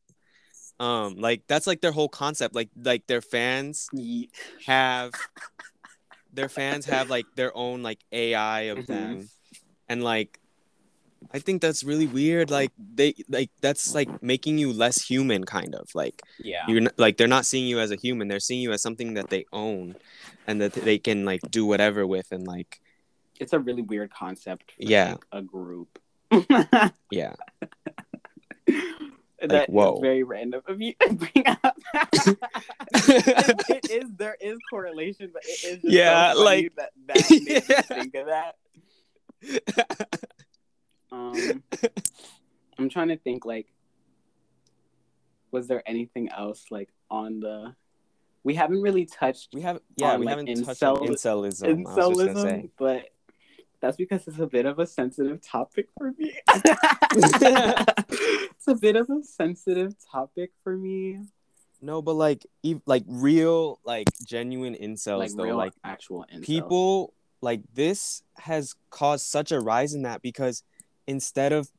um, 0.80 1.16
like 1.16 1.42
that's 1.48 1.66
like 1.66 1.80
their 1.80 1.92
whole 1.92 2.08
concept. 2.08 2.54
Like 2.54 2.70
like 2.76 3.06
their 3.06 3.20
fans 3.22 3.88
have 4.66 5.12
their 6.32 6.48
fans 6.48 6.86
have 6.86 7.08
like 7.08 7.26
their 7.36 7.56
own 7.56 7.82
like 7.82 8.00
AI 8.12 8.62
of 8.62 8.78
Mhm. 8.78 8.86
them, 8.86 9.30
and 9.88 10.02
like 10.02 10.38
I 11.32 11.38
think 11.38 11.62
that's 11.62 11.82
really 11.84 12.06
weird. 12.06 12.50
Like 12.50 12.72
they 12.78 13.14
like 13.28 13.50
that's 13.60 13.94
like 13.94 14.10
making 14.22 14.58
you 14.58 14.72
less 14.72 15.02
human, 15.02 15.44
kind 15.44 15.74
of 15.74 15.88
like 15.94 16.22
yeah 16.38 16.64
you're 16.68 16.80
not, 16.82 16.98
like 16.98 17.16
they're 17.16 17.28
not 17.28 17.46
seeing 17.46 17.66
you 17.66 17.80
as 17.80 17.90
a 17.90 17.96
human. 17.96 18.28
They're 18.28 18.40
seeing 18.40 18.60
you 18.60 18.72
as 18.72 18.82
something 18.82 19.14
that 19.14 19.30
they 19.30 19.44
own, 19.52 19.94
and 20.46 20.60
that 20.60 20.72
they 20.72 20.98
can 20.98 21.24
like 21.24 21.40
do 21.50 21.64
whatever 21.66 22.06
with, 22.06 22.26
and 22.30 22.46
like 22.46 22.80
it's 23.40 23.52
a 23.52 23.58
really 23.58 23.82
weird 23.82 24.12
concept 24.12 24.72
for 24.72 24.82
Yeah. 24.82 25.10
like, 25.12 25.24
a 25.32 25.42
group 25.42 25.98
yeah, 27.10 27.34
that 29.50 29.68
is 29.68 29.74
whoa. 29.74 30.00
very 30.00 30.22
random 30.22 30.62
of 30.66 30.80
you 30.80 30.94
to 31.00 31.12
bring 31.14 31.46
up. 31.46 31.76
it 32.94 33.90
is 33.90 34.10
there 34.16 34.36
is 34.40 34.58
correlation, 34.70 35.30
but 35.32 35.42
it 35.44 35.64
is 35.64 35.82
just 35.82 35.84
Yeah, 35.92 36.32
so 36.34 36.44
like- 36.44 36.74
that 36.76 36.90
that 37.06 37.30
made 37.30 37.42
me 37.42 37.60
Yeah. 37.68 37.80
think 37.82 38.14
of 38.14 38.26
that. 38.26 38.56
Um, 41.12 41.62
I'm 42.78 42.88
trying 42.88 43.08
to 43.08 43.16
think 43.16 43.44
like, 43.44 43.66
was 45.50 45.68
there 45.68 45.82
anything 45.86 46.28
else 46.30 46.66
like 46.70 46.88
on 47.10 47.40
the? 47.40 47.74
We 48.42 48.54
haven't 48.54 48.82
really 48.82 49.06
touched 49.06 49.54
we 49.54 49.62
haven't 49.62 49.84
yeah 49.96 50.12
On, 50.14 50.20
we 50.20 50.26
like, 50.26 50.38
haven't 50.38 50.64
touched 50.64 50.82
on 50.82 50.96
incel- 50.98 51.08
incelism. 51.08 51.86
I 51.86 52.06
was 52.06 52.18
just 52.18 52.34
gonna 52.34 52.50
incelism, 52.50 52.70
but 52.76 53.08
that's 53.84 53.98
because 53.98 54.26
it's 54.26 54.38
a 54.38 54.46
bit 54.46 54.64
of 54.64 54.78
a 54.78 54.86
sensitive 54.86 55.42
topic 55.42 55.88
for 55.98 56.12
me. 56.12 56.32
it's 57.12 58.66
a 58.66 58.74
bit 58.74 58.96
of 58.96 59.10
a 59.10 59.22
sensitive 59.22 59.94
topic 60.10 60.52
for 60.62 60.74
me. 60.74 61.20
No, 61.82 62.00
but 62.00 62.14
like 62.14 62.46
ev- 62.64 62.80
like 62.86 63.04
real 63.06 63.78
like 63.84 64.06
genuine 64.26 64.74
incels 64.74 65.18
like 65.18 65.32
though, 65.32 65.42
real 65.42 65.56
like 65.56 65.74
actual 65.84 66.24
incel. 66.34 66.42
people 66.42 67.12
like 67.42 67.60
this 67.74 68.22
has 68.38 68.74
caused 68.88 69.26
such 69.26 69.52
a 69.52 69.60
rise 69.60 69.92
in 69.92 70.02
that 70.02 70.22
because 70.22 70.62
instead 71.06 71.52
of 71.52 71.70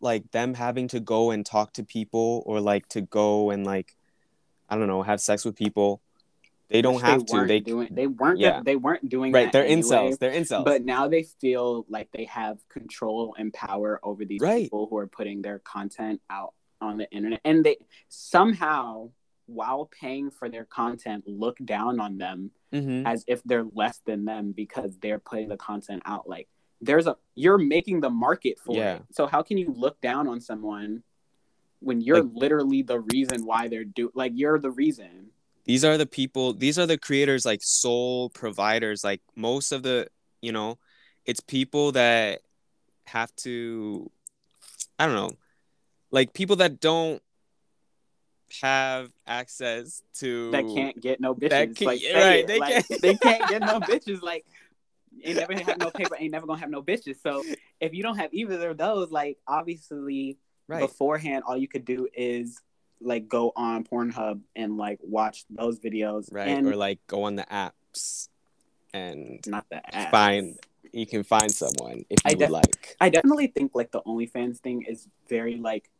like 0.00 0.28
them 0.32 0.54
having 0.54 0.88
to 0.88 0.98
go 0.98 1.30
and 1.30 1.46
talk 1.46 1.74
to 1.74 1.84
people 1.84 2.42
or 2.44 2.60
like 2.60 2.88
to 2.88 3.02
go 3.02 3.50
and 3.50 3.64
like 3.64 3.94
I 4.68 4.76
don't 4.76 4.88
know 4.88 5.02
have 5.02 5.20
sex 5.20 5.44
with 5.44 5.54
people, 5.54 6.00
they 6.68 6.80
don't 6.82 6.94
Which 6.96 7.04
have 7.04 7.26
to. 7.26 7.44
They 7.46 7.60
doing. 7.60 7.88
They 7.90 8.06
weren't. 8.06 8.38
Yeah. 8.38 8.62
They 8.64 8.76
weren't 8.76 9.08
doing. 9.08 9.32
right. 9.32 9.52
They're 9.52 9.64
anyway. 9.64 9.82
incels. 9.82 10.18
They're 10.18 10.32
incels. 10.32 10.64
But 10.64 10.84
now 10.84 11.06
they 11.08 11.22
feel 11.22 11.84
like 11.88 12.10
they 12.12 12.24
have 12.24 12.66
control 12.68 13.34
and 13.38 13.52
power 13.52 14.00
over 14.02 14.24
these 14.24 14.40
Right. 14.40 14.64
people 14.64 14.86
who 14.88 14.96
are 14.96 15.06
putting 15.06 15.42
their 15.42 15.58
content 15.58 16.20
out 16.30 16.54
on 16.80 16.96
the 16.98 17.10
internet, 17.12 17.40
and 17.44 17.62
they 17.64 17.76
somehow, 18.08 19.10
while 19.46 19.90
paying 20.00 20.30
for 20.30 20.48
their 20.48 20.64
content, 20.64 21.24
look 21.26 21.58
down 21.64 22.00
on 22.00 22.16
them 22.18 22.50
Mhm. 22.72 23.04
as 23.06 23.24
if 23.28 23.42
they're 23.44 23.64
less 23.74 23.98
than 24.06 24.24
them 24.24 24.52
because 24.52 24.96
they're 24.98 25.18
putting 25.18 25.48
the 25.48 25.56
content 25.58 26.02
out. 26.06 26.26
Like 26.28 26.48
there's 26.80 27.06
a 27.06 27.16
you're 27.34 27.58
making 27.58 28.00
the 28.00 28.08
market 28.10 28.58
for 28.58 28.74
Yeah. 28.76 28.96
it. 28.96 29.02
So 29.12 29.26
how 29.26 29.42
can 29.42 29.58
you 29.58 29.68
look 29.76 30.00
down 30.00 30.26
on 30.26 30.40
someone 30.40 31.02
when 31.80 32.00
you're 32.00 32.22
Like- 32.22 32.32
literally 32.34 32.82
the 32.82 33.00
reason 33.00 33.44
why 33.44 33.68
they're 33.68 33.84
do 33.84 34.10
like 34.14 34.32
you're 34.34 34.58
the 34.58 34.70
reason. 34.70 35.31
These 35.64 35.84
are 35.84 35.96
the 35.98 36.06
people 36.06 36.52
these 36.54 36.78
are 36.78 36.86
the 36.86 36.98
creators 36.98 37.44
like 37.44 37.60
sole 37.62 38.30
providers 38.30 39.04
like 39.04 39.20
most 39.36 39.72
of 39.72 39.82
the 39.82 40.08
you 40.40 40.52
know 40.52 40.78
it's 41.24 41.40
people 41.40 41.92
that 41.92 42.40
have 43.04 43.34
to 43.36 44.10
i 44.98 45.06
don't 45.06 45.14
know 45.14 45.30
like 46.10 46.32
people 46.32 46.56
that 46.56 46.80
don't 46.80 47.22
have 48.60 49.10
access 49.26 50.02
to 50.14 50.50
that 50.50 50.64
can't 50.74 51.00
get 51.00 51.20
no 51.20 51.34
bitches. 51.34 51.76
Can't- 51.76 51.80
like, 51.82 52.02
right, 52.14 52.46
they 52.46 52.58
Like, 52.58 52.86
can't- 52.86 53.02
they 53.02 53.14
can't 53.14 53.48
get 53.48 53.60
no 53.62 53.80
bitches. 53.80 54.20
Like, 54.20 54.44
ain't 55.24 55.38
never 55.38 55.54
have 55.54 55.78
no 55.78 55.90
paper, 55.90 56.16
ain't 56.18 56.32
never 56.32 56.46
gonna 56.46 56.60
have 56.60 56.70
no 56.70 56.82
bitches. 56.82 57.16
So 57.22 57.42
if 57.80 57.94
you 57.94 58.02
don't 58.02 58.18
have 58.18 58.32
either 58.34 58.70
of 58.70 58.76
those, 58.76 59.10
like, 59.10 59.38
obviously 59.48 60.38
right 60.68 60.80
beforehand, 60.80 61.44
all 61.46 61.56
you 61.56 61.68
could 61.68 61.84
do 61.84 62.08
is 62.14 62.60
like 63.04 63.28
go 63.28 63.52
on 63.56 63.84
Pornhub 63.84 64.40
and 64.56 64.76
like 64.76 64.98
watch 65.02 65.44
those 65.50 65.78
videos, 65.78 66.32
right 66.32 66.48
And 66.48 66.66
or 66.66 66.76
like 66.76 66.98
go 67.06 67.24
on 67.24 67.36
the 67.36 67.44
apps 67.50 68.28
and 68.94 69.40
not 69.46 69.66
the 69.70 69.80
ads. 69.94 70.10
find 70.10 70.58
you 70.92 71.06
can 71.06 71.22
find 71.22 71.50
someone 71.50 72.04
if 72.10 72.18
I 72.24 72.30
you 72.32 72.36
would 72.38 72.50
like 72.50 72.96
I 73.00 73.08
definitely 73.08 73.46
think 73.46 73.72
like 73.74 73.90
the 73.92 74.02
OnlyFans 74.02 74.58
thing 74.58 74.82
is 74.82 75.08
very 75.28 75.56
like 75.56 75.90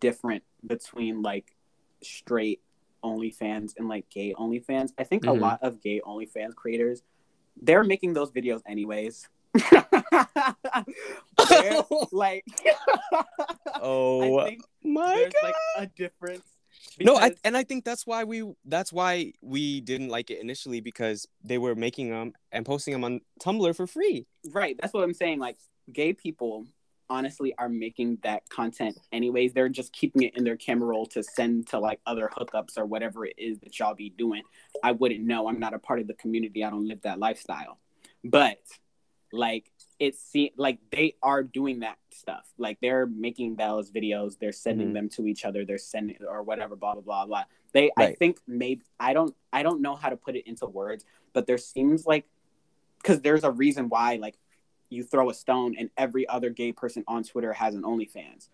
different 0.00 0.42
between 0.66 1.22
like 1.22 1.54
straight 2.02 2.60
OnlyFans 3.04 3.74
and 3.78 3.88
like 3.88 4.08
gay 4.10 4.34
OnlyFans. 4.34 4.92
I 4.98 5.04
think 5.04 5.22
Mhm. 5.24 5.28
a 5.28 5.32
lot 5.32 5.60
of 5.62 5.80
gay 5.80 6.00
OnlyFans 6.00 6.54
creators 6.54 7.02
they're 7.60 7.82
making 7.82 8.12
those 8.12 8.30
videos 8.30 8.62
anyways. 8.66 9.28
Like 12.12 12.44
oh 13.82 14.50
my 14.82 15.14
there's 15.14 15.32
god 15.32 15.44
like 15.44 15.54
a 15.76 15.86
difference. 15.96 16.44
no 17.00 17.16
I, 17.16 17.32
and 17.44 17.56
i 17.56 17.62
think 17.62 17.84
that's 17.84 18.06
why 18.06 18.24
we 18.24 18.50
that's 18.64 18.92
why 18.92 19.32
we 19.40 19.80
didn't 19.80 20.08
like 20.08 20.30
it 20.30 20.40
initially 20.40 20.80
because 20.80 21.26
they 21.44 21.58
were 21.58 21.74
making 21.74 22.10
them 22.10 22.32
and 22.52 22.66
posting 22.66 22.92
them 22.92 23.04
on 23.04 23.20
tumblr 23.40 23.74
for 23.76 23.86
free 23.86 24.26
Right. 24.52 24.76
That's 24.80 24.92
what 24.92 25.04
I'm 25.04 25.14
saying. 25.14 25.38
Like 25.38 25.56
gay 25.92 26.12
people 26.12 26.66
honestly 27.10 27.54
are 27.58 27.68
making 27.68 28.18
that 28.22 28.48
content 28.50 28.98
anyways. 29.12 29.52
They're 29.52 29.68
just 29.68 29.92
keeping 29.92 30.22
it 30.22 30.36
in 30.36 30.44
their 30.44 30.56
camera 30.56 30.88
roll 30.88 31.06
to 31.06 31.22
send 31.22 31.68
to 31.68 31.78
like 31.78 32.00
other 32.06 32.30
hookups 32.36 32.76
or 32.76 32.84
whatever 32.84 33.24
it 33.24 33.34
is 33.38 33.58
that 33.60 33.78
y'all 33.78 33.94
be 33.94 34.10
doing. 34.10 34.42
I 34.82 34.92
wouldn't 34.92 35.24
know. 35.24 35.48
I'm 35.48 35.58
not 35.58 35.74
a 35.74 35.78
part 35.78 36.00
of 36.00 36.06
the 36.06 36.14
community. 36.14 36.64
I 36.64 36.70
don't 36.70 36.86
live 36.86 37.02
that 37.02 37.18
lifestyle. 37.18 37.78
But 38.24 38.58
like 39.32 39.70
it 39.98 40.16
seems 40.16 40.52
like 40.56 40.78
they 40.90 41.14
are 41.22 41.42
doing 41.42 41.80
that 41.80 41.98
stuff. 42.10 42.48
Like 42.56 42.78
they're 42.80 43.06
making 43.06 43.56
those 43.56 43.90
videos, 43.90 44.38
they're 44.38 44.52
sending 44.52 44.90
Mhm. 44.90 44.94
them 44.94 45.08
to 45.10 45.26
each 45.26 45.44
other, 45.44 45.64
they're 45.64 45.76
sending 45.78 46.16
or 46.26 46.42
whatever, 46.42 46.76
blah 46.76 46.94
blah 46.94 47.02
blah 47.02 47.26
blah. 47.26 47.44
They 47.72 47.90
I 47.96 48.14
think 48.14 48.38
maybe 48.46 48.82
I 49.00 49.12
don't 49.12 49.34
I 49.52 49.62
don't 49.62 49.80
know 49.82 49.96
how 49.96 50.08
to 50.08 50.16
put 50.16 50.36
it 50.36 50.46
into 50.46 50.66
words, 50.66 51.04
but 51.32 51.46
there 51.46 51.58
seems 51.58 52.06
like 52.06 52.26
because 52.98 53.20
there's 53.20 53.44
a 53.44 53.50
reason 53.50 53.88
why 53.88 54.16
like 54.16 54.38
you 54.88 55.02
throw 55.04 55.28
a 55.30 55.34
stone 55.34 55.74
and 55.78 55.90
every 55.98 56.26
other 56.28 56.48
gay 56.50 56.72
person 56.72 57.04
on 57.06 57.22
Twitter 57.22 57.52
has 57.52 57.74
an 57.74 57.82
OnlyFans. 57.82 58.48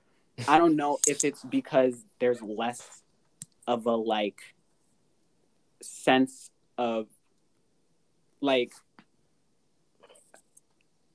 I 0.49 0.59
don't 0.59 0.75
know 0.77 0.99
if 1.07 1.23
it's 1.25 1.45
because 1.45 2.05
there's 2.19 2.43
less 2.43 3.03
of 3.67 3.87
a 3.87 3.95
like 3.95 4.41
sense 5.83 6.51
of 6.77 7.07
like 8.41 8.73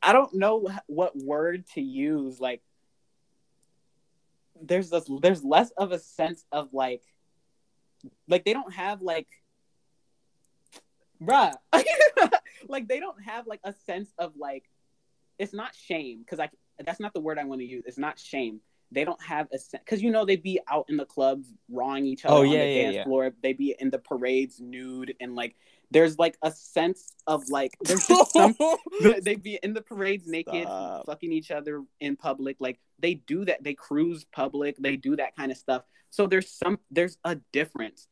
I 0.01 0.13
don't 0.13 0.33
know 0.33 0.67
what 0.87 1.17
word 1.17 1.65
to 1.73 1.81
use 1.81 2.39
like 2.39 2.61
there's 4.61 4.89
this 4.89 5.09
there's 5.21 5.43
less 5.43 5.71
of 5.71 5.91
a 5.91 5.99
sense 5.99 6.45
of 6.51 6.69
like 6.73 7.01
like 8.27 8.45
they 8.45 8.53
don't 8.53 8.73
have 8.73 9.01
like 9.01 9.27
bruh 11.21 11.53
like 12.67 12.87
they 12.87 12.99
don't 12.99 13.21
have 13.23 13.47
like 13.47 13.59
a 13.63 13.73
sense 13.85 14.09
of 14.17 14.33
like 14.37 14.63
it's 15.37 15.53
not 15.53 15.73
shame 15.75 16.19
because 16.19 16.39
I 16.39 16.49
that's 16.85 16.99
not 16.99 17.13
the 17.13 17.19
word 17.21 17.37
I 17.39 17.43
want 17.43 17.61
to 17.61 17.67
use. 17.67 17.83
It's 17.85 17.97
not 17.97 18.19
shame. 18.19 18.61
They 18.91 19.05
don't 19.05 19.21
have 19.21 19.47
a 19.53 19.57
sense 19.57 19.83
because 19.85 20.01
you 20.01 20.11
know 20.11 20.25
they'd 20.25 20.41
be 20.43 20.59
out 20.69 20.85
in 20.89 20.97
the 20.97 21.05
clubs 21.05 21.53
rawing 21.69 22.05
each 22.05 22.25
other 22.25 22.35
Oh, 22.35 22.39
on 22.41 22.47
yeah, 22.49 22.63
the 22.63 22.69
yeah, 22.69 22.81
dance 22.83 22.95
yeah. 22.95 23.03
floor. 23.03 23.31
They'd 23.41 23.57
be 23.57 23.75
in 23.77 23.89
the 23.89 23.99
parades 23.99 24.59
nude 24.59 25.13
and 25.19 25.35
like 25.35 25.55
there's 25.91 26.17
like 26.19 26.37
a 26.41 26.51
sense 26.51 27.15
of 27.25 27.49
like 27.49 27.75
there's 27.81 28.07
just 28.07 28.33
some 28.33 28.55
they 29.21 29.35
be 29.35 29.59
in 29.63 29.73
the 29.73 29.81
parades 29.81 30.27
naked, 30.27 30.63
Stop. 30.63 31.05
fucking 31.05 31.31
each 31.31 31.51
other 31.51 31.83
in 31.99 32.15
public. 32.15 32.57
Like 32.59 32.79
they 32.99 33.15
do 33.15 33.45
that. 33.45 33.63
They 33.63 33.73
cruise 33.73 34.25
public. 34.25 34.77
They 34.77 34.95
do 34.95 35.15
that 35.15 35.35
kind 35.35 35.51
of 35.51 35.57
stuff. 35.57 35.83
So 36.09 36.27
there's 36.27 36.49
some 36.49 36.79
there's 36.91 37.17
a 37.23 37.35
difference. 37.51 38.07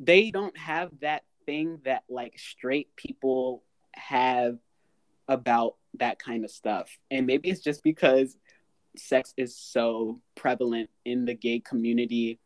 They 0.00 0.30
don't 0.30 0.56
have 0.56 0.90
that 1.00 1.24
thing 1.46 1.80
that 1.84 2.04
like 2.08 2.38
straight 2.38 2.94
people 2.94 3.64
have 3.94 4.58
about 5.26 5.76
that 5.98 6.18
kind 6.18 6.44
of 6.44 6.50
stuff. 6.50 6.88
And 7.10 7.26
maybe 7.26 7.50
it's 7.50 7.62
just 7.62 7.82
because 7.82 8.36
sex 8.96 9.34
is 9.36 9.56
so 9.56 10.20
prevalent 10.34 10.90
in 11.04 11.24
the 11.24 11.34
gay 11.34 11.60
community. 11.60 12.38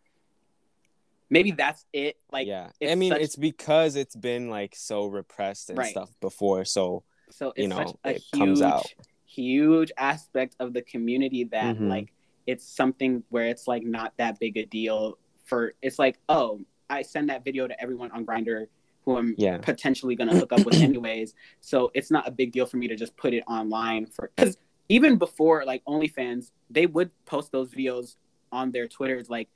Maybe 1.33 1.51
that's 1.53 1.85
it. 1.93 2.17
Like 2.31 2.47
yeah 2.47 2.69
i 2.89 2.95
mean 2.95 3.13
such- 3.13 3.23
it's 3.23 3.37
because 3.37 3.97
it's 3.97 4.15
been 4.15 4.51
like 4.51 4.75
so 4.77 5.07
repressed 5.07 5.71
and 5.71 5.79
Right. 5.79 5.91
stuff 5.91 6.11
before 6.21 6.65
so 6.65 7.05
So 7.31 7.49
it's 7.57 7.63
you 7.63 7.69
know, 7.69 7.99
a 8.05 8.11
it 8.11 8.17
huge, 8.17 8.31
comes 8.39 8.63
out. 8.63 8.87
huge 9.25 9.91
aspect 9.97 10.55
of 10.61 10.75
the 10.75 10.83
community 10.83 11.45
that 11.45 11.77
Mhm. 11.77 11.89
like 11.89 12.13
it's 12.47 12.65
something 12.65 13.23
where 13.31 13.47
it's 13.47 13.67
like 13.67 13.83
not 13.85 14.13
that 14.19 14.39
big 14.39 14.57
a 14.59 14.67
deal 14.67 15.17
for 15.45 15.75
it's 15.81 15.99
like, 15.99 16.19
oh, 16.29 16.61
I 16.91 17.03
send 17.03 17.31
that 17.31 17.43
video 17.45 17.67
to 17.67 17.81
everyone 17.81 18.11
on 18.11 18.27
Grindr 18.27 18.67
who 19.05 19.17
I'm 19.17 19.35
yeah 19.39 19.57
potentially 19.59 20.15
gonna 20.15 20.37
hook 20.37 20.53
up 20.53 20.65
with 20.67 20.75
anyways. 20.89 21.35
So 21.61 21.91
it's 21.95 22.11
not 22.11 22.29
a 22.29 22.31
big 22.31 22.53
deal 22.53 22.67
for 22.67 22.77
me 22.77 22.87
to 22.89 22.97
just 22.97 23.17
put 23.17 23.33
it 23.33 23.43
online 23.49 24.07
for 24.07 24.31
because 24.37 24.57
even 24.89 25.17
before 25.17 25.65
like 25.65 25.83
OnlyFans, 25.87 26.51
they 26.69 26.87
would 26.87 27.11
post 27.25 27.51
those 27.53 27.71
videos 27.71 28.17
on 28.53 28.71
their 28.73 28.87
Twitters 28.87 29.31
like 29.31 29.49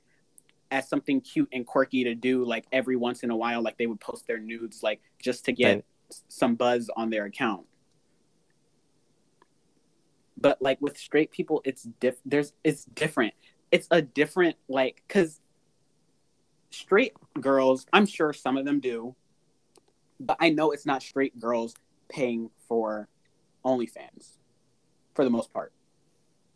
as 0.71 0.87
something 0.89 1.21
cute 1.21 1.49
and 1.53 1.65
quirky 1.65 2.03
to 2.03 2.15
do 2.15 2.43
like 2.43 2.65
every 2.71 2.95
once 2.95 3.23
in 3.23 3.31
a 3.31 3.35
while 3.35 3.61
like 3.61 3.77
they 3.77 3.87
would 3.87 3.99
post 3.99 4.27
their 4.27 4.39
nudes 4.39 4.83
like 4.83 5.01
just 5.19 5.45
to 5.45 5.51
get 5.51 5.75
Right. 5.75 5.85
some 6.27 6.55
buzz 6.55 6.89
on 6.95 7.09
their 7.09 7.25
account. 7.25 7.65
But 10.39 10.61
like 10.61 10.79
with 10.81 10.97
straight 10.97 11.31
people 11.31 11.61
it's 11.65 11.83
diff 11.83 12.15
there's 12.25 12.53
it's 12.63 12.85
different. 12.85 13.33
It's 13.71 13.87
a 13.91 14.01
different 14.01 14.55
like 14.67 15.03
because 15.07 15.41
straight 16.69 17.13
girls 17.39 17.85
i'm 17.93 18.05
sure 18.05 18.33
some 18.33 18.57
of 18.57 18.65
them 18.65 18.79
do 18.81 19.15
but 20.19 20.35
i 20.39 20.49
know 20.49 20.71
it's 20.71 20.85
not 20.85 21.01
straight 21.01 21.39
girls 21.39 21.73
paying 22.09 22.49
for 22.67 23.07
onlyfans 23.65 24.33
for 25.15 25.23
the 25.23 25.29
most 25.29 25.51
part. 25.53 25.71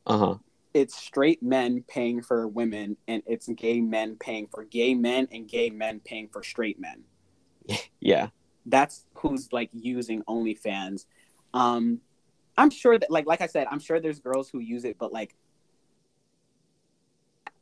Uh-huh 0.06 0.36
it's 0.74 0.96
straight 0.96 1.44
men 1.44 1.84
paying 1.88 2.22
for 2.22 2.48
women 2.48 2.96
and 3.08 3.22
it's 3.26 3.48
gay 3.50 3.82
men 3.82 4.16
paying 4.20 4.48
for 4.48 4.64
gay 4.64 4.94
men 4.94 5.28
and 5.32 5.48
gay 5.48 5.70
men 5.70 6.00
paying 6.00 6.28
for 6.28 6.44
straight 6.44 6.80
men 6.80 7.04
yeah 8.00 8.28
that's 8.66 9.06
who's 9.16 9.52
like 9.52 9.70
using 9.74 10.24
OnlyFans. 10.24 11.06
Um, 11.54 12.00
I'm 12.58 12.70
sure 12.70 12.98
that 12.98 13.10
like 13.10 13.26
like 13.26 13.42
I 13.42 13.48
said, 13.48 13.68
I'm 13.72 13.80
sure 13.80 14.00
there's 14.00 14.20
girls 14.20 14.50
who 14.50 14.60
use 14.60 14.86
it, 14.86 14.98
but 15.00 15.12
like 15.14 15.36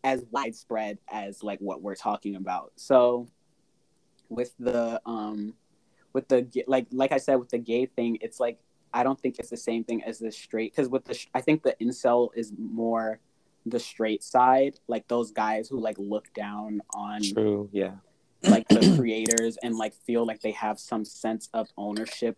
as 0.04 0.24
widespread 0.32 0.98
as 1.12 1.44
like 1.44 1.60
what 1.60 1.82
we're 1.82 1.96
talking 1.96 2.36
about. 2.36 2.74
So 2.76 3.28
with 4.30 4.54
the 4.60 5.02
um 5.06 5.54
with 6.14 6.28
the 6.28 6.48
like 6.68 6.88
like 6.92 7.12
I 7.12 7.18
said 7.18 7.36
with 7.36 7.50
the 7.50 7.60
gay 7.60 7.86
thing, 7.86 8.18
it's 8.22 8.40
like 8.40 8.60
I 8.94 9.04
don't 9.04 9.20
think 9.20 9.38
it's 9.40 9.50
the 9.50 9.58
same 9.58 9.84
thing 9.84 10.04
as 10.04 10.20
the 10.20 10.32
straight 10.32 10.72
because 10.76 10.90
with 10.90 11.06
the 11.06 11.14
sh- 11.14 11.28
I 11.34 11.42
think 11.42 11.64
the 11.64 11.76
incel 11.82 12.30
is 12.36 12.54
more 12.58 13.20
the 13.66 13.80
straight 13.80 14.24
side, 14.24 14.80
like 14.88 15.08
those 15.08 15.32
guys 15.32 15.68
who 15.68 15.80
like 15.80 15.98
look 16.00 16.34
down 16.34 16.82
on 16.96 17.22
true 17.22 17.70
yeah 17.72 17.92
like 18.44 18.68
the 18.70 18.96
creators 18.98 19.58
and 19.64 19.76
like 19.76 19.94
feel 20.06 20.26
like 20.26 20.42
they 20.42 20.52
have 20.52 20.80
some 20.80 21.04
sense 21.06 21.50
of 21.54 21.68
ownership 21.78 22.38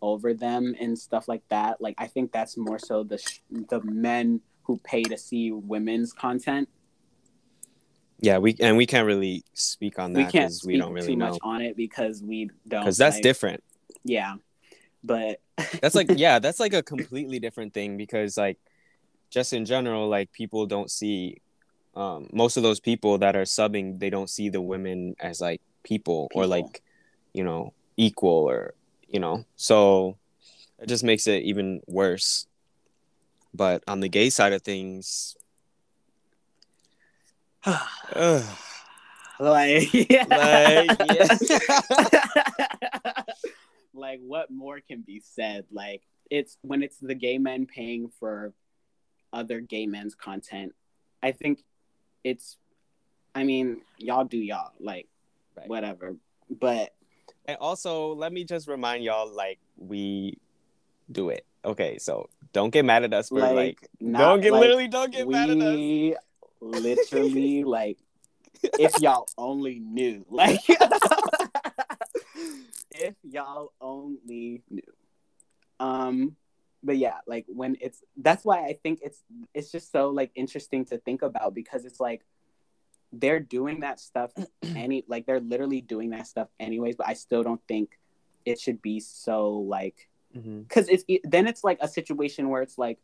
over 0.00 0.34
them 0.34 0.74
and 0.80 0.98
stuff 0.98 1.28
like 1.28 1.42
that. 1.48 1.80
Like 1.80 1.94
I 1.98 2.06
think 2.06 2.32
that's 2.32 2.56
more 2.56 2.78
so 2.78 3.02
the 3.02 3.18
sh- 3.18 3.40
the 3.50 3.80
men 3.82 4.40
who 4.62 4.78
pay 4.78 5.02
to 5.04 5.18
see 5.18 5.50
women's 5.52 6.12
content. 6.12 6.68
Yeah, 8.20 8.38
we 8.38 8.56
and 8.60 8.76
we 8.76 8.86
can't 8.86 9.06
really 9.06 9.44
speak 9.52 9.98
on 9.98 10.12
we 10.12 10.22
that 10.24 10.32
can't 10.32 10.44
because 10.46 10.58
speak 10.62 10.68
we 10.74 10.78
don't 10.78 10.92
really 10.92 11.08
too 11.08 11.16
know 11.16 11.30
much 11.30 11.38
on 11.42 11.60
it 11.62 11.76
because 11.76 12.22
we 12.22 12.50
don't. 12.66 12.82
because 12.82 12.96
that's 12.96 13.16
like- 13.16 13.22
different. 13.22 13.62
Yeah, 14.04 14.34
but 15.04 15.40
That's 15.80 15.94
like 15.94 16.08
yeah, 16.16 16.38
that's 16.38 16.58
like 16.58 16.72
a 16.72 16.82
completely 16.82 17.38
different 17.38 17.74
thing 17.74 17.96
because 17.96 18.36
like 18.36 18.58
just 19.30 19.52
in 19.52 19.64
general, 19.64 20.08
like 20.08 20.32
people 20.32 20.66
don't 20.66 20.90
see 20.90 21.40
um 21.94 22.28
most 22.32 22.56
of 22.56 22.62
those 22.62 22.80
people 22.80 23.18
that 23.18 23.36
are 23.36 23.42
subbing, 23.42 24.00
they 24.00 24.10
don't 24.10 24.30
see 24.30 24.48
the 24.48 24.60
women 24.60 25.14
as 25.20 25.40
like 25.40 25.60
people, 25.84 26.28
or 26.34 26.46
like 26.46 26.82
you 27.32 27.44
know 27.44 27.72
equal 27.96 28.48
or 28.48 28.74
you 29.08 29.20
know 29.20 29.44
so 29.54 30.16
it 30.80 30.88
just 30.88 31.04
makes 31.04 31.26
it 31.26 31.44
even 31.44 31.80
worse. 31.86 32.46
But 33.52 33.84
on 33.86 34.00
the 34.00 34.08
gay 34.08 34.30
side 34.30 34.52
of 34.52 34.62
things, 34.62 35.36
like 37.66 38.42
yeah. 39.92 40.16
like 40.28 41.10
yeah. 41.10 43.22
like 43.94 44.20
what 44.20 44.50
more 44.50 44.80
can 44.80 45.02
be 45.02 45.20
said 45.20 45.64
like 45.70 46.02
it's 46.30 46.56
when 46.62 46.82
it's 46.82 46.98
the 46.98 47.14
gay 47.14 47.38
men 47.38 47.66
paying 47.66 48.08
for 48.20 48.52
other 49.32 49.60
gay 49.60 49.86
men's 49.86 50.14
content 50.14 50.72
i 51.22 51.32
think 51.32 51.62
it's 52.24 52.56
i 53.34 53.44
mean 53.44 53.80
y'all 53.98 54.24
do 54.24 54.38
y'all 54.38 54.72
like 54.80 55.08
Right. 55.56 55.68
whatever 55.68 56.16
but 56.50 56.92
And 57.46 57.56
also, 57.60 58.14
let 58.14 58.32
me 58.32 58.44
just 58.44 58.66
remind 58.68 59.04
y'all, 59.04 59.30
like 59.32 59.58
we 59.76 60.38
do 61.12 61.28
it. 61.30 61.46
Okay, 61.64 61.98
so 61.98 62.28
don't 62.52 62.70
get 62.70 62.84
mad 62.84 63.04
at 63.04 63.14
us 63.14 63.28
for 63.28 63.38
like, 63.38 63.54
like. 63.54 63.88
not, 64.00 64.18
don't 64.18 64.40
get 64.40 64.52
like, 64.52 64.62
literally 64.62 64.88
don't 64.88 65.12
get 65.12 65.28
mad 65.28 65.50
at 65.50 65.58
us. 65.58 65.74
we 65.76 66.16
literally 66.60 67.62
like 67.64 67.98
if 68.78 68.98
y'all 69.04 69.28
only 69.38 69.78
knew 69.78 70.24
like 70.30 70.60
if 73.04 73.14
y'all 73.22 73.72
only 73.80 74.62
knew. 74.70 74.82
Um 75.80 76.36
but 76.82 76.98
yeah 76.98 77.16
like 77.26 77.46
when 77.48 77.78
it's 77.80 78.02
that's 78.18 78.44
why 78.44 78.58
i 78.66 78.78
think 78.82 78.98
it's 79.02 79.22
it's 79.54 79.72
just 79.72 79.90
so 79.90 80.10
like 80.10 80.30
interesting 80.34 80.84
to 80.84 80.98
think 80.98 81.22
about 81.22 81.54
because 81.54 81.86
it's 81.86 81.98
like 81.98 82.20
they're 83.10 83.40
doing 83.40 83.80
that 83.80 83.98
stuff 83.98 84.30
any 84.76 85.02
like 85.08 85.24
they're 85.24 85.40
literally 85.40 85.80
doing 85.80 86.10
that 86.10 86.26
stuff 86.26 86.48
anyways 86.60 86.94
but 86.94 87.08
i 87.08 87.14
still 87.14 87.42
don't 87.42 87.62
think 87.66 87.98
it 88.44 88.60
should 88.60 88.82
be 88.82 89.00
so 89.00 89.50
like 89.52 90.08
because 90.34 90.88
it's 90.88 91.04
it, 91.08 91.20
then 91.24 91.46
it's 91.46 91.62
like 91.62 91.78
a 91.80 91.88
situation 91.88 92.48
where 92.48 92.60
it's 92.60 92.76
like 92.76 92.98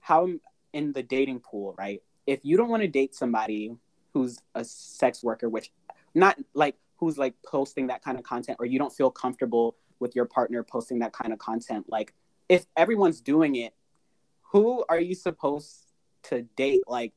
how 0.00 0.28
in 0.72 0.92
the 0.92 1.02
dating 1.02 1.40
pool 1.40 1.74
right? 1.78 2.02
If 2.26 2.40
you 2.42 2.56
don't 2.56 2.68
want 2.68 2.82
to 2.82 2.88
date 2.88 3.14
somebody 3.14 3.74
who's 4.12 4.38
a 4.54 4.64
sex 4.64 5.22
worker 5.22 5.48
which 5.48 5.72
not 6.14 6.38
like 6.54 6.76
who's 7.00 7.18
like 7.18 7.34
posting 7.44 7.88
that 7.88 8.04
kind 8.04 8.16
of 8.18 8.24
content 8.24 8.56
or 8.60 8.66
you 8.66 8.78
don't 8.78 8.92
feel 8.92 9.10
comfortable 9.10 9.76
with 9.98 10.14
your 10.14 10.26
partner 10.26 10.62
posting 10.62 11.00
that 11.00 11.12
kind 11.12 11.32
of 11.32 11.38
content 11.38 11.84
like 11.88 12.14
if 12.48 12.66
everyone's 12.76 13.20
doing 13.20 13.56
it 13.56 13.74
who 14.52 14.84
are 14.88 14.98
you 14.98 15.14
supposed 15.14 15.92
to 16.24 16.42
date? 16.56 16.82
Like 16.88 17.12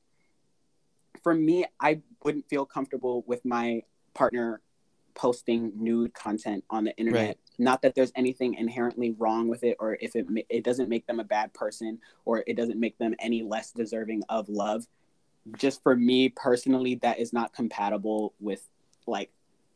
for 1.22 1.34
me 1.36 1.64
i 1.80 2.02
wouldn't 2.24 2.48
feel 2.50 2.66
comfortable 2.66 3.24
with 3.28 3.46
my 3.46 3.82
partner 4.16 4.62
posting 5.14 5.72
nude 5.76 6.12
content 6.16 6.64
on 6.72 6.84
the 6.84 6.98
internet. 6.98 7.28
Right. 7.28 7.38
not 7.60 7.84
that 7.84 7.94
there's 7.94 8.12
anything 8.16 8.56
inherently 8.56 9.12
wrong 9.12 9.48
with 9.48 9.64
it 9.64 9.78
or 9.80 9.96
if 10.02 10.16
it 10.16 10.26
it 10.50 10.64
doesn't 10.64 10.90
make 10.90 11.06
them 11.06 11.20
a 11.20 11.24
bad 11.24 11.54
person 11.54 12.00
or 12.26 12.44
it 12.48 12.58
doesn't 12.58 12.80
make 12.80 12.98
them 12.98 13.14
any 13.20 13.44
less 13.44 13.72
deserving 13.72 14.24
of 14.30 14.50
love. 14.50 14.88
Just 15.56 15.84
for 15.84 15.96
me 15.96 16.30
personally 16.30 16.96
that 17.04 17.20
is 17.20 17.32
not 17.32 17.54
compatible 17.54 18.34
with 18.40 18.68
like 19.06 19.30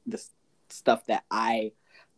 the 0.07 0.23
stuff 0.69 1.05
that 1.05 1.23
i 1.31 1.71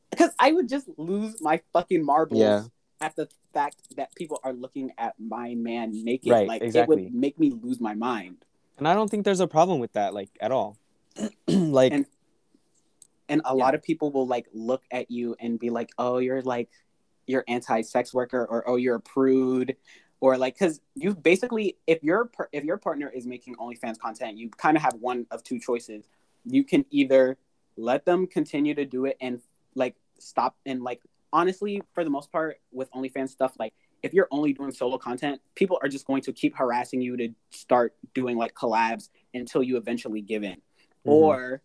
because 0.09 0.31
i 0.39 0.51
would 0.51 0.67
just 0.69 0.87
lose 0.97 1.41
my 1.41 1.61
fucking 1.73 2.03
marbles 2.03 2.39
Yeah. 2.39 2.63
at 3.01 3.15
the 3.15 3.27
fact 3.53 3.77
that 3.95 4.13
people 4.15 4.39
are 4.43 4.53
looking 4.53 4.91
at 4.97 5.15
my 5.19 5.55
man 5.55 6.03
naked 6.03 6.31
Right, 6.31 6.47
like 6.47 6.61
it 6.63 6.87
would 6.87 7.13
make 7.13 7.39
me 7.39 7.51
lose 7.51 7.79
my 7.79 7.93
mind 7.95 8.45
And 8.77 8.87
I 8.87 8.93
don't 8.93 9.09
think 9.11 9.25
there's 9.25 9.41
a 9.41 9.47
problem 9.47 9.79
with 9.79 9.91
that, 9.93 10.13
like 10.13 10.29
at 10.39 10.51
all. 10.53 10.77
like 11.47 11.91
And- 11.93 12.05
and 13.27 13.41
a 13.45 13.49
Yeah. 13.55 13.63
lot 13.63 13.75
of 13.75 13.83
people 13.83 14.11
will 14.11 14.25
like 14.27 14.47
look 14.53 14.83
at 14.91 15.11
you 15.11 15.35
and 15.39 15.59
be 15.59 15.69
like 15.69 15.91
oh 15.97 16.17
you're 16.17 16.41
like 16.41 16.69
you're 17.27 17.43
anti-sex 17.47 18.13
worker 18.13 18.45
or 18.49 18.67
oh 18.67 18.75
you're 18.75 18.95
a 18.95 18.99
prude 19.01 19.75
or 20.19 20.37
like 20.37 20.55
because 20.55 20.81
you 20.95 21.13
basically 21.13 21.77
if 21.85 22.03
your 22.03 22.31
if 22.51 22.63
your 22.63 22.77
partner 22.77 23.09
is 23.09 23.25
making 23.27 23.55
onlyfans 23.55 23.99
content 23.99 24.37
you 24.37 24.49
kind 24.49 24.75
of 24.77 24.83
have 24.83 24.95
one 24.95 25.25
of 25.31 25.43
two 25.43 25.59
choices 25.59 26.05
you 26.45 26.63
can 26.63 26.83
either 26.89 27.37
let 27.79 28.05
them 28.05 28.27
continue 28.27 28.73
to 28.75 28.85
do 28.85 29.05
it 29.05 29.17
and 29.21 29.39
like 29.75 29.95
stop 30.19 30.55
and 30.65 30.83
like 30.83 31.01
honestly 31.31 31.81
for 31.93 32.03
the 32.03 32.09
most 32.09 32.31
part 32.31 32.59
with 32.71 32.91
onlyfans 32.91 33.29
stuff 33.29 33.53
like 33.59 33.73
if 34.03 34.13
you're 34.13 34.27
only 34.31 34.51
doing 34.53 34.71
solo 34.71 34.97
content 34.97 35.39
people 35.55 35.79
are 35.81 35.87
just 35.87 36.05
going 36.05 36.21
to 36.21 36.33
keep 36.33 36.55
harassing 36.55 37.01
you 37.01 37.15
to 37.15 37.29
start 37.51 37.95
doing 38.13 38.37
like 38.37 38.53
collabs 38.53 39.09
until 39.33 39.63
you 39.63 39.77
eventually 39.77 40.21
give 40.21 40.43
in 40.43 40.57
Mhm. 41.05 41.11
or 41.11 41.61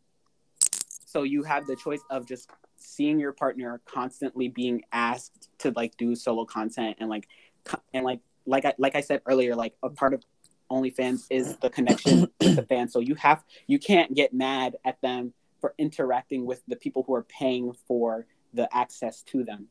so 1.06 1.22
you 1.22 1.42
have 1.42 1.66
the 1.66 1.76
choice 1.76 2.00
of 2.10 2.26
just 2.26 2.50
seeing 2.76 3.18
your 3.18 3.32
partner 3.32 3.80
constantly 3.84 4.48
being 4.48 4.82
asked 4.92 5.48
to 5.58 5.72
like 5.74 5.96
do 5.96 6.14
solo 6.14 6.44
content 6.44 6.96
and 7.00 7.08
like 7.08 7.28
and 7.92 8.04
like 8.04 8.20
like 8.46 8.64
I 8.64 8.74
like 8.78 8.94
I 8.94 9.00
said 9.00 9.22
earlier, 9.26 9.54
like 9.56 9.74
a 9.82 9.88
part 9.88 10.12
of 10.12 10.22
OnlyFans 10.70 11.26
is 11.30 11.56
the 11.58 11.70
connection 11.70 12.28
with 12.40 12.56
the 12.56 12.62
fans. 12.62 12.92
So 12.92 12.98
you 13.00 13.14
have 13.14 13.42
you 13.66 13.78
can't 13.78 14.12
get 14.14 14.34
mad 14.34 14.76
at 14.84 15.00
them 15.00 15.32
for 15.64 15.72
interacting 15.78 16.44
with 16.44 16.62
the 16.68 16.76
people 16.76 17.04
who 17.06 17.14
are 17.14 17.22
paying 17.22 17.72
for 17.88 18.26
the 18.52 18.68
access 18.76 19.22
to 19.22 19.42
them. 19.42 19.68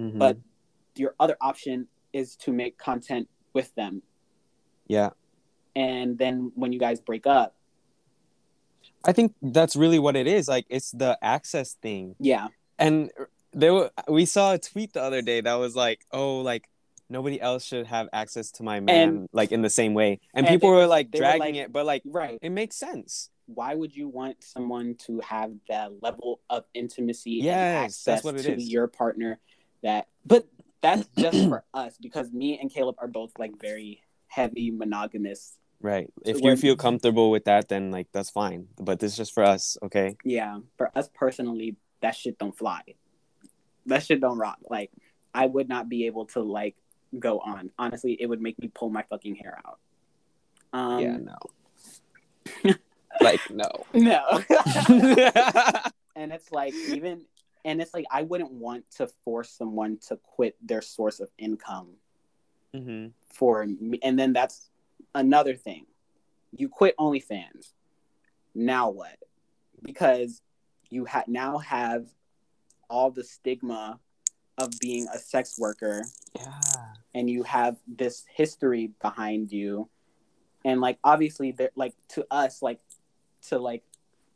Mhm. 0.00 0.18
But 0.18 0.36
your 0.96 1.14
other 1.20 1.36
option 1.40 1.86
is 2.12 2.34
to 2.38 2.52
make 2.52 2.76
content 2.76 3.28
with 3.52 3.72
them. 3.76 4.02
yeah, 4.88 5.10
And 5.76 6.18
then 6.18 6.50
when 6.56 6.72
you 6.72 6.80
guys 6.80 7.00
break 7.00 7.24
up, 7.24 7.54
I 9.04 9.12
think 9.12 9.34
that's 9.40 9.76
really 9.76 10.00
what 10.00 10.16
it 10.16 10.26
is. 10.26 10.48
Like 10.48 10.66
it's 10.68 10.90
the 10.90 11.16
access 11.22 11.74
thing. 11.74 12.16
yeah, 12.18 12.48
and 12.80 13.10
there 13.52 13.72
were 13.72 13.90
we 14.08 14.24
saw 14.26 14.54
a 14.54 14.58
tweet 14.58 14.92
the 14.92 15.02
other 15.02 15.22
day 15.22 15.40
that 15.40 15.54
was 15.54 15.76
like 15.76 16.00
oh 16.10 16.40
like 16.40 16.68
nobody 17.08 17.40
else 17.40 17.64
should 17.64 17.86
have 17.86 18.08
access 18.12 18.50
to 18.56 18.62
my 18.64 18.80
man 18.80 19.08
And- 19.08 19.28
like 19.32 19.52
in 19.52 19.62
the 19.62 19.70
same 19.70 19.94
way 19.94 20.18
and, 20.34 20.46
and 20.46 20.52
people 20.54 20.70
they- 20.70 20.76
were 20.76 20.86
like 20.86 21.10
they 21.12 21.18
were 21.20 21.24
dragging 21.26 21.54
like- 21.56 21.64
it 21.66 21.72
but 21.72 21.84
like 21.86 22.02
right. 22.06 22.38
it 22.42 22.50
makes 22.50 22.76
sense 22.76 23.28
why 23.46 23.74
would 23.74 23.94
you 23.94 24.08
want 24.08 24.42
someone 24.42 24.94
to 25.06 25.20
have 25.20 25.52
that 25.68 26.02
level 26.02 26.40
of 26.48 26.64
intimacy 26.74 27.40
and 27.40 27.50
access 27.50 28.04
that's 28.04 28.24
what 28.24 28.36
it 28.36 28.42
to 28.44 28.54
is. 28.54 28.68
your 28.68 28.86
partner 28.86 29.38
that 29.82 30.06
but 30.24 30.46
that's 30.80 31.06
just 31.18 31.48
for 31.48 31.64
us 31.74 31.96
because 32.00 32.32
me 32.32 32.58
and 32.60 32.72
Caleb 32.72 32.96
are 32.98 33.08
both 33.08 33.32
like 33.38 33.52
very 33.60 34.02
heavy 34.28 34.70
monogamous. 34.70 35.58
right 35.80 36.10
if 36.24 36.40
you 36.40 36.56
feel 36.56 36.76
comfortable 36.76 37.30
with 37.30 37.44
that 37.44 37.68
then 37.68 37.90
like 37.90 38.08
that's 38.12 38.30
fine 38.30 38.68
but 38.80 38.98
this 39.00 39.12
is 39.12 39.16
just 39.18 39.34
for 39.34 39.42
us 39.44 39.76
okay 39.82 40.16
Yeah, 40.24 40.60
for 40.78 40.90
us 40.96 41.08
personally, 41.12 41.76
that 42.00 42.16
shit 42.16 42.38
don't 42.38 42.56
fly. 42.56 42.80
That 43.86 44.02
shit 44.02 44.20
don't 44.20 44.38
rock. 44.38 44.58
Like 44.68 44.90
I 45.34 45.46
would 45.46 45.68
not 45.68 45.88
be 45.88 46.06
able 46.06 46.26
to 46.26 46.40
like 46.40 46.76
go 47.18 47.38
on. 47.40 47.70
Honestly, 47.78 48.16
it 48.20 48.26
would 48.26 48.40
make 48.40 48.58
me 48.58 48.68
pull 48.72 48.90
my 48.90 49.02
fucking 49.10 49.36
hair 49.36 49.58
out. 49.66 49.78
Um, 50.72 51.00
yeah 51.00 51.16
no 51.18 51.36
like 53.22 53.40
no. 53.50 53.70
No. 53.94 54.42
and 56.16 56.32
it's 56.32 56.50
like 56.52 56.74
even 56.88 57.24
and 57.64 57.80
it's 57.80 57.94
like 57.94 58.06
I 58.10 58.22
wouldn't 58.22 58.52
want 58.52 58.84
to 58.96 59.08
force 59.24 59.50
someone 59.50 59.98
to 60.08 60.16
quit 60.16 60.56
their 60.62 60.82
source 60.82 61.20
of 61.20 61.28
income 61.38 61.88
hmm 62.74 63.08
for 63.32 63.66
me. 63.66 63.98
And 64.02 64.18
then 64.18 64.32
that's 64.32 64.68
another 65.14 65.54
thing. 65.56 65.86
You 66.54 66.68
quit 66.68 66.96
OnlyFans. 66.98 67.72
Now 68.54 68.90
what? 68.90 69.16
Because 69.82 70.42
you 70.90 71.06
ha- 71.06 71.24
now 71.26 71.58
have 71.58 72.06
all 72.90 73.10
the 73.10 73.24
stigma 73.24 73.98
of 74.58 74.70
being 74.80 75.06
a 75.12 75.18
sex 75.18 75.58
worker. 75.58 76.04
Yeah. 76.36 76.60
And 77.14 77.28
you 77.28 77.42
have 77.44 77.76
this 77.86 78.24
history 78.34 78.92
behind 79.00 79.50
you. 79.50 79.88
And 80.64 80.80
like 80.80 80.98
obviously 81.02 81.52
there 81.52 81.70
like 81.74 81.94
to 82.10 82.26
us 82.30 82.62
like 82.62 82.80
to 83.48 83.58
like 83.58 83.82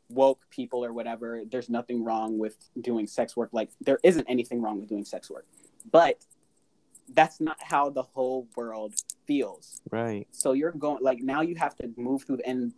woke 0.09 0.39
people 0.49 0.85
or 0.85 0.93
whatever 0.93 1.41
there's 1.51 1.69
nothing 1.69 2.03
wrong 2.03 2.37
with 2.37 2.55
doing 2.79 3.07
sex 3.07 3.35
work. 3.35 3.49
Like 3.51 3.69
there 3.81 3.99
isn't 4.03 4.25
anything 4.29 4.61
wrong 4.61 4.79
with 4.79 4.89
doing 4.89 5.05
sex 5.05 5.29
work. 5.29 5.45
But 5.91 6.25
that's 7.13 7.39
not 7.39 7.57
how 7.61 7.89
the 7.89 8.03
whole 8.03 8.47
world 8.55 8.95
feels. 9.25 9.81
Right. 9.91 10.27
So 10.31 10.53
you're 10.53 10.71
going 10.71 11.01
like 11.01 11.21
now 11.21 11.41
you 11.41 11.55
have 11.55 11.75
to 11.77 11.91
move 11.97 12.23
through 12.23 12.39
and 12.45 12.73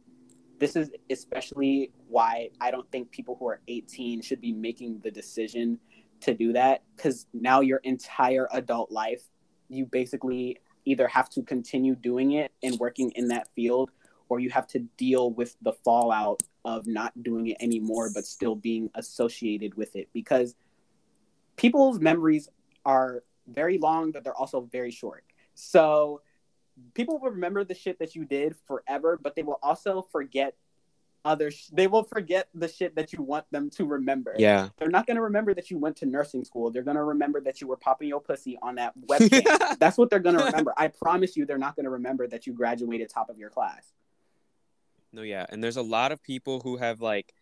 this 0.59 0.75
is 0.75 0.91
especially 1.09 1.89
why 2.09 2.49
i 2.59 2.69
don't 2.69 2.91
think 2.91 3.09
people 3.11 3.37
who 3.39 3.47
are 3.47 3.61
18 3.69 4.21
should 4.21 4.41
be 4.41 4.51
making 4.51 4.99
the 4.99 5.09
decision 5.09 5.79
to 6.21 6.33
do 6.33 6.53
that 6.53 6.83
because 6.95 7.27
now 7.33 7.61
your 7.61 7.79
entire 7.83 8.47
adult 8.51 8.91
life, 8.91 9.23
you 9.69 9.85
basically 9.85 10.57
either 10.85 11.07
have 11.07 11.29
to 11.29 11.43
continue 11.43 11.95
doing 11.95 12.33
it 12.33 12.51
and 12.63 12.77
working 12.79 13.11
in 13.11 13.27
that 13.29 13.47
field, 13.55 13.91
or 14.29 14.39
you 14.39 14.49
have 14.51 14.67
to 14.67 14.79
deal 14.97 15.31
with 15.31 15.55
the 15.61 15.73
fallout 15.73 16.43
of 16.63 16.87
not 16.87 17.11
doing 17.21 17.47
it 17.47 17.57
anymore, 17.59 18.09
but 18.13 18.25
still 18.25 18.55
being 18.55 18.89
associated 18.95 19.75
with 19.75 19.95
it 19.95 20.07
because 20.13 20.55
people's 21.57 21.99
memories 21.99 22.47
are 22.85 23.23
very 23.47 23.77
long, 23.77 24.11
but 24.11 24.23
they're 24.23 24.35
also 24.35 24.61
very 24.61 24.91
short. 24.91 25.23
So 25.55 26.21
people 26.93 27.19
will 27.19 27.31
remember 27.31 27.63
the 27.63 27.75
shit 27.75 27.99
that 27.99 28.15
you 28.15 28.23
did 28.23 28.55
forever, 28.67 29.19
but 29.21 29.35
they 29.35 29.43
will 29.43 29.59
also 29.61 30.01
forget 30.01 30.55
other 31.25 31.51
sh- 31.51 31.67
they 31.73 31.87
will 31.87 32.03
forget 32.03 32.47
the 32.53 32.67
shit 32.67 32.95
that 32.95 33.11
you 33.11 33.21
want 33.21 33.45
them 33.51 33.69
to 33.71 33.85
remember. 33.85 34.35
Yeah. 34.37 34.69
They're 34.77 34.89
not 34.89 35.05
going 35.05 35.17
to 35.17 35.23
remember 35.23 35.53
that 35.53 35.69
you 35.69 35.77
went 35.77 35.97
to 35.97 36.05
nursing 36.05 36.45
school. 36.45 36.71
They're 36.71 36.83
going 36.83 36.95
to 36.95 37.03
remember 37.03 37.41
that 37.41 37.59
you 37.59 37.67
were 37.67 37.75
popping 37.75 38.07
your 38.07 38.21
pussy 38.21 38.57
on 38.61 38.75
that 38.75 38.93
webcam. 39.07 39.77
That's 39.79 39.97
what 39.97 40.09
they're 40.09 40.19
going 40.19 40.37
to 40.39 40.45
remember. 40.45 40.73
I 40.77 40.87
promise 40.87 41.35
you 41.35 41.45
they're 41.45 41.57
not 41.57 41.75
going 41.75 41.83
to 41.85 41.89
remember 41.89 42.27
that 42.27 42.47
you 42.47 42.53
graduated 42.53 43.09
top 43.09 43.29
of 43.29 43.37
your 43.37 43.49
class. 43.49 43.91
No, 45.11 45.21
yeah. 45.21 45.45
And 45.49 45.63
there's 45.63 45.77
a 45.77 45.81
lot 45.81 46.11
of 46.11 46.21
people 46.23 46.59
who 46.61 46.77
have 46.77 47.01
like, 47.01 47.33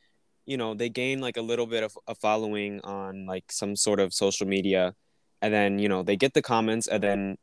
you 0.46 0.58
know, 0.58 0.74
they 0.74 0.90
gain 0.90 1.20
like 1.20 1.38
a 1.38 1.42
little 1.42 1.66
bit 1.68 1.84
of 1.84 1.98
a 2.08 2.16
following 2.16 2.80
on 2.84 3.26
like 3.26 3.52
some 3.52 3.76
sort 3.76 4.00
of 4.00 4.14
social 4.14 4.48
media 4.48 4.94
and 5.42 5.54
then, 5.54 5.80
you 5.80 5.90
know, 5.90 6.04
they 6.04 6.16
get 6.16 6.34
the 6.34 6.42
comments 6.42 6.88
and 6.88 7.04
then 7.04 7.38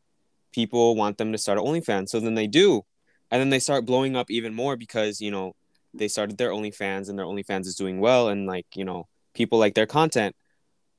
people 0.52 0.96
want 0.96 1.18
them 1.18 1.32
to 1.32 1.38
start 1.38 1.58
OnlyFans. 1.58 2.08
So 2.08 2.20
then 2.20 2.34
they 2.34 2.46
do. 2.46 2.82
And 3.30 3.40
then 3.40 3.50
they 3.50 3.58
start 3.58 3.84
blowing 3.84 4.16
up 4.16 4.30
even 4.30 4.54
more 4.54 4.76
because, 4.76 5.20
you 5.20 5.30
know, 5.30 5.52
they 5.92 6.08
started 6.08 6.38
their 6.38 6.50
OnlyFans 6.50 7.08
and 7.08 7.18
their 7.18 7.26
OnlyFans 7.26 7.66
is 7.66 7.76
doing 7.76 8.00
well 8.00 8.28
and 8.28 8.46
like, 8.46 8.66
you 8.74 8.84
know, 8.84 9.06
people 9.34 9.58
like 9.58 9.74
their 9.74 9.86
content. 9.86 10.34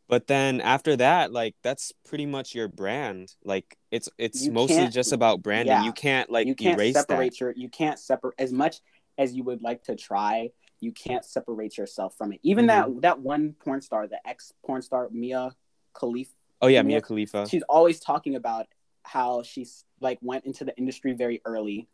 But 0.08 0.28
then 0.28 0.62
after 0.62 0.96
that, 0.98 1.32
like 1.32 1.56
that's 1.64 1.92
pretty 2.08 2.26
much 2.28 2.54
your 2.54 2.68
brand. 2.68 3.34
Like 3.44 3.76
it's 3.90 4.08
it's 4.18 4.46
You 4.46 4.52
mostly 4.52 4.88
just 4.88 5.12
about 5.14 5.42
branding. 5.42 5.72
yeah. 5.74 5.84
You 5.84 5.94
can't 5.94 6.30
like 6.30 6.46
you 6.48 6.56
can't 6.56 6.78
erase 6.78 6.94
separate 6.94 7.32
that. 7.32 7.40
your 7.40 7.54
you 7.56 7.70
can't 7.70 7.98
separate 7.98 8.36
as 8.38 8.54
much 8.54 8.78
as 9.18 9.36
you 9.36 9.44
would 9.44 9.62
like 9.62 9.84
to 9.84 9.96
try 9.96 10.50
you 10.82 10.92
can't 10.92 11.24
separate 11.26 11.78
yourself 11.78 12.16
from 12.18 12.34
it 12.34 12.40
even 12.44 12.68
Mm-hmm. 12.68 12.94
that 12.96 13.02
that 13.02 13.20
one 13.20 13.54
porn 13.64 13.82
star 13.82 14.08
the 14.08 14.20
ex 14.28 14.52
porn 14.66 14.82
star 14.82 15.10
mia 15.12 15.52
khalif 15.96 16.28
Oh 16.62 16.68
yeah, 16.68 16.82
Mia- 16.82 16.96
Mia 16.96 17.02
Khalifa. 17.02 17.48
she's 17.48 17.64
always 17.64 18.00
talking 18.00 18.36
about 18.36 18.68
how 19.04 19.44
she's 19.44 19.86
like 20.02 20.18
went 20.22 20.46
into 20.46 20.64
the 20.66 20.76
industry 20.78 21.14
very 21.14 21.42
early 21.46 21.88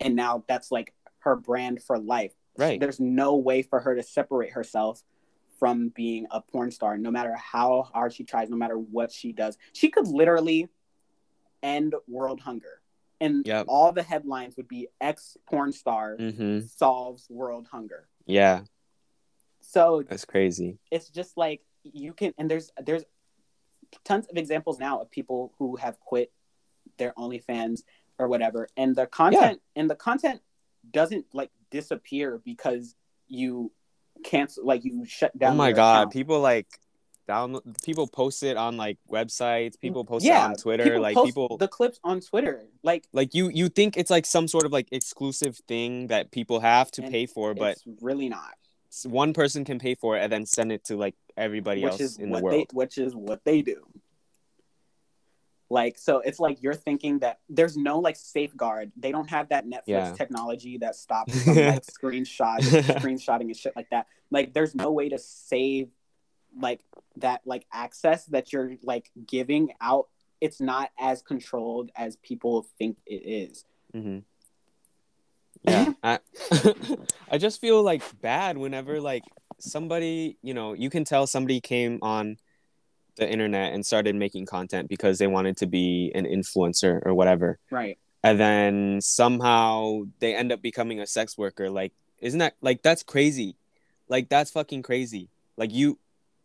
and 0.00 0.14
now 0.14 0.44
that's 0.48 0.70
like 0.70 0.94
her 1.20 1.36
brand 1.36 1.82
for 1.82 1.98
life 1.98 2.32
Right. 2.58 2.78
there's 2.78 3.00
no 3.00 3.36
way 3.36 3.62
for 3.62 3.80
her 3.80 3.94
to 3.94 4.02
separate 4.02 4.52
herself 4.52 5.02
from 5.58 5.88
being 5.88 6.26
a 6.30 6.40
porn 6.42 6.70
star 6.70 6.98
no 6.98 7.10
matter 7.10 7.34
how 7.36 7.82
hard 7.82 8.12
she 8.12 8.24
tries 8.24 8.50
no 8.50 8.56
matter 8.56 8.76
what 8.78 9.10
she 9.12 9.32
does 9.32 9.56
she 9.72 9.88
could 9.88 10.06
literally 10.06 10.68
end 11.62 11.94
world 12.08 12.40
hunger 12.40 12.81
and 13.22 13.46
Yep. 13.46 13.66
all 13.68 13.90
the 13.92 14.02
headlines 14.12 14.56
would 14.56 14.68
be 14.68 14.82
ex 15.00 15.36
porn 15.48 15.72
star 15.72 16.16
Mm-hmm. 16.18 16.60
solves 16.82 17.22
world 17.30 17.64
hunger 17.74 18.02
Yeah, 18.26 18.58
so 19.60 20.02
that's 20.08 20.24
crazy. 20.24 20.78
it's 20.90 21.08
just 21.08 21.36
like 21.36 21.60
you 21.84 22.12
can 22.12 22.30
and 22.38 22.50
there's 22.50 22.70
there's 22.88 23.04
tons 24.04 24.26
of 24.30 24.36
examples 24.36 24.78
now 24.78 25.00
of 25.02 25.10
people 25.10 25.52
who 25.58 25.76
have 25.76 25.98
quit 26.00 26.32
their 26.98 27.12
OnlyFans 27.18 27.78
or 28.18 28.26
whatever 28.28 28.68
and 28.76 28.94
the 28.96 29.06
content 29.06 29.60
and 29.76 29.88
the 29.90 29.94
content 30.08 30.40
doesn't 30.90 31.26
like 31.32 31.50
disappear 31.70 32.40
because 32.44 32.94
you 33.28 33.72
cancel 34.24 34.64
like 34.66 34.84
you 34.84 35.04
shut 35.06 35.36
down 35.38 35.52
oh 35.52 35.56
my 35.56 35.72
god, 35.72 36.00
account. 36.02 36.12
people 36.12 36.40
like 36.40 36.68
download 37.28 37.62
people 37.82 38.06
post 38.06 38.42
it 38.42 38.56
on 38.56 38.76
like 38.76 38.98
websites, 39.10 39.76
mm, 39.76 39.80
people 39.80 40.04
post 40.04 40.24
yeah 40.24 40.44
it 40.46 40.50
on 40.50 40.54
Twitter, 40.56 40.84
people 40.84 41.00
like 41.02 41.14
post 41.14 41.26
people 41.26 41.56
the 41.58 41.68
clips 41.68 42.00
on 42.04 42.20
Twitter 42.20 42.66
like 42.82 43.06
like 43.12 43.34
you 43.34 43.48
you 43.48 43.68
think 43.68 43.96
it's 43.96 44.10
like 44.10 44.26
some 44.26 44.48
sort 44.48 44.66
of 44.66 44.72
like 44.72 44.88
exclusive 44.92 45.56
thing 45.68 46.08
that 46.08 46.30
people 46.30 46.60
have 46.60 46.90
to 46.92 47.02
pay 47.02 47.26
for, 47.26 47.54
but 47.54 47.72
it's 47.72 47.84
really 48.00 48.28
not 48.28 48.54
one 49.06 49.32
person 49.32 49.64
can 49.64 49.78
pay 49.78 49.94
for 49.94 50.16
it 50.18 50.22
and 50.22 50.32
then 50.32 50.44
send 50.44 50.70
it 50.72 50.84
to 50.84 50.96
like 50.96 51.14
everybody 51.36 51.82
which 51.82 51.92
else 51.92 52.00
is 52.00 52.18
in 52.18 52.28
the 52.28 52.34
what 52.34 52.42
world. 52.42 52.66
they 52.70 52.76
which 52.76 52.98
is 52.98 53.14
what 53.14 53.40
they 53.44 53.62
do 53.62 53.82
like 55.70 55.96
so 55.96 56.18
it's 56.20 56.38
like 56.38 56.62
you're 56.62 56.74
thinking 56.74 57.18
that 57.20 57.38
there's 57.48 57.76
no 57.76 57.98
like 57.98 58.16
safeguard 58.16 58.92
they 58.96 59.10
don't 59.10 59.30
have 59.30 59.48
that 59.48 59.64
netflix 59.66 59.82
Yeah. 59.86 60.12
technology 60.12 60.76
that 60.78 60.94
stops 60.94 61.32
from 61.44 61.54
like 61.56 61.82
screenshots 61.86 62.64
screenshotting 63.00 63.42
and 63.42 63.56
shit 63.56 63.74
like 63.74 63.88
that 63.90 64.06
like 64.30 64.52
there's 64.52 64.74
no 64.74 64.90
way 64.92 65.08
to 65.08 65.18
save 65.18 65.88
like 66.58 66.80
that 67.16 67.40
like 67.44 67.66
access 67.72 68.24
that 68.26 68.52
you're 68.52 68.72
like 68.82 69.10
giving 69.26 69.70
out 69.80 70.08
it's 70.40 70.60
not 70.60 70.90
as 70.98 71.22
controlled 71.22 71.90
as 71.96 72.16
people 72.16 72.66
think 72.78 72.98
it 73.06 73.22
is 73.24 73.64
hmm 73.92 74.18
Yeah, 75.62 75.92
I, 76.02 76.18
I 77.30 77.38
just 77.38 77.60
feel 77.60 77.82
like 77.82 78.02
bad 78.20 78.58
whenever 78.58 79.00
like 79.00 79.22
somebody, 79.58 80.36
you 80.42 80.54
know, 80.54 80.72
you 80.72 80.90
can 80.90 81.04
tell 81.04 81.26
somebody 81.26 81.60
came 81.60 81.98
on 82.02 82.36
the 83.16 83.30
internet 83.30 83.72
and 83.72 83.84
started 83.84 84.16
making 84.16 84.46
content 84.46 84.88
because 84.88 85.18
they 85.18 85.26
wanted 85.26 85.56
to 85.58 85.66
be 85.66 86.10
an 86.14 86.24
influencer 86.24 87.04
or 87.04 87.14
whatever, 87.14 87.58
right 87.70 87.98
and 88.24 88.38
then 88.38 89.00
somehow 89.00 90.02
they 90.20 90.34
end 90.34 90.52
up 90.52 90.62
becoming 90.62 91.00
a 91.00 91.06
sex 91.06 91.36
worker. 91.36 91.68
Like, 91.70 91.92
isn't 92.20 92.38
that 92.38 92.54
like 92.60 92.82
that's 92.82 93.02
crazy? 93.02 93.56
Like 94.08 94.28
that's 94.28 94.50
fucking 94.50 94.82
crazy. 94.82 95.28
Like 95.56 95.72
you, 95.72 95.98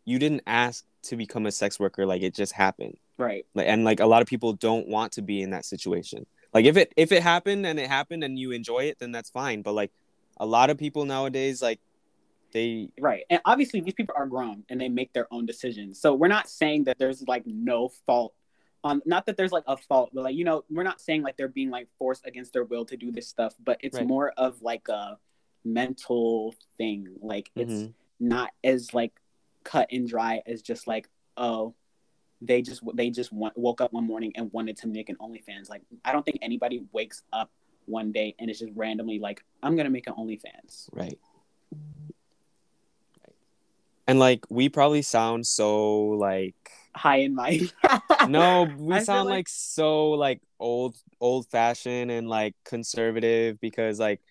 you 0.08 0.18
didn't 0.18 0.42
ask 0.48 0.86
to 1.04 1.16
become 1.18 1.46
a 1.46 1.52
sex 1.52 1.80
worker. 1.80 2.06
Like 2.06 2.22
it 2.24 2.34
just 2.34 2.54
happened 2.54 2.98
right 3.20 3.46
like 3.56 3.68
and 3.68 3.84
like 3.84 4.00
a 4.00 4.06
lot 4.06 4.22
of 4.22 4.28
people 4.28 4.54
don't 4.54 4.88
want 4.88 5.12
to 5.12 5.24
be 5.24 5.42
in 5.42 5.50
that 5.50 5.66
situation 5.66 6.24
like 6.54 6.66
if 6.66 6.78
it 6.78 6.94
if 6.96 7.12
it 7.12 7.24
happened 7.24 7.66
and 7.66 7.80
it 7.80 7.88
happened 7.88 8.24
and 8.24 8.38
you 8.38 8.52
enjoy 8.52 8.82
it 8.84 9.00
then 9.00 9.12
that's 9.12 9.32
fine 9.32 9.64
but 9.64 9.74
like 9.74 9.92
a 10.40 10.46
lot 10.46 10.70
of 10.70 10.78
people 10.78 11.04
nowadays 11.04 11.60
like 11.60 11.80
they 12.52 12.90
Right. 13.00 13.24
And 13.32 13.42
obviously 13.44 13.82
these 13.82 13.96
people 13.96 14.14
are 14.16 14.28
grown 14.28 14.64
and 14.70 14.80
they 14.80 14.88
make 14.88 15.12
their 15.14 15.28
own 15.32 15.46
decisions. 15.48 16.00
So 16.00 16.14
we're 16.14 16.28
not 16.30 16.48
saying 16.48 16.86
that 16.86 16.98
there's 17.00 17.28
like 17.28 17.44
no 17.48 17.90
fault 18.06 18.34
on 18.84 19.02
not 19.06 19.26
that 19.26 19.36
there's 19.36 19.52
like 19.52 19.66
a 19.68 19.76
fault, 19.78 20.12
but 20.14 20.24
like 20.24 20.36
you 20.36 20.46
know, 20.46 20.64
we're 20.70 20.84
not 20.84 21.02
saying 21.02 21.24
like 21.24 21.36
they're 21.38 21.48
being 21.50 21.72
like 21.72 21.88
forced 21.98 22.26
against 22.26 22.54
their 22.54 22.64
will 22.64 22.86
to 22.86 22.96
do 22.98 23.12
this 23.12 23.28
stuff, 23.28 23.56
but 23.66 23.78
it's 23.82 23.98
Right. 23.98 24.08
more 24.08 24.30
of 24.38 24.62
like 24.62 24.88
a 24.90 25.18
mental 25.66 26.54
thing. 26.78 27.08
Like 27.20 27.50
it's 27.56 27.74
Mhm. 27.74 27.94
not 28.20 28.52
as 28.64 28.94
like 28.94 29.14
cut 29.68 29.90
and 29.92 30.08
dry 30.08 30.42
as 30.48 30.62
just 30.62 30.88
like, 30.88 31.10
oh, 31.36 31.76
they 32.42 32.62
just 32.62 32.82
they 32.96 33.10
just 33.10 33.34
want, 33.34 33.58
woke 33.58 33.82
up 33.82 33.92
one 33.92 34.08
morning 34.08 34.32
and 34.36 34.52
wanted 34.54 34.78
to 34.78 34.88
make 34.88 35.10
an 35.10 35.18
OnlyFans. 35.18 35.70
Like 35.70 35.82
I 36.06 36.12
don't 36.14 36.24
think 36.24 36.40
anybody 36.42 36.84
wakes 36.94 37.22
up 37.34 37.52
one 37.86 38.12
day 38.12 38.34
and 38.40 38.50
it's 38.50 38.60
just 38.60 38.72
randomly 38.76 39.20
like, 39.20 39.44
I'm 39.62 39.76
gonna 39.76 39.90
make 39.90 40.08
an 40.08 40.14
OnlyFans. 40.14 40.88
right 40.94 41.20
right. 43.22 43.36
and 44.08 44.20
like 44.20 44.46
we 44.50 44.70
probably 44.70 45.02
sound 45.02 45.46
so 45.46 46.06
like 46.30 46.56
High 46.96 47.18
in 47.18 47.36
my 47.36 47.60
no 48.28 48.68
we 48.78 49.00
sound 49.02 49.30
like- 49.30 49.36
like 49.40 49.50
so 49.50 50.12
like 50.12 50.42
old 50.60 50.96
old 51.20 51.48
fashioned 51.48 52.10
and 52.10 52.28
like 52.28 52.56
conservative 52.66 53.60
because 53.60 54.00
like 54.00 54.22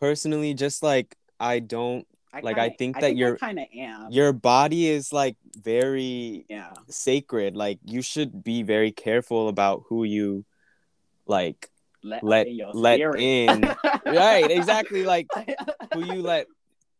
personally 0.00 0.54
just 0.54 0.82
like 0.82 1.16
i 1.38 1.58
don't 1.58 2.06
Like, 2.42 2.58
I 2.58 2.68
kinda- 2.68 2.76
think 2.78 3.00
that 3.00 3.16
you're- 3.16 3.38
kind 3.38 3.58
of 3.58 3.66
am. 3.74 4.10
your 4.10 4.32
body 4.32 4.88
is 4.88 5.12
like 5.12 5.36
very 5.62 6.44
yeah, 6.48 6.72
sacred. 6.88 7.56
Like 7.56 7.78
you 7.84 8.02
should 8.02 8.42
be 8.42 8.62
very 8.62 8.90
careful 8.92 9.48
about 9.48 9.84
who 9.88 10.04
you 10.04 10.44
like 11.26 11.70
let 12.02 12.46
in 12.46 12.56
your 12.56 12.72
let 12.72 13.00
in. 13.16 13.62
Right 14.06 14.50
exactly 14.50 15.04
like 15.04 15.26
who 15.94 16.04
you 16.04 16.22
let 16.22 16.46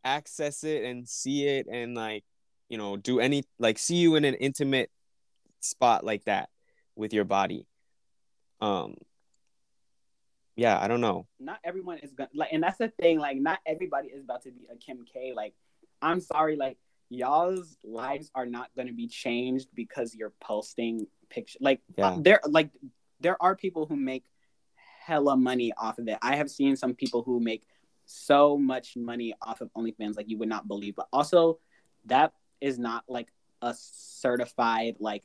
access 0.05 0.64
it 0.64 0.85
and 0.85 1.09
see 1.09 1.47
it 1.47 1.66
and 1.70 1.95
like 1.95 2.24
you 2.68 2.78
know 2.78 2.97
do 2.97 3.20
any 3.20 3.45
like 3.59 3.78
see 3.78 3.97
you 3.97 4.14
in 4.16 4.24
an 4.24 4.35
intimate 4.35 4.91
spot 5.61 6.05
like 6.05 6.24
that 6.24 6.49
with 6.97 7.12
your 7.12 7.24
body. 7.24 7.66
Um 8.61 8.95
yeah 10.57 10.79
i 10.81 10.87
don't 10.89 11.01
know 11.01 11.27
not 11.41 11.59
everyone 11.65 11.99
is 11.99 12.13
gonna 12.13 12.31
like, 12.35 12.51
and 12.53 12.63
that's 12.63 12.79
the 12.79 12.89
thing. 12.89 13.19
Like, 13.19 13.37
not 13.39 13.59
everybody 13.67 14.09
is 14.09 14.23
about 14.23 14.43
to 14.43 14.51
be 14.51 14.67
a 14.73 14.77
Kim 14.77 15.05
K. 15.05 15.33
Like, 15.35 15.53
I'm 16.01 16.21
sorry, 16.21 16.57
like 16.57 16.79
y'all's 17.11 17.77
lives 17.85 18.31
are 18.35 18.47
not 18.47 18.71
gonna 18.77 18.93
be 18.93 19.07
changed 19.07 19.69
because 19.75 20.15
you're 20.15 20.33
posting 20.41 21.07
pictures. 21.29 21.61
Like, 21.61 21.81
Yeah. 21.99 22.07
uh, 22.13 22.17
there, 22.21 22.41
like, 22.49 22.71
there 23.21 23.37
are 23.43 23.55
people 23.55 23.85
who 23.87 23.97
make 23.97 24.25
hella 25.07 25.37
money 25.37 25.71
off 25.77 25.99
of 25.99 26.09
it. 26.09 26.19
I 26.23 26.37
have 26.37 26.51
seen 26.51 26.77
some 26.77 26.95
people 26.95 27.23
who 27.23 27.41
make 27.41 27.65
so 28.07 28.57
much 28.57 28.97
money 28.97 29.35
off 29.43 29.61
of 29.61 29.71
OnlyFans, 29.75 30.17
like 30.17 30.31
you 30.31 30.39
would 30.39 30.49
not 30.49 30.67
believe. 30.67 30.95
But 30.97 31.09
also, 31.13 31.59
that 32.07 32.33
is 32.61 32.79
not 32.79 33.05
like 33.09 33.29
a 33.61 33.75
certified 33.75 34.97
like 34.99 35.25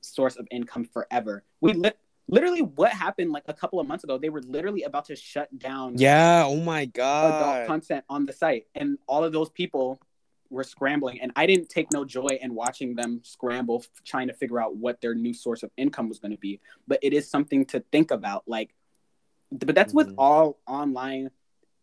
source 0.00 0.36
of 0.36 0.46
income 0.50 0.84
forever. 0.84 1.44
We 1.62 1.72
li- 1.72 1.92
literally 2.28 2.62
what 2.62 2.92
happened 2.92 3.30
like 3.32 3.44
a 3.48 3.54
couple 3.54 3.80
of 3.80 3.86
months 3.86 4.04
ago. 4.04 4.18
They 4.18 4.28
were 4.28 4.42
literally 4.42 4.82
about 4.82 5.06
to 5.06 5.16
shut 5.16 5.56
down 5.58 5.96
yeah 5.98 6.44
oh 6.46 6.56
my 6.60 6.84
god 6.84 7.34
adult 7.34 7.66
content 7.66 8.04
on 8.08 8.26
the 8.26 8.32
site, 8.32 8.66
and 8.74 8.98
all 9.06 9.24
of 9.24 9.32
those 9.32 9.50
people 9.50 10.00
were 10.50 10.64
scrambling 10.64 11.20
and 11.20 11.30
I 11.36 11.44
didn't 11.46 11.68
take 11.68 11.92
no 11.92 12.06
joy 12.06 12.38
in 12.40 12.54
watching 12.54 12.94
them 12.94 13.20
scramble 13.22 13.84
trying 14.04 14.28
to 14.28 14.32
figure 14.34 14.58
out 14.58 14.76
what 14.76 14.98
their 15.02 15.14
new 15.14 15.34
source 15.34 15.62
of 15.62 15.70
income 15.76 16.08
was 16.08 16.18
going 16.18 16.30
to 16.30 16.38
be 16.38 16.58
but 16.86 16.98
it 17.02 17.12
is 17.12 17.28
something 17.30 17.66
to 17.66 17.80
think 17.92 18.10
about 18.10 18.44
like 18.46 18.74
but 19.52 19.74
that's 19.74 19.92
with 19.92 20.08
Mhm. 20.08 20.14
all 20.16 20.58
online 20.66 21.30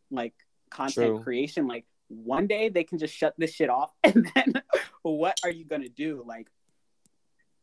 like 0.09 0.33
content 0.71 1.15
True. 1.15 1.19
creation 1.23 1.67
like 1.67 1.85
one 2.07 2.47
day 2.47 2.69
they 2.69 2.83
can 2.83 2.97
just 2.97 3.13
shut 3.13 3.35
this 3.37 3.53
shit 3.53 3.69
off 3.69 3.91
and 4.03 4.31
then 4.33 4.53
what 5.03 5.39
are 5.43 5.51
you 5.51 5.63
going 5.63 5.83
to 5.83 5.89
do 5.89 6.23
like 6.25 6.47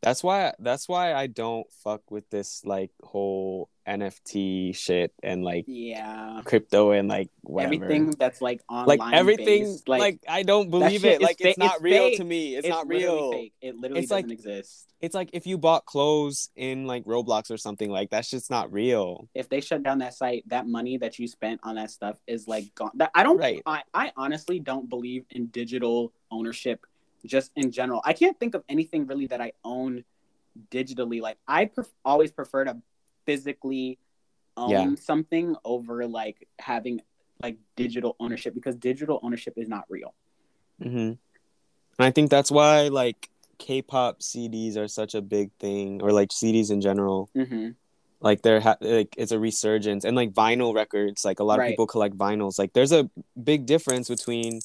That's 0.03 0.23
why 0.23 0.53
that's 0.59 0.87
why 0.89 1.13
I 1.13 1.27
don't 1.27 1.65
fuck 1.83 2.11
with 2.11 2.29
this 2.29 2.61
like 2.65 2.91
whole 3.03 3.69
NFT 3.87 4.75
shit 4.75 5.11
and 5.21 5.43
like 5.43 5.65
yeah 5.67 6.41
crypto 6.45 6.91
and 6.91 7.09
like 7.09 7.29
whatever. 7.41 7.73
everything 7.75 8.11
that's 8.11 8.41
like 8.41 8.61
online 8.69 8.97
like 8.99 9.13
everything 9.13 9.63
based, 9.65 9.89
like, 9.89 10.19
I 10.27 10.43
don't 10.43 10.69
believe 10.69 11.03
it 11.03 11.21
Like 11.21 11.37
fa- 11.39 11.49
it's 11.49 11.57
not 11.57 11.75
it's 11.75 11.81
real 11.83 12.09
fake. 12.09 12.17
to 12.17 12.23
me. 12.23 12.55
It's, 12.55 12.65
it's 12.65 12.73
not 12.73 12.87
real. 12.87 13.31
fake. 13.33 13.53
it 13.61 13.75
literally 13.77 14.01
It's 14.03 14.09
doesn't 14.09 14.29
like- 14.29 14.33
exist 14.33 14.87
It's 15.01 15.13
like 15.13 15.29
if 15.33 15.45
you 15.45 15.57
bought 15.57 15.85
clothes 15.85 16.49
in 16.55 16.85
like 16.87 17.03
Roblox 17.05 17.51
or 17.51 17.57
something 17.57 17.89
like 17.89 18.09
that's 18.09 18.29
just 18.29 18.49
not 18.49 18.71
real. 18.71 19.27
if 19.33 19.49
they 19.49 19.59
shut 19.59 19.83
down 19.83 19.99
that 19.99 20.13
site, 20.13 20.47
that 20.47 20.65
money 20.65 20.97
that 20.97 21.19
you 21.19 21.27
spent 21.27 21.59
on 21.63 21.75
that 21.75 21.91
stuff 21.91 22.17
is 22.25 22.47
like 22.47 22.73
gone. 22.75 22.91
That, 22.95 23.11
I 23.13 23.23
don't. 23.23 23.37
Right. 23.37 23.61
I, 23.65 23.81
I 23.93 24.11
honestly 24.15 24.59
don't 24.59 24.89
believe 24.89 25.25
in 25.29 25.47
digital 25.47 26.13
ownership, 26.31 26.85
just 27.25 27.51
in 27.55 27.71
general. 27.71 28.01
I 28.05 28.13
can't 28.13 28.39
think 28.39 28.55
of 28.55 28.63
anything 28.69 29.07
really 29.07 29.27
that 29.27 29.41
I 29.41 29.53
own 29.63 30.03
digitally. 30.71 31.21
Like 31.21 31.37
I 31.47 31.65
pref- 31.65 31.93
always 32.05 32.31
prefer 32.31 32.65
to 32.65 32.77
physically 33.25 33.97
own 34.57 34.71
Yeah. 34.71 34.95
something 34.95 35.55
over 35.65 36.05
like 36.07 36.47
having 36.59 37.01
like 37.41 37.57
digital 37.75 38.15
ownership 38.19 38.53
because 38.53 38.75
digital 38.75 39.19
ownership 39.23 39.53
is 39.57 39.67
not 39.67 39.85
real. 39.89 40.13
hmm 40.81 41.13
And 41.97 41.99
I 41.99 42.11
think 42.11 42.29
that's 42.29 42.51
why 42.51 42.87
like 42.89 43.29
K-pop 43.59 44.19
CDs 44.21 44.75
are 44.77 44.87
such 44.87 45.15
a 45.15 45.21
big 45.21 45.51
thing, 45.59 46.01
or 46.01 46.11
like 46.11 46.29
CDs 46.29 46.69
in 46.71 46.81
general. 46.81 47.29
hmm 47.35 47.69
Like 48.19 48.41
they're 48.41 48.59
ha- 48.61 48.77
like 48.81 49.13
it's 49.17 49.31
a 49.31 49.39
resurgence, 49.39 50.03
and 50.05 50.15
like 50.15 50.33
vinyl 50.33 50.73
records. 50.73 51.23
Like 51.25 51.39
a 51.39 51.43
lot 51.43 51.59
Right. 51.59 51.65
of 51.67 51.71
people 51.71 51.87
collect 51.87 52.17
vinyls. 52.17 52.57
Like 52.59 52.73
there's 52.73 52.91
a 52.91 53.09
big 53.41 53.65
difference 53.65 54.07
between, 54.09 54.59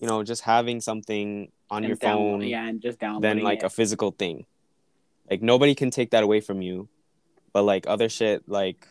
you 0.00 0.06
know, 0.08 0.22
just 0.22 0.42
having 0.42 0.80
something 0.80 1.50
on 1.72 1.82
your 1.82 1.96
phone 1.96 2.42
yeah, 2.42 2.68
and 2.68 2.80
just 2.80 2.98
downloading 2.98 3.38
than 3.38 3.44
like 3.44 3.60
it. 3.60 3.66
a 3.66 3.70
physical 3.70 4.10
thing. 4.10 4.44
Like 5.30 5.42
nobody 5.42 5.74
can 5.74 5.90
take 5.90 6.10
that 6.10 6.22
away 6.22 6.40
from 6.40 6.60
you, 6.60 6.88
but 7.52 7.62
like 7.62 7.86
other 7.86 8.08
shit, 8.08 8.48
like 8.48 8.86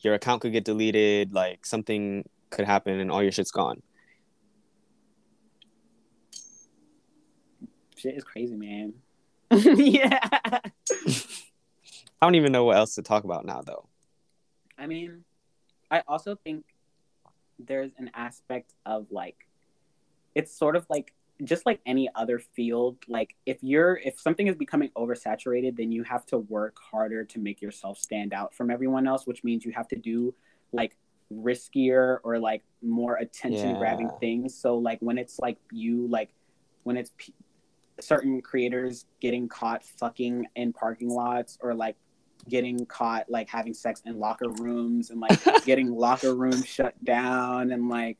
your 0.00 0.14
account 0.14 0.42
could 0.42 0.52
get 0.52 0.64
deleted, 0.64 1.32
like 1.32 1.64
something 1.64 2.28
could 2.50 2.66
happen, 2.66 3.00
and 3.00 3.10
all 3.10 3.22
your 3.22 3.32
shit's 3.32 3.50
gone. 3.50 3.82
shit 8.00 8.16
is 8.16 8.24
crazy, 8.24 8.56
man. 8.56 8.94
yeah. 9.50 10.18
I 12.22 12.26
don't 12.26 12.34
even 12.34 12.52
know 12.52 12.64
what 12.64 12.76
else 12.76 12.94
to 12.94 13.02
talk 13.02 13.24
about 13.24 13.44
now, 13.44 13.62
though. 13.62 13.88
I 14.78 14.86
mean, 14.86 15.24
I 15.90 16.02
also 16.08 16.34
think 16.34 16.64
there's 17.58 17.92
an 17.98 18.10
aspect 18.14 18.72
of 18.86 19.06
like, 19.10 19.36
it's 20.34 20.56
sort 20.56 20.76
of 20.76 20.86
like 20.88 21.12
just 21.44 21.66
like 21.66 21.80
any 21.86 22.08
other 22.14 22.38
field. 22.38 22.98
Like, 23.08 23.34
if 23.46 23.58
you're, 23.62 23.96
if 24.04 24.20
something 24.20 24.46
is 24.46 24.56
becoming 24.56 24.90
oversaturated, 24.96 25.76
then 25.76 25.90
you 25.92 26.02
have 26.04 26.26
to 26.26 26.38
work 26.38 26.76
harder 26.78 27.24
to 27.24 27.38
make 27.38 27.60
yourself 27.62 27.98
stand 27.98 28.32
out 28.32 28.54
from 28.54 28.70
everyone 28.70 29.06
else, 29.06 29.26
which 29.26 29.42
means 29.44 29.64
you 29.64 29.72
have 29.72 29.88
to 29.88 29.96
do 29.96 30.34
like 30.72 30.96
riskier 31.32 32.18
or 32.24 32.38
like 32.38 32.62
more 32.82 33.16
attention 33.16 33.76
grabbing 33.78 34.06
Yeah. 34.06 34.18
things. 34.20 34.54
So, 34.54 34.76
like, 34.78 34.98
when 35.00 35.18
it's 35.18 35.38
like 35.38 35.58
you, 35.72 36.06
like, 36.08 36.30
when 36.82 36.96
it's 36.96 37.12
p- 37.16 37.34
certain 38.00 38.40
creators 38.40 39.06
getting 39.20 39.48
caught 39.48 39.84
fucking 39.84 40.46
in 40.56 40.72
parking 40.72 41.10
lots 41.10 41.58
or 41.60 41.74
like 41.74 41.96
getting 42.48 42.86
caught 42.86 43.28
like 43.28 43.46
having 43.50 43.74
sex 43.74 44.00
in 44.06 44.18
locker 44.18 44.48
rooms 44.48 45.10
and 45.10 45.20
like 45.20 45.38
getting 45.66 45.90
locker 45.94 46.34
rooms 46.34 46.64
shut 46.66 46.94
down 47.04 47.70
and 47.72 47.90
like 47.90 48.16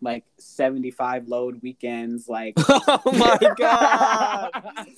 like 0.00 0.24
75 0.38 1.28
load 1.28 1.60
weekends 1.62 2.28
like 2.28 2.54
oh 2.58 3.00
my 3.12 3.38
god! 3.58 4.50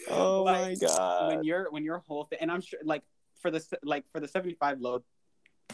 Oh 0.08 0.44
my 0.44 0.74
god! 0.80 1.28
when 1.28 1.44
you're 1.44 1.70
when 1.70 1.84
your 1.84 1.98
whole 2.06 2.24
thing 2.24 2.38
and 2.40 2.50
i'm 2.50 2.60
sure 2.60 2.80
like 2.84 3.02
for 3.40 3.50
the 3.50 3.64
like 3.82 4.04
for 4.12 4.20
the 4.20 4.28
75 4.28 4.80
load 4.80 5.02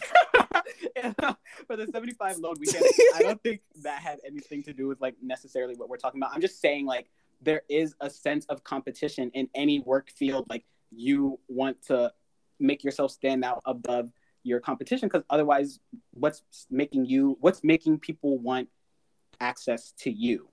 for 1.67 1.77
the 1.77 1.87
75 1.91 2.39
load 2.39 2.59
weekend 2.59 2.85
i 3.17 3.23
don't 3.23 3.43
think 3.43 3.61
that 3.83 4.01
had 4.01 4.19
anything 4.27 4.63
to 4.63 4.73
do 4.73 4.87
with 4.87 5.01
like 5.01 5.15
necessarily 5.23 5.75
what 5.75 5.89
we're 5.89 5.97
talking 5.97 6.21
about 6.21 6.31
i'm 6.35 6.41
just 6.41 6.61
saying 6.61 6.87
like 6.87 7.11
there 7.41 7.63
is 7.69 7.95
a 8.01 8.11
sense 8.11 8.45
of 8.47 8.65
competition 8.65 9.31
in 9.35 9.49
any 9.55 9.81
work 9.81 10.11
field 10.11 10.47
like 10.49 10.65
you 10.91 11.39
want 11.49 11.81
to 11.83 12.13
make 12.59 12.83
yourself 12.83 13.11
stand 13.11 13.45
out 13.45 13.63
above 13.65 14.11
your 14.45 14.61
competition 14.61 15.09
because 15.09 15.25
otherwise 15.31 15.81
what's 16.13 16.43
making 16.71 17.05
you 17.05 17.37
what's 17.41 17.63
making 17.63 17.99
people 17.99 18.39
want 18.39 18.69
access 19.41 19.93
to 19.99 20.11
you 20.11 20.49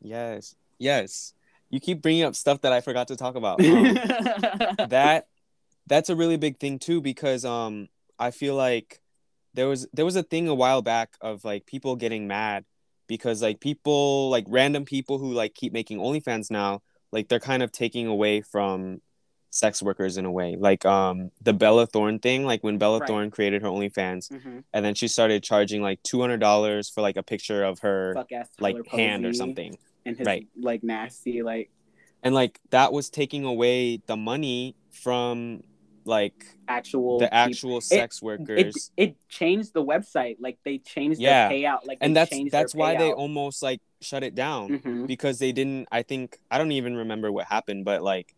Yes, 0.00 0.56
yes. 0.78 1.34
You 1.68 1.78
keep 1.78 2.02
bringing 2.02 2.24
up 2.24 2.34
stuff 2.34 2.62
that 2.62 2.72
I 2.72 2.80
forgot 2.80 3.08
to 3.08 3.16
talk 3.16 3.36
about. 3.36 3.60
Um, 3.70 3.94
that 4.88 5.28
that's 5.86 6.08
a 6.08 6.16
really 6.16 6.36
big 6.36 6.58
thing 6.58 6.78
too 6.78 7.00
because 7.00 7.44
um 7.44 7.88
I 8.18 8.30
feel 8.30 8.54
like 8.54 9.00
there 9.54 9.68
was 9.68 9.86
there 9.92 10.04
was 10.04 10.16
a 10.16 10.22
thing 10.22 10.48
a 10.48 10.54
while 10.54 10.82
back 10.82 11.14
of 11.20 11.44
like 11.44 11.66
people 11.66 11.96
getting 11.96 12.26
mad 12.26 12.64
because 13.06 13.42
like 13.42 13.60
people 13.60 14.30
like 14.30 14.44
random 14.48 14.84
people 14.84 15.18
who 15.18 15.32
like 15.32 15.54
keep 15.54 15.72
making 15.72 15.98
OnlyFans 15.98 16.50
now 16.50 16.82
like 17.12 17.28
they're 17.28 17.40
kind 17.40 17.62
of 17.62 17.72
taking 17.72 18.06
away 18.06 18.40
from 18.40 19.00
sex 19.50 19.82
workers 19.82 20.16
in 20.16 20.24
a 20.24 20.30
way 20.30 20.56
like 20.58 20.86
um 20.86 21.30
the 21.42 21.52
Bella 21.52 21.86
Thorne 21.86 22.18
thing 22.20 22.44
like 22.46 22.62
when 22.62 22.78
Bella 22.78 23.00
Right. 23.00 23.06
Thorne 23.08 23.30
created 23.30 23.62
her 23.62 23.68
OnlyFans 23.68 24.30
Mhm. 24.30 24.62
and 24.72 24.84
then 24.84 24.94
she 24.94 25.08
started 25.08 25.42
charging 25.42 25.82
like 25.82 26.00
two 26.04 26.20
hundred 26.20 26.38
dollars 26.40 26.88
for 26.88 27.00
like 27.00 27.16
a 27.16 27.22
picture 27.22 27.64
of 27.64 27.80
her 27.80 28.14
like 28.60 28.86
hand 28.88 29.26
or 29.26 29.32
something 29.32 29.76
and 30.06 30.16
his 30.16 30.24
Right. 30.26 30.46
like 30.58 30.82
nasty 30.84 31.42
like 31.42 31.70
and 32.22 32.32
like 32.34 32.60
that 32.70 32.92
was 32.92 33.10
taking 33.10 33.44
away 33.44 34.00
the 34.06 34.16
money 34.16 34.76
from 34.90 35.64
like 36.04 36.46
actual 36.68 37.18
the 37.18 37.32
actual 37.34 37.80
sex 37.80 38.18
it, 38.18 38.24
workers 38.24 38.90
it 38.96 39.16
changed 39.28 39.74
the 39.74 39.84
website 39.84 40.36
like 40.40 40.58
they 40.64 40.78
changed 40.78 41.20
Yeah. 41.20 41.48
their 41.48 41.58
payout 41.58 41.86
like 41.86 41.98
and 42.00 42.16
that's 42.16 42.34
that's 42.50 42.74
why 42.74 42.96
they 42.96 43.12
almost 43.12 43.62
like 43.62 43.80
shut 44.00 44.22
it 44.22 44.34
down 44.34 44.78
Mhm. 44.78 45.06
because 45.06 45.38
they 45.40 45.52
didn't 45.52 45.88
i 45.92 46.02
think 46.02 46.38
i 46.50 46.56
don't 46.56 46.72
even 46.72 46.96
remember 46.96 47.30
what 47.30 47.46
happened 47.46 47.84
but 47.84 48.02
like 48.02 48.34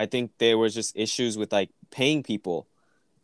i 0.00 0.06
think 0.06 0.30
there 0.38 0.56
was 0.56 0.74
just 0.74 0.96
issues 0.96 1.36
with 1.36 1.52
like 1.52 1.70
paying 1.90 2.22
people. 2.22 2.66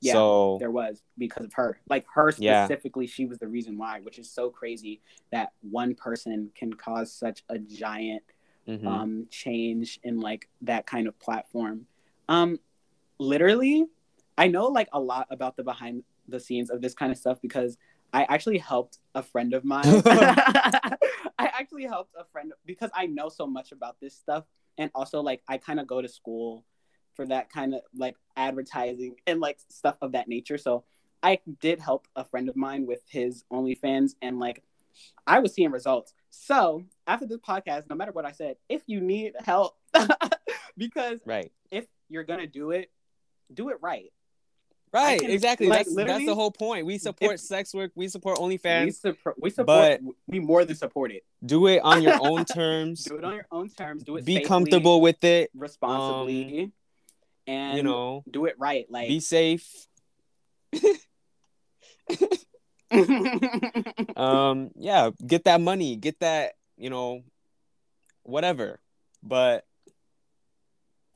Yeah, 0.03 0.13
so 0.13 0.57
there 0.61 0.71
was 0.71 1.03
because 1.17 1.47
of 1.47 1.55
her. 1.55 1.81
Like 1.89 2.05
her 2.15 2.33
Yeah. 2.37 2.67
specifically 2.67 3.07
she 3.07 3.25
was 3.25 3.39
the 3.39 3.49
reason 3.49 3.79
why 3.79 4.01
which 4.01 4.19
is 4.19 4.31
so 4.31 4.51
crazy 4.51 5.01
that 5.33 5.53
one 5.63 5.95
person 5.95 6.51
can 6.55 6.73
cause 6.73 7.11
such 7.11 7.45
a 7.49 7.59
giant 7.59 8.23
mhm. 8.69 8.87
um 8.87 9.27
change 9.31 9.99
in 10.05 10.21
like 10.21 10.49
that 10.61 10.87
kind 10.87 11.09
of 11.09 11.19
platform. 11.19 11.87
Um 12.29 12.61
literally 13.19 13.87
i 14.37 14.47
know 14.47 14.67
like 14.67 14.89
a 14.93 15.01
lot 15.01 15.27
about 15.31 15.57
the 15.57 15.65
behind 15.65 16.03
the 16.29 16.39
scenes 16.39 16.69
of 16.69 16.83
this 16.83 16.93
kind 16.93 17.11
of 17.11 17.17
stuff 17.17 17.41
because 17.41 17.79
i 18.13 18.25
actually 18.25 18.59
helped 18.59 18.99
a 19.15 19.23
friend 19.23 19.55
of 19.55 19.65
mine. 19.65 19.85
I 21.39 21.47
actually 21.59 21.85
helped 21.85 22.15
a 22.19 22.25
friend 22.33 22.53
because 22.67 22.91
i 22.95 23.07
know 23.07 23.31
so 23.31 23.47
much 23.47 23.73
about 23.73 23.97
this 24.03 24.15
stuff 24.15 24.45
and 24.79 24.91
also 24.95 25.21
like 25.21 25.43
i 25.49 25.57
kind 25.57 25.81
of 25.81 25.87
go 25.87 26.01
to 26.01 26.09
school 26.09 26.65
for 27.15 27.27
that 27.27 27.51
kind 27.51 27.75
of 27.75 27.81
like 27.97 28.17
advertising 28.37 29.17
and 29.27 29.41
like 29.41 29.59
stuff 29.69 29.97
of 30.03 30.13
that 30.13 30.29
nature 30.29 30.59
so 30.59 30.85
i 31.23 31.39
did 31.61 31.81
help 31.81 32.07
a 32.17 32.25
friend 32.25 32.49
of 32.49 32.57
mine 32.57 32.87
with 32.87 33.01
his 33.09 33.45
onlyfans 33.53 34.13
and 34.23 34.39
like 34.39 34.63
I 35.27 35.41
was 35.41 35.55
seeing 35.55 35.71
results. 35.71 36.15
So 36.31 36.85
after 37.07 37.27
this 37.27 37.39
podcast, 37.39 37.89
no 37.89 37.97
matter 37.97 38.13
what 38.13 38.25
I 38.25 38.33
said, 38.33 38.57
if 38.69 38.83
you 38.87 39.01
need 39.01 39.35
help, 39.45 39.77
because 40.77 41.21
right 41.25 41.53
if 41.71 41.87
you're 42.09 42.25
gonna 42.25 42.47
do 42.47 42.71
it, 42.71 42.91
do 43.53 43.71
it 43.71 43.77
right. 43.81 44.13
Right 44.93 45.21
can- 45.21 45.31
exactly 45.31 45.67
like, 45.67 45.85
that's 45.87 45.95
that's 45.95 46.25
the 46.27 46.35
whole 46.35 46.51
point 46.51 46.87
we 46.87 46.97
support 46.99 47.35
if- 47.35 47.41
sex 47.41 47.75
work 47.75 47.91
we 47.95 48.09
support 48.09 48.39
We, 48.41 48.57
onlyfans 48.59 48.95
support, 48.95 49.37
we 49.41 49.51
support. 49.51 50.01
but- 50.05 50.15
we 50.27 50.41
more 50.41 50.65
than 50.65 50.77
support 50.77 51.11
it. 51.13 51.25
do 51.45 51.67
it 51.67 51.81
on 51.83 52.03
your 52.03 52.19
own 52.21 52.45
terms 52.59 53.05
Do 53.05 53.17
it 53.17 53.25
on 53.25 53.35
your 53.35 53.47
own 53.51 53.69
terms. 53.69 54.03
Do 54.05 54.17
it. 54.17 54.25
be 54.25 54.35
safely, 54.37 54.49
comfortable 54.49 55.01
with 55.01 55.23
it 55.25 55.51
responsibly, 55.55 56.73
and 57.47 57.77
you 57.77 57.83
know 57.83 58.25
do 58.31 58.47
it 58.47 58.55
right. 58.59 58.87
Like 58.91 59.09
be 59.09 59.21
safe 59.21 59.87
um 64.17 64.71
yeah 64.77 65.11
get 65.27 65.45
that 65.45 65.61
money 65.61 65.97
get 65.97 66.21
that 66.21 66.55
you 66.77 66.89
know 66.91 67.23
whatever 68.23 68.79
but 69.23 69.65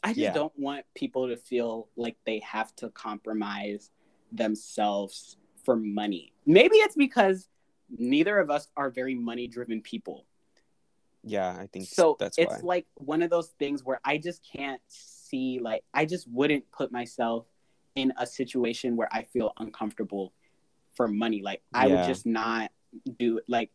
I 0.03 0.09
just 0.09 0.19
Yeah. 0.19 0.33
don't 0.33 0.57
want 0.59 0.87
people 0.95 1.29
to 1.29 1.37
feel 1.37 1.89
like 1.97 2.17
they 2.25 2.39
have 2.41 2.75
to 2.77 2.91
compromise 2.91 3.91
themselves 4.33 5.37
for 5.65 5.77
money. 5.77 6.33
Maybe 6.47 6.77
it's 6.77 6.97
because 6.97 7.49
neither 7.99 8.39
of 8.39 8.51
us 8.51 8.69
are 8.77 8.91
very 8.91 9.15
money 9.15 9.47
driven 9.47 9.83
people. 9.83 10.27
Yeah, 11.23 11.55
I 11.59 11.67
think 11.67 11.87
so 11.87 12.17
that's 12.19 12.39
it's 12.39 12.63
why. 12.63 12.77
like 12.77 12.87
one 12.95 13.21
of 13.23 13.29
those 13.29 13.49
things 13.59 13.85
where 13.85 14.01
I 14.05 14.17
just 14.17 14.43
can't 14.43 14.81
see 14.89 15.59
like 15.61 15.85
I 15.93 16.07
just 16.07 16.27
wouldn't 16.29 16.71
put 16.73 16.91
myself 16.91 17.47
in 17.95 18.13
a 18.17 18.27
situation 18.27 18.97
where 18.97 19.09
I 19.13 19.25
feel 19.25 19.53
uncomfortable 19.59 20.33
for 20.95 21.09
money. 21.09 21.43
Like 21.43 21.63
I 21.75 21.89
would 21.89 22.05
just 22.05 22.25
not 22.25 22.71
do 23.19 23.39
it. 23.39 23.45
like 23.49 23.71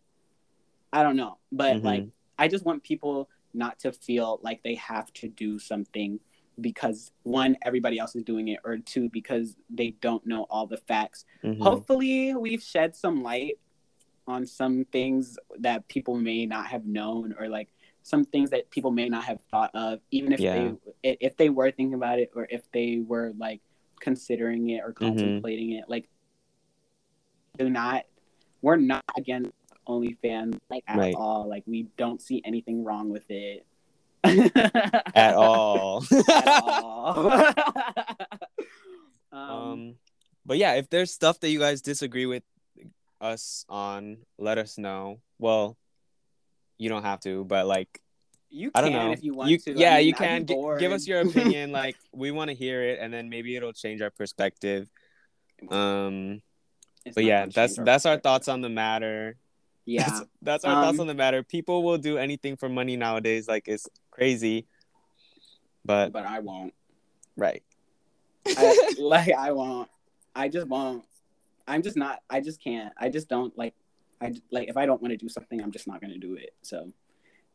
I 0.92 1.04
don't 1.04 1.18
know, 1.18 1.38
but 1.52 1.78
Mhm. 1.78 1.84
like 1.84 2.08
I 2.40 2.48
just 2.48 2.66
want 2.66 2.82
people 2.84 3.30
not 3.56 3.80
to 3.80 3.92
feel 3.92 4.40
like 4.44 4.62
they 4.64 4.76
have 4.76 5.12
to 5.14 5.28
do 5.28 5.58
something 5.60 6.20
because 6.62 7.12
one 7.24 7.58
everybody 7.64 8.00
else 8.00 8.16
is 8.16 8.24
doing 8.24 8.48
it 8.48 8.60
or 8.64 8.78
two 8.78 9.10
because 9.10 9.56
they 9.70 9.92
don't 10.02 10.26
know 10.26 10.44
all 10.50 10.66
the 10.68 10.78
facts 10.78 11.26
Mhm. 11.44 11.62
hopefully 11.62 12.34
we've 12.36 12.62
shed 12.64 12.96
some 12.96 13.22
light 13.24 13.60
on 14.28 14.46
some 14.46 14.86
things 14.86 15.38
that 15.60 15.88
people 15.88 16.16
may 16.16 16.46
not 16.46 16.68
have 16.68 16.86
known 16.86 17.36
or 17.38 17.50
like 17.50 17.70
some 18.04 18.24
things 18.24 18.50
that 18.52 18.70
people 18.70 18.92
may 18.92 19.10
not 19.10 19.24
have 19.26 19.40
thought 19.52 19.72
of 19.76 20.00
even 20.12 20.32
if 20.32 20.40
Yeah. 20.40 20.74
they 21.04 21.18
if 21.22 21.36
they 21.38 21.50
were 21.50 21.72
thinking 21.72 21.94
about 21.96 22.20
it 22.20 22.32
or 22.36 22.48
if 22.50 22.70
they 22.72 23.00
were 23.06 23.34
like 23.38 23.62
considering 24.00 24.70
it 24.70 24.80
or 24.82 24.94
Mm-hmm. 24.94 25.06
contemplating 25.06 25.72
it 25.74 25.86
like 25.90 26.08
do 27.58 27.70
not 27.70 28.06
we're 28.62 28.76
not 28.78 29.04
against 29.18 29.52
OnlyFans 29.88 30.60
like 30.70 30.84
at 30.88 30.98
Right. 30.98 31.16
all. 31.16 31.48
Like 31.48 31.64
we 31.66 31.88
don't 31.98 32.22
see 32.22 32.42
anything 32.46 32.84
wrong 32.84 33.10
with 33.10 33.30
it. 33.30 33.66
At 34.24 35.34
all. 35.36 36.04
at 36.30 36.48
all. 36.64 37.54
Um, 39.32 39.42
um 39.52 39.96
but 40.46 40.58
yeah 40.58 40.74
if 40.76 40.90
there's 40.90 41.12
stuff 41.12 41.40
that 41.42 41.50
you 41.50 41.60
guys 41.60 41.82
disagree 41.82 42.26
with 42.26 42.44
us 43.20 43.66
on 43.68 44.18
let 44.38 44.58
us 44.58 44.78
know. 44.78 45.20
Well 45.40 45.76
you 46.78 46.88
don't 46.90 47.04
have 47.04 47.20
to 47.22 47.44
but 47.46 47.66
like 47.68 48.02
you 48.50 48.72
i 48.76 48.82
can 48.82 48.92
don't 48.94 49.08
know. 49.08 49.12
if 49.12 49.24
you 49.24 49.34
want 49.34 49.50
you, 49.50 49.58
to. 49.60 49.72
I 49.72 49.76
yeah 49.76 49.98
mean, 49.98 50.08
you 50.08 50.14
can 50.14 50.46
Gi- 50.46 50.56
give 50.80 50.92
us 50.94 51.06
your 51.08 51.20
opinion 51.22 51.72
like 51.74 51.98
we 52.14 52.32
want 52.32 52.50
to 52.50 52.56
hear 52.56 52.82
it 52.84 53.00
and 53.02 53.14
then 53.14 53.28
maybe 53.30 53.56
it'll 53.58 53.74
change 53.74 54.02
our 54.02 54.12
perspective. 54.12 54.88
Um 55.70 56.42
It's 57.06 57.16
but 57.16 57.26
yeah 57.26 57.48
that's 57.54 57.78
our 57.78 57.84
that's 57.86 58.06
our 58.06 58.18
thoughts 58.20 58.48
on 58.48 58.62
the 58.62 58.70
matter 58.70 59.36
Yeah, 59.86 60.04
that's, 60.10 60.22
that's 60.42 60.66
our 60.66 60.84
thoughts 60.84 60.96
Um, 60.96 61.02
on 61.02 61.08
the 61.08 61.14
matter 61.14 61.44
people 61.44 61.84
will 61.84 61.98
do 61.98 62.18
anything 62.18 62.56
for 62.58 62.70
money 62.70 62.96
nowadays 62.98 63.48
like 63.48 63.68
it's 63.68 63.88
crazy 64.12 64.66
but 65.84 66.12
but 66.12 66.26
I 66.26 66.40
won't. 66.40 66.74
right 67.38 67.62
I, 68.48 68.94
like 69.00 69.32
I 69.34 69.52
won't. 69.52 69.90
I 70.36 70.50
just 70.50 70.68
won't. 70.68 71.04
I'm 71.68 71.82
just 71.82 71.96
not. 71.98 72.22
I 72.30 72.42
just 72.42 72.62
can't. 72.64 72.94
I 72.98 73.10
just 73.10 73.28
don't 73.28 73.58
like. 73.58 73.74
I 74.22 74.34
like 74.52 74.70
if 74.70 74.78
I 74.78 74.86
don't 74.86 75.02
want 75.02 75.12
to 75.14 75.18
do 75.18 75.30
something, 75.30 75.62
I'm 75.62 75.72
just 75.72 75.88
not 75.88 76.00
gonna 76.02 76.18
do 76.20 76.36
it. 76.36 76.52
So 76.62 76.92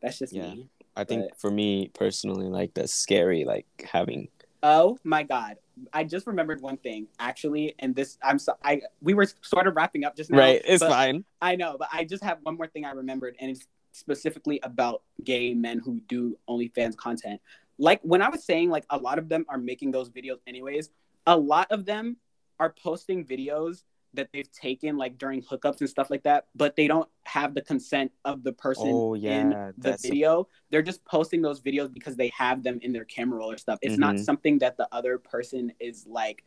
that's 0.02 0.18
just 0.18 0.32
Yeah. 0.32 0.54
me. 0.54 0.68
i 0.96 1.04
think 1.04 1.28
But- 1.28 1.40
for 1.40 1.50
me 1.50 1.90
personally 1.94 2.46
like 2.48 2.74
that's 2.74 2.92
scary 2.92 3.44
like 3.44 3.66
having 3.84 4.28
Oh 4.62 4.98
my 5.04 5.22
god! 5.22 5.56
I 5.92 6.04
just 6.04 6.26
remembered 6.26 6.60
one 6.60 6.76
thing 6.76 7.08
actually, 7.18 7.74
and 7.78 7.94
this 7.94 8.18
I'm 8.22 8.38
so 8.38 8.54
I 8.62 8.82
we 9.00 9.14
were 9.14 9.26
sort 9.42 9.66
of 9.66 9.76
wrapping 9.76 10.04
up 10.04 10.16
just 10.16 10.30
now. 10.30 10.38
right 10.38 10.62
it's 10.64 10.82
fine 10.82 11.24
I 11.40 11.56
know, 11.56 11.76
but 11.78 11.88
I 11.92 12.04
just 12.04 12.22
have 12.22 12.38
one 12.42 12.56
more 12.56 12.66
thing 12.66 12.84
I 12.84 12.90
remembered, 12.90 13.36
and 13.40 13.50
it's 13.50 13.66
specifically 13.92 14.60
about 14.62 15.02
gay 15.24 15.54
men 15.54 15.78
who 15.78 16.00
do 16.08 16.38
OnlyFans 16.48 16.96
content. 16.96 17.40
Like 17.78 18.00
when 18.02 18.22
I 18.22 18.28
was 18.28 18.44
saying, 18.44 18.70
like 18.70 18.84
a 18.90 18.98
lot 18.98 19.18
of 19.18 19.28
them 19.28 19.46
are 19.48 19.58
making 19.58 19.90
those 19.90 20.10
videos 20.10 20.38
anyways. 20.46 20.90
A 21.26 21.36
lot 21.36 21.66
of 21.70 21.84
them 21.84 22.16
are 22.58 22.74
posting 22.82 23.24
videos 23.24 23.84
that 24.14 24.28
they've 24.32 24.50
taken 24.50 24.96
like 24.96 25.18
during 25.18 25.42
hookups 25.42 25.80
and 25.80 25.88
stuff 25.88 26.10
like 26.10 26.22
that, 26.24 26.46
but 26.56 26.74
they 26.74 26.88
don't 26.88 27.08
have 27.24 27.54
the 27.54 27.62
consent 27.62 28.10
of 28.24 28.42
the 28.42 28.52
person 28.52 28.88
Oh, 28.88 29.14
in 29.14 29.50
the 29.50 29.72
that's 29.78 30.04
a- 30.04 30.08
video. 30.08 30.48
They're 30.70 30.82
just 30.82 31.04
posting 31.04 31.42
those 31.42 31.60
videos 31.60 31.92
because 31.92 32.16
they 32.16 32.28
have 32.36 32.62
them 32.62 32.80
in 32.82 32.92
their 32.92 33.04
camera 33.04 33.38
roll 33.38 33.52
or 33.52 33.56
stuff. 33.58 33.78
It's 33.82 33.98
not 33.98 34.16
Mhm. 34.16 34.24
something 34.24 34.58
that 34.58 34.76
the 34.76 34.88
other 34.92 35.18
person 35.18 35.72
is 35.80 36.06
like 36.06 36.44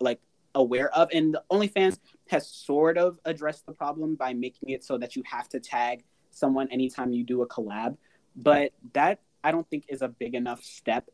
like 0.00 0.20
aware 0.54 0.94
of. 0.94 1.08
And 1.12 1.34
the 1.34 1.42
OnlyFans 1.50 1.98
has 2.28 2.46
sort 2.46 2.98
of 2.98 3.18
addressed 3.24 3.64
the 3.66 3.72
problem 3.72 4.14
by 4.14 4.34
making 4.34 4.68
it 4.70 4.84
so 4.84 4.98
that 4.98 5.16
you 5.16 5.22
have 5.26 5.48
to 5.48 5.58
tag 5.58 6.04
someone 6.30 6.68
anytime 6.68 7.12
you 7.12 7.24
do 7.24 7.40
a 7.42 7.48
collab. 7.48 7.96
But 8.36 8.72
that 8.92 9.20
I 9.42 9.52
don't 9.52 9.68
think 9.70 9.84
is 9.88 10.02
a 10.02 10.08
big 10.08 10.34
enough 10.34 10.62
step 10.62 11.08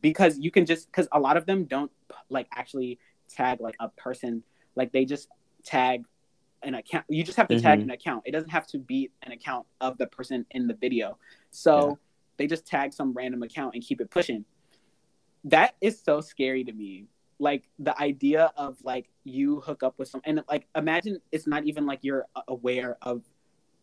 because 0.00 0.38
you 0.38 0.50
can 0.50 0.66
just 0.66 0.86
because 0.86 1.08
a 1.12 1.20
lot 1.20 1.36
of 1.36 1.46
them 1.46 1.64
don't 1.64 1.90
like 2.28 2.46
actually 2.52 2.98
tag 3.28 3.60
like 3.60 3.76
a 3.80 3.88
person 3.90 4.42
like 4.76 4.92
they 4.92 5.04
just 5.04 5.28
tag 5.64 6.04
an 6.62 6.74
account. 6.74 7.04
You 7.08 7.24
just 7.24 7.36
have 7.36 7.48
to 7.48 7.60
tag 7.60 7.80
Mhm. 7.80 7.84
an 7.84 7.90
account. 7.90 8.22
It 8.26 8.30
doesn't 8.32 8.50
have 8.50 8.66
to 8.68 8.78
be 8.78 9.10
an 9.22 9.32
account 9.32 9.66
of 9.80 9.98
the 9.98 10.06
person 10.06 10.46
in 10.52 10.66
the 10.66 10.74
video. 10.74 11.18
So 11.50 11.88
Yeah. 11.90 11.94
they 12.36 12.46
just 12.46 12.66
tag 12.66 12.92
some 12.92 13.12
random 13.12 13.42
account 13.42 13.74
and 13.74 13.82
keep 13.82 14.00
it 14.00 14.10
pushing. 14.10 14.44
That 15.44 15.74
is 15.80 16.00
so 16.00 16.20
scary 16.20 16.64
to 16.64 16.72
me. 16.72 17.06
Like 17.38 17.68
the 17.78 17.98
idea 18.00 18.52
of 18.56 18.82
like 18.82 19.10
you 19.24 19.60
hook 19.60 19.82
up 19.82 19.98
with 19.98 20.08
some 20.08 20.22
and 20.24 20.42
like 20.48 20.66
imagine 20.74 21.20
it's 21.30 21.46
not 21.46 21.64
even 21.64 21.84
like 21.86 22.00
you're 22.02 22.26
aware 22.48 22.96
of 23.02 23.22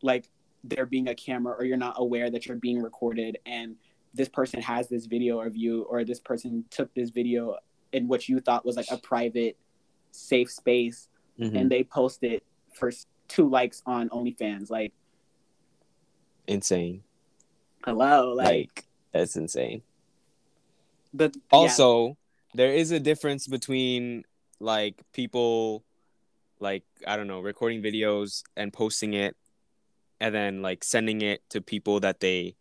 like 0.02 0.30
there 0.64 0.86
being 0.86 1.08
a 1.10 1.16
camera 1.16 1.54
or 1.58 1.64
you're 1.66 1.78
not 1.78 1.96
aware 1.98 2.30
that 2.32 2.46
you're 2.48 2.58
being 2.58 2.82
recorded 2.82 3.38
and 3.46 3.76
this 4.14 4.28
person 4.30 4.62
has 4.62 4.90
this 4.90 5.06
video 5.06 5.40
of 5.42 5.56
you 5.56 5.84
or 5.84 6.04
this 6.04 6.20
person 6.20 6.66
took 6.70 6.94
this 6.96 7.10
video 7.12 7.58
in 7.92 8.08
what 8.08 8.28
you 8.28 8.40
thought 8.40 8.66
was 8.66 8.76
like 8.76 8.90
a 8.92 8.98
private 8.98 9.58
safe 10.14 10.52
space 10.52 11.10
Mhm. 11.40 11.56
and 11.56 11.72
they 11.72 11.84
post 11.84 12.24
it 12.24 12.44
for 12.74 12.92
two 13.28 13.50
likes 13.50 13.82
on 13.86 14.10
OnlyFans 14.10 14.70
like 14.70 14.94
insane 16.48 17.04
hello 17.86 18.34
like, 18.34 18.46
like 18.46 18.86
that's 19.12 19.36
insane 19.36 19.82
yeah. 21.20 21.30
also 21.52 22.18
there 22.54 22.74
is 22.74 22.92
a 22.92 23.00
difference 23.00 23.48
between 23.48 24.24
like 24.60 25.02
people 25.14 25.84
like 26.60 26.84
i 27.08 27.16
don't 27.16 27.28
know 27.28 27.40
recording 27.40 27.82
videos 27.82 28.44
and 28.56 28.72
posting 28.74 29.14
it 29.14 29.36
and 30.20 30.34
then 30.36 30.62
like 30.62 30.84
sending 30.84 31.22
it 31.22 31.42
to 31.50 31.62
people 31.62 32.00
that 32.00 32.20
they 32.20 32.56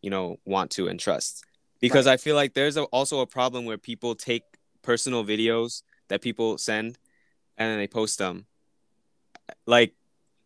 you 0.00 0.10
know 0.10 0.38
want 0.44 0.70
to 0.70 0.88
and 0.88 1.00
trust 1.00 1.44
because 1.80 2.06
Right. 2.06 2.12
i 2.12 2.16
feel 2.16 2.36
like 2.36 2.54
there's 2.54 2.76
a, 2.76 2.84
also 2.84 3.20
a 3.20 3.26
problem 3.26 3.64
where 3.64 3.78
people 3.78 4.14
take 4.14 4.42
personal 4.82 5.24
videos 5.24 5.82
that 6.12 6.20
people 6.20 6.58
send 6.58 6.98
and 7.56 7.70
then 7.70 7.78
they 7.78 7.86
post 7.86 8.18
them. 8.18 8.44
Like 9.66 9.94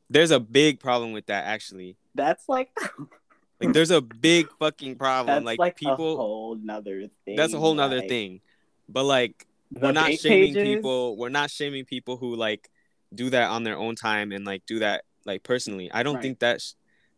there's 0.08 0.30
a 0.30 0.38
big 0.38 0.78
problem 0.78 1.10
with 1.10 1.26
that 1.26 1.44
actually. 1.44 1.96
That's 2.14 2.48
like 2.48 2.70
like 3.60 3.72
there's 3.72 3.90
a 3.90 4.00
big 4.00 4.46
fucking 4.60 4.94
problem. 4.94 5.34
That's 5.34 5.44
like, 5.44 5.58
like, 5.58 5.72
a 5.72 5.74
people 5.74 6.16
whole 6.16 6.54
nother 6.54 7.08
thing 7.24 7.34
that's 7.34 7.52
a 7.52 7.58
whole 7.58 7.74
nother 7.74 7.96
like, 7.96 8.08
thing. 8.08 8.42
But 8.88 9.04
like 9.06 9.44
we're 9.72 9.90
not 9.90 10.12
shaming 10.12 10.54
pages, 10.54 10.62
people. 10.62 11.16
We're 11.16 11.30
not 11.30 11.50
shaming 11.50 11.84
people 11.84 12.16
who 12.16 12.36
like 12.36 12.70
do 13.12 13.28
that 13.30 13.50
on 13.50 13.64
their 13.64 13.76
own 13.76 13.96
time 13.96 14.30
and 14.30 14.44
like 14.44 14.64
do 14.66 14.78
that 14.78 15.02
like 15.24 15.42
personally. 15.42 15.90
I 15.90 16.04
don't 16.04 16.14
Right. 16.14 16.22
think 16.22 16.38
that 16.38 16.60
sh- 16.62 16.74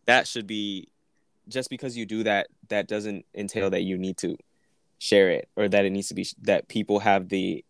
that 0.07 0.27
should 0.27 0.47
be 0.47 0.89
just 1.49 1.69
because 1.69 1.99
you 1.99 2.07
do 2.07 2.23
that 2.23 2.47
that 2.71 2.89
doesn't 2.89 3.27
entail 3.35 3.69
that 3.69 3.83
you 3.83 3.99
need 3.99 4.17
to 4.19 4.39
share 4.99 5.29
it 5.29 5.51
or 5.55 5.69
that 5.69 5.85
it 5.85 5.91
needs 5.91 6.09
to 6.09 6.15
be 6.15 6.27
that 6.41 6.67
people 6.69 7.01
have 7.01 7.29
the 7.29 7.63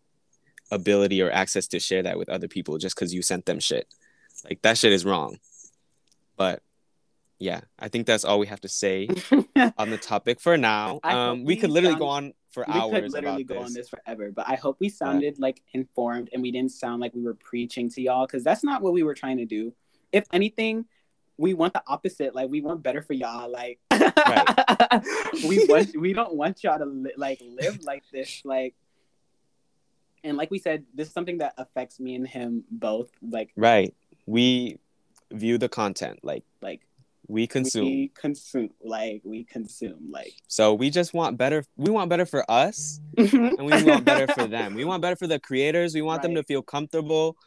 ability 0.71 1.21
or 1.21 1.31
access 1.31 1.67
to 1.67 1.79
share 1.79 2.03
that 2.03 2.17
with 2.17 2.29
other 2.29 2.47
people 2.47 2.77
just 2.77 2.95
because 2.95 3.13
you 3.13 3.21
sent 3.21 3.45
them 3.45 3.59
shit. 3.59 3.87
Like 4.45 4.61
that 4.61 4.77
shit 4.77 4.93
is 4.93 5.05
wrong. 5.05 5.39
But 6.37 6.61
yeah 7.41 7.61
i 7.79 7.87
think 7.87 8.05
that's 8.05 8.25
all 8.25 8.37
we 8.37 8.47
have 8.47 8.59
to 8.59 8.67
say 8.67 9.07
on 9.77 9.89
the 9.89 9.97
topic 9.97 10.41
for 10.41 10.57
now. 10.57 10.99
Um 11.03 11.39
we 11.45 11.55
we 11.55 11.55
could 11.55 11.69
literally 11.71 11.93
sound- 11.93 11.99
go 11.99 12.07
on 12.07 12.33
for 12.51 12.65
we 12.67 12.73
hours 12.73 13.01
could 13.03 13.11
literally 13.13 13.43
about 13.43 13.55
go 13.55 13.61
this. 13.61 13.69
on 13.69 13.73
this. 13.73 13.89
forever 13.89 14.31
but 14.35 14.45
i 14.49 14.55
hope 14.55 14.75
we 14.81 14.89
sounded 14.89 15.39
like 15.39 15.61
informed 15.73 16.29
and 16.33 16.41
we 16.41 16.51
didn't 16.51 16.71
sound 16.71 16.99
like 16.99 17.13
we 17.13 17.21
were 17.23 17.35
preaching 17.35 17.89
to 17.91 18.01
y'all 18.01 18.25
because 18.27 18.43
that's 18.43 18.61
not 18.63 18.81
what 18.81 18.91
we 18.91 19.03
were 19.03 19.13
trying 19.13 19.37
to 19.37 19.45
do. 19.45 19.73
If 20.11 20.25
anything 20.33 20.85
we 21.39 21.53
want 21.53 21.73
the 21.73 21.81
opposite. 21.87 22.35
Like 22.35 22.49
we 22.49 22.61
want 22.61 22.83
better 22.83 23.01
for 23.01 23.13
y'all. 23.13 23.49
Like 23.49 23.79
we 25.47 25.65
want 25.67 25.95
we 25.97 26.13
don't 26.13 26.35
want 26.35 26.63
y'all 26.63 26.77
to 26.77 26.85
li- 26.85 27.13
like 27.17 27.41
live 27.41 27.81
like 27.83 28.03
this. 28.11 28.41
Like 28.43 28.75
and 30.23 30.37
like 30.37 30.51
we 30.51 30.59
said 30.59 30.83
this 30.93 31.07
is 31.07 31.13
something 31.13 31.37
that 31.39 31.53
affects 31.57 31.99
me 31.99 32.15
and 32.15 32.27
him 32.27 32.63
both 32.71 33.09
like 33.21 33.51
Right. 33.55 33.93
We 34.25 34.77
view 35.31 35.57
the 35.57 35.69
content 35.69 36.19
like 36.23 36.43
like 36.61 36.81
we 37.27 37.45
consume. 37.45 37.85
we 37.85 38.11
consume 38.15 38.71
like 38.83 39.21
we 39.23 39.43
consume 39.43 40.09
like 40.09 40.33
so 40.47 40.73
we 40.73 40.89
just 40.89 41.13
want 41.13 41.37
better 41.37 41.63
we 41.77 41.91
want 41.91 42.09
better 42.09 42.25
for 42.25 42.43
us 42.49 42.99
and 43.17 43.57
we 43.59 43.83
want 43.83 44.03
better 44.05 44.27
for 44.33 44.47
them. 44.47 44.73
We 44.73 44.83
want 44.85 45.01
better 45.01 45.15
for 45.15 45.27
the 45.27 45.39
creators. 45.39 45.93
We 45.93 46.01
want 46.01 46.21
them 46.23 46.33
to 46.35 46.43
feel 46.43 46.61
comfortable. 46.63 47.37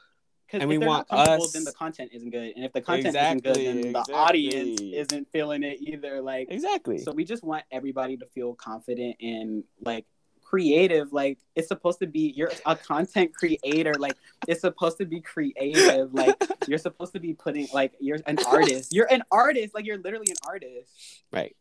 And 0.54 0.62
if 0.62 0.68
we 0.68 0.76
want 0.76 1.06
us- 1.10 1.52
then 1.52 1.64
the 1.64 1.72
content 1.72 2.10
isn't 2.12 2.28
good, 2.28 2.52
and 2.54 2.62
if 2.66 2.74
the 2.74 2.82
content 2.82 3.06
Exactly, 3.06 3.50
isn't 3.50 3.54
good, 3.54 3.66
then 3.84 3.86
exactly. 3.88 4.12
the 4.12 4.18
audience 4.18 4.80
isn't 4.82 5.28
feeling 5.32 5.62
it 5.62 5.78
either. 5.80 6.20
Like, 6.20 6.48
Exactly. 6.50 6.98
so 6.98 7.10
we 7.10 7.24
just 7.24 7.42
want 7.42 7.64
everybody 7.72 8.18
to 8.18 8.26
feel 8.34 8.54
confident 8.54 9.16
in 9.18 9.64
like 9.82 10.04
creative. 10.52 11.12
Like 11.12 11.38
it's 11.56 11.68
supposed 11.68 12.00
to 12.00 12.06
be 12.06 12.32
you're 12.36 12.52
a 12.66 12.76
content 12.76 13.34
creator. 13.34 13.94
Like 13.98 14.16
it's 14.46 14.60
supposed 14.60 14.98
to 14.98 15.06
be 15.06 15.20
creative. 15.20 16.12
Like 16.12 16.36
you're 16.68 16.78
supposed 16.78 17.14
to 17.14 17.20
be 17.20 17.32
putting 17.32 17.68
like 17.72 17.92
you're 18.00 18.18
an 18.26 18.38
artist. 18.46 18.92
You're 18.92 19.10
an 19.10 19.22
artist. 19.30 19.74
Like 19.74 19.86
you're 19.86 19.98
literally 19.98 20.28
an 20.28 20.36
artist. 20.46 20.92
Right. 21.32 21.56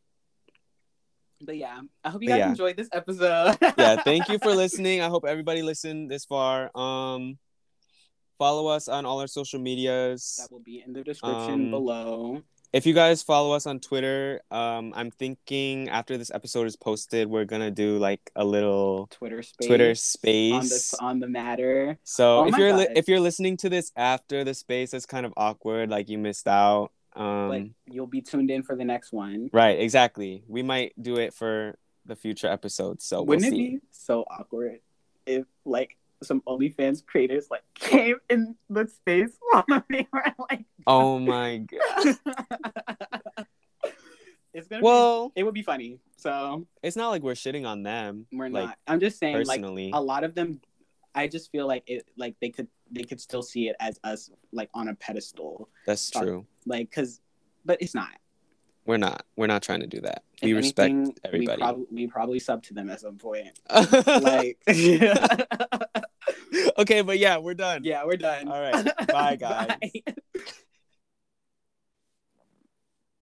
But 1.43 1.57
yeah, 1.57 1.79
I 2.03 2.09
hope 2.09 2.21
you 2.21 2.27
guys 2.27 2.39
yeah. 2.39 2.49
enjoyed 2.49 2.77
this 2.77 2.89
episode. 2.91 3.57
yeah, 3.77 3.95
thank 4.03 4.27
you 4.29 4.37
for 4.39 4.53
listening. 4.53 5.01
I 5.01 5.07
hope 5.07 5.25
everybody 5.25 5.61
listened 5.61 6.11
this 6.11 6.25
far. 6.25 6.69
Um 6.75 7.37
follow 8.37 8.67
us 8.67 8.89
on 8.89 9.05
all 9.05 9.21
our 9.21 9.27
social 9.27 9.59
medias. 9.59 10.37
That 10.41 10.51
will 10.51 10.59
be 10.59 10.83
in 10.85 10.93
the 10.93 11.03
description 11.03 11.53
Um, 11.53 11.71
below. 11.71 12.43
If 12.73 12.85
you 12.85 12.93
guys 12.93 13.21
follow 13.21 13.53
us 13.53 13.65
on 13.65 13.79
Twitter, 13.81 14.41
um 14.49 14.93
I'm 14.95 15.11
thinking 15.11 15.89
after 15.89 16.17
this 16.17 16.31
episode 16.33 16.67
is 16.67 16.75
posted, 16.77 17.27
we're 17.27 17.45
going 17.45 17.61
to 17.61 17.71
do 17.71 17.97
like 17.97 18.31
a 18.35 18.45
little 18.45 19.07
Twitter 19.11 19.43
space. 19.43 19.67
Twitter 19.67 19.85
on 19.85 19.89
the 19.89 19.95
space. 19.95 20.93
on 20.95 21.19
the 21.19 21.27
matter. 21.27 21.97
So 22.03 22.39
Oh 22.39 22.47
if 22.47 22.57
you're 22.57 22.73
li- 22.73 22.87
if 22.95 23.07
you're 23.09 23.19
listening 23.19 23.57
to 23.57 23.69
this 23.69 23.91
after 23.97 24.43
the 24.45 24.53
space, 24.53 24.93
it's 24.93 25.05
kind 25.05 25.25
of 25.25 25.33
awkward, 25.35 25.89
like 25.89 26.07
you 26.09 26.17
missed 26.17 26.47
out. 26.47 26.91
Um 27.13 27.49
but 27.49 27.93
you'll 27.93 28.07
be 28.07 28.21
tuned 28.21 28.49
in 28.49 28.63
for 28.63 28.75
the 28.77 28.85
next 28.85 29.11
one. 29.11 29.49
right, 29.51 29.77
exactly. 29.77 30.43
We 30.47 30.63
might 30.63 30.93
do 31.01 31.17
it 31.17 31.33
for 31.33 31.75
the 32.05 32.15
future 32.15 32.47
episodes. 32.47 33.03
So 33.03 33.21
Wouldn't 33.23 33.51
we'll 33.51 33.61
it 33.61 33.71
be 33.71 33.79
so 33.91 34.23
awkward 34.31 34.79
if 35.25 35.45
like 35.65 35.97
some 36.23 36.41
OnlyFans 36.41 37.05
creators 37.05 37.47
like 37.49 37.63
came 37.73 38.17
in 38.29 38.55
the 38.69 38.87
space 38.87 39.37
while 39.51 39.83
they 39.89 40.07
were 40.11 40.23
like 40.49 40.65
Oh 40.87 41.19
my 41.19 41.57
god. 41.57 42.17
it's 44.53 44.67
gonna 44.67 44.83
Well, 44.83 45.29
be 45.29 45.41
it 45.41 45.43
would 45.43 45.53
be 45.53 45.63
funny. 45.63 45.99
So 46.17 46.67
it's 46.83 46.95
not 46.95 47.09
like 47.09 47.23
we're 47.23 47.33
shitting 47.33 47.65
on 47.65 47.83
them. 47.83 48.25
we're 48.31 48.49
like, 48.49 48.65
not. 48.67 48.77
I'm 48.87 48.99
just 48.99 49.19
saying 49.19 49.45
like 49.45 49.61
a 49.63 50.01
lot 50.01 50.23
of 50.23 50.35
them 50.35 50.61
I 51.13 51.27
just 51.27 51.51
feel 51.51 51.67
like 51.67 51.83
it 51.87 52.07
like 52.17 52.35
they 52.39 52.49
could 52.49 52.67
they 52.91 53.03
could 53.03 53.19
still 53.19 53.41
see 53.41 53.67
it 53.67 53.75
as 53.79 53.99
us 54.03 54.29
like 54.51 54.69
on 54.73 54.87
a 54.87 54.95
pedestal. 54.95 55.69
That's 55.85 56.09
true. 56.09 56.45
Like 56.65 56.91
cause 56.91 57.21
but 57.65 57.81
it's 57.81 57.93
not. 57.95 58.09
We're 58.85 58.97
not. 58.97 59.25
We're 59.35 59.47
not 59.47 59.61
trying 59.61 59.81
to 59.81 59.87
do 59.87 60.01
that. 60.01 60.23
If 60.41 60.43
We 60.43 60.53
respect 60.53 60.89
anything, 60.89 61.15
everybody. 61.23 61.57
We, 61.61 61.63
prob- 61.63 61.85
we 61.91 62.07
probably 62.07 62.39
sub 62.39 62.63
to 62.63 62.73
them 62.73 62.89
at 62.89 62.99
some 62.99 63.17
point. 63.17 63.59
Like 64.21 64.57
okay, 66.77 67.01
but 67.01 67.19
yeah, 67.19 67.37
we're 67.37 67.53
done. 67.53 67.83
Yeah, 67.83 68.05
we're 68.05 68.17
done. 68.17 68.47
All 68.47 68.61
right. 68.61 69.07
Bye, 69.07 69.35
guys. 69.39 69.67
Bye. 69.81 70.13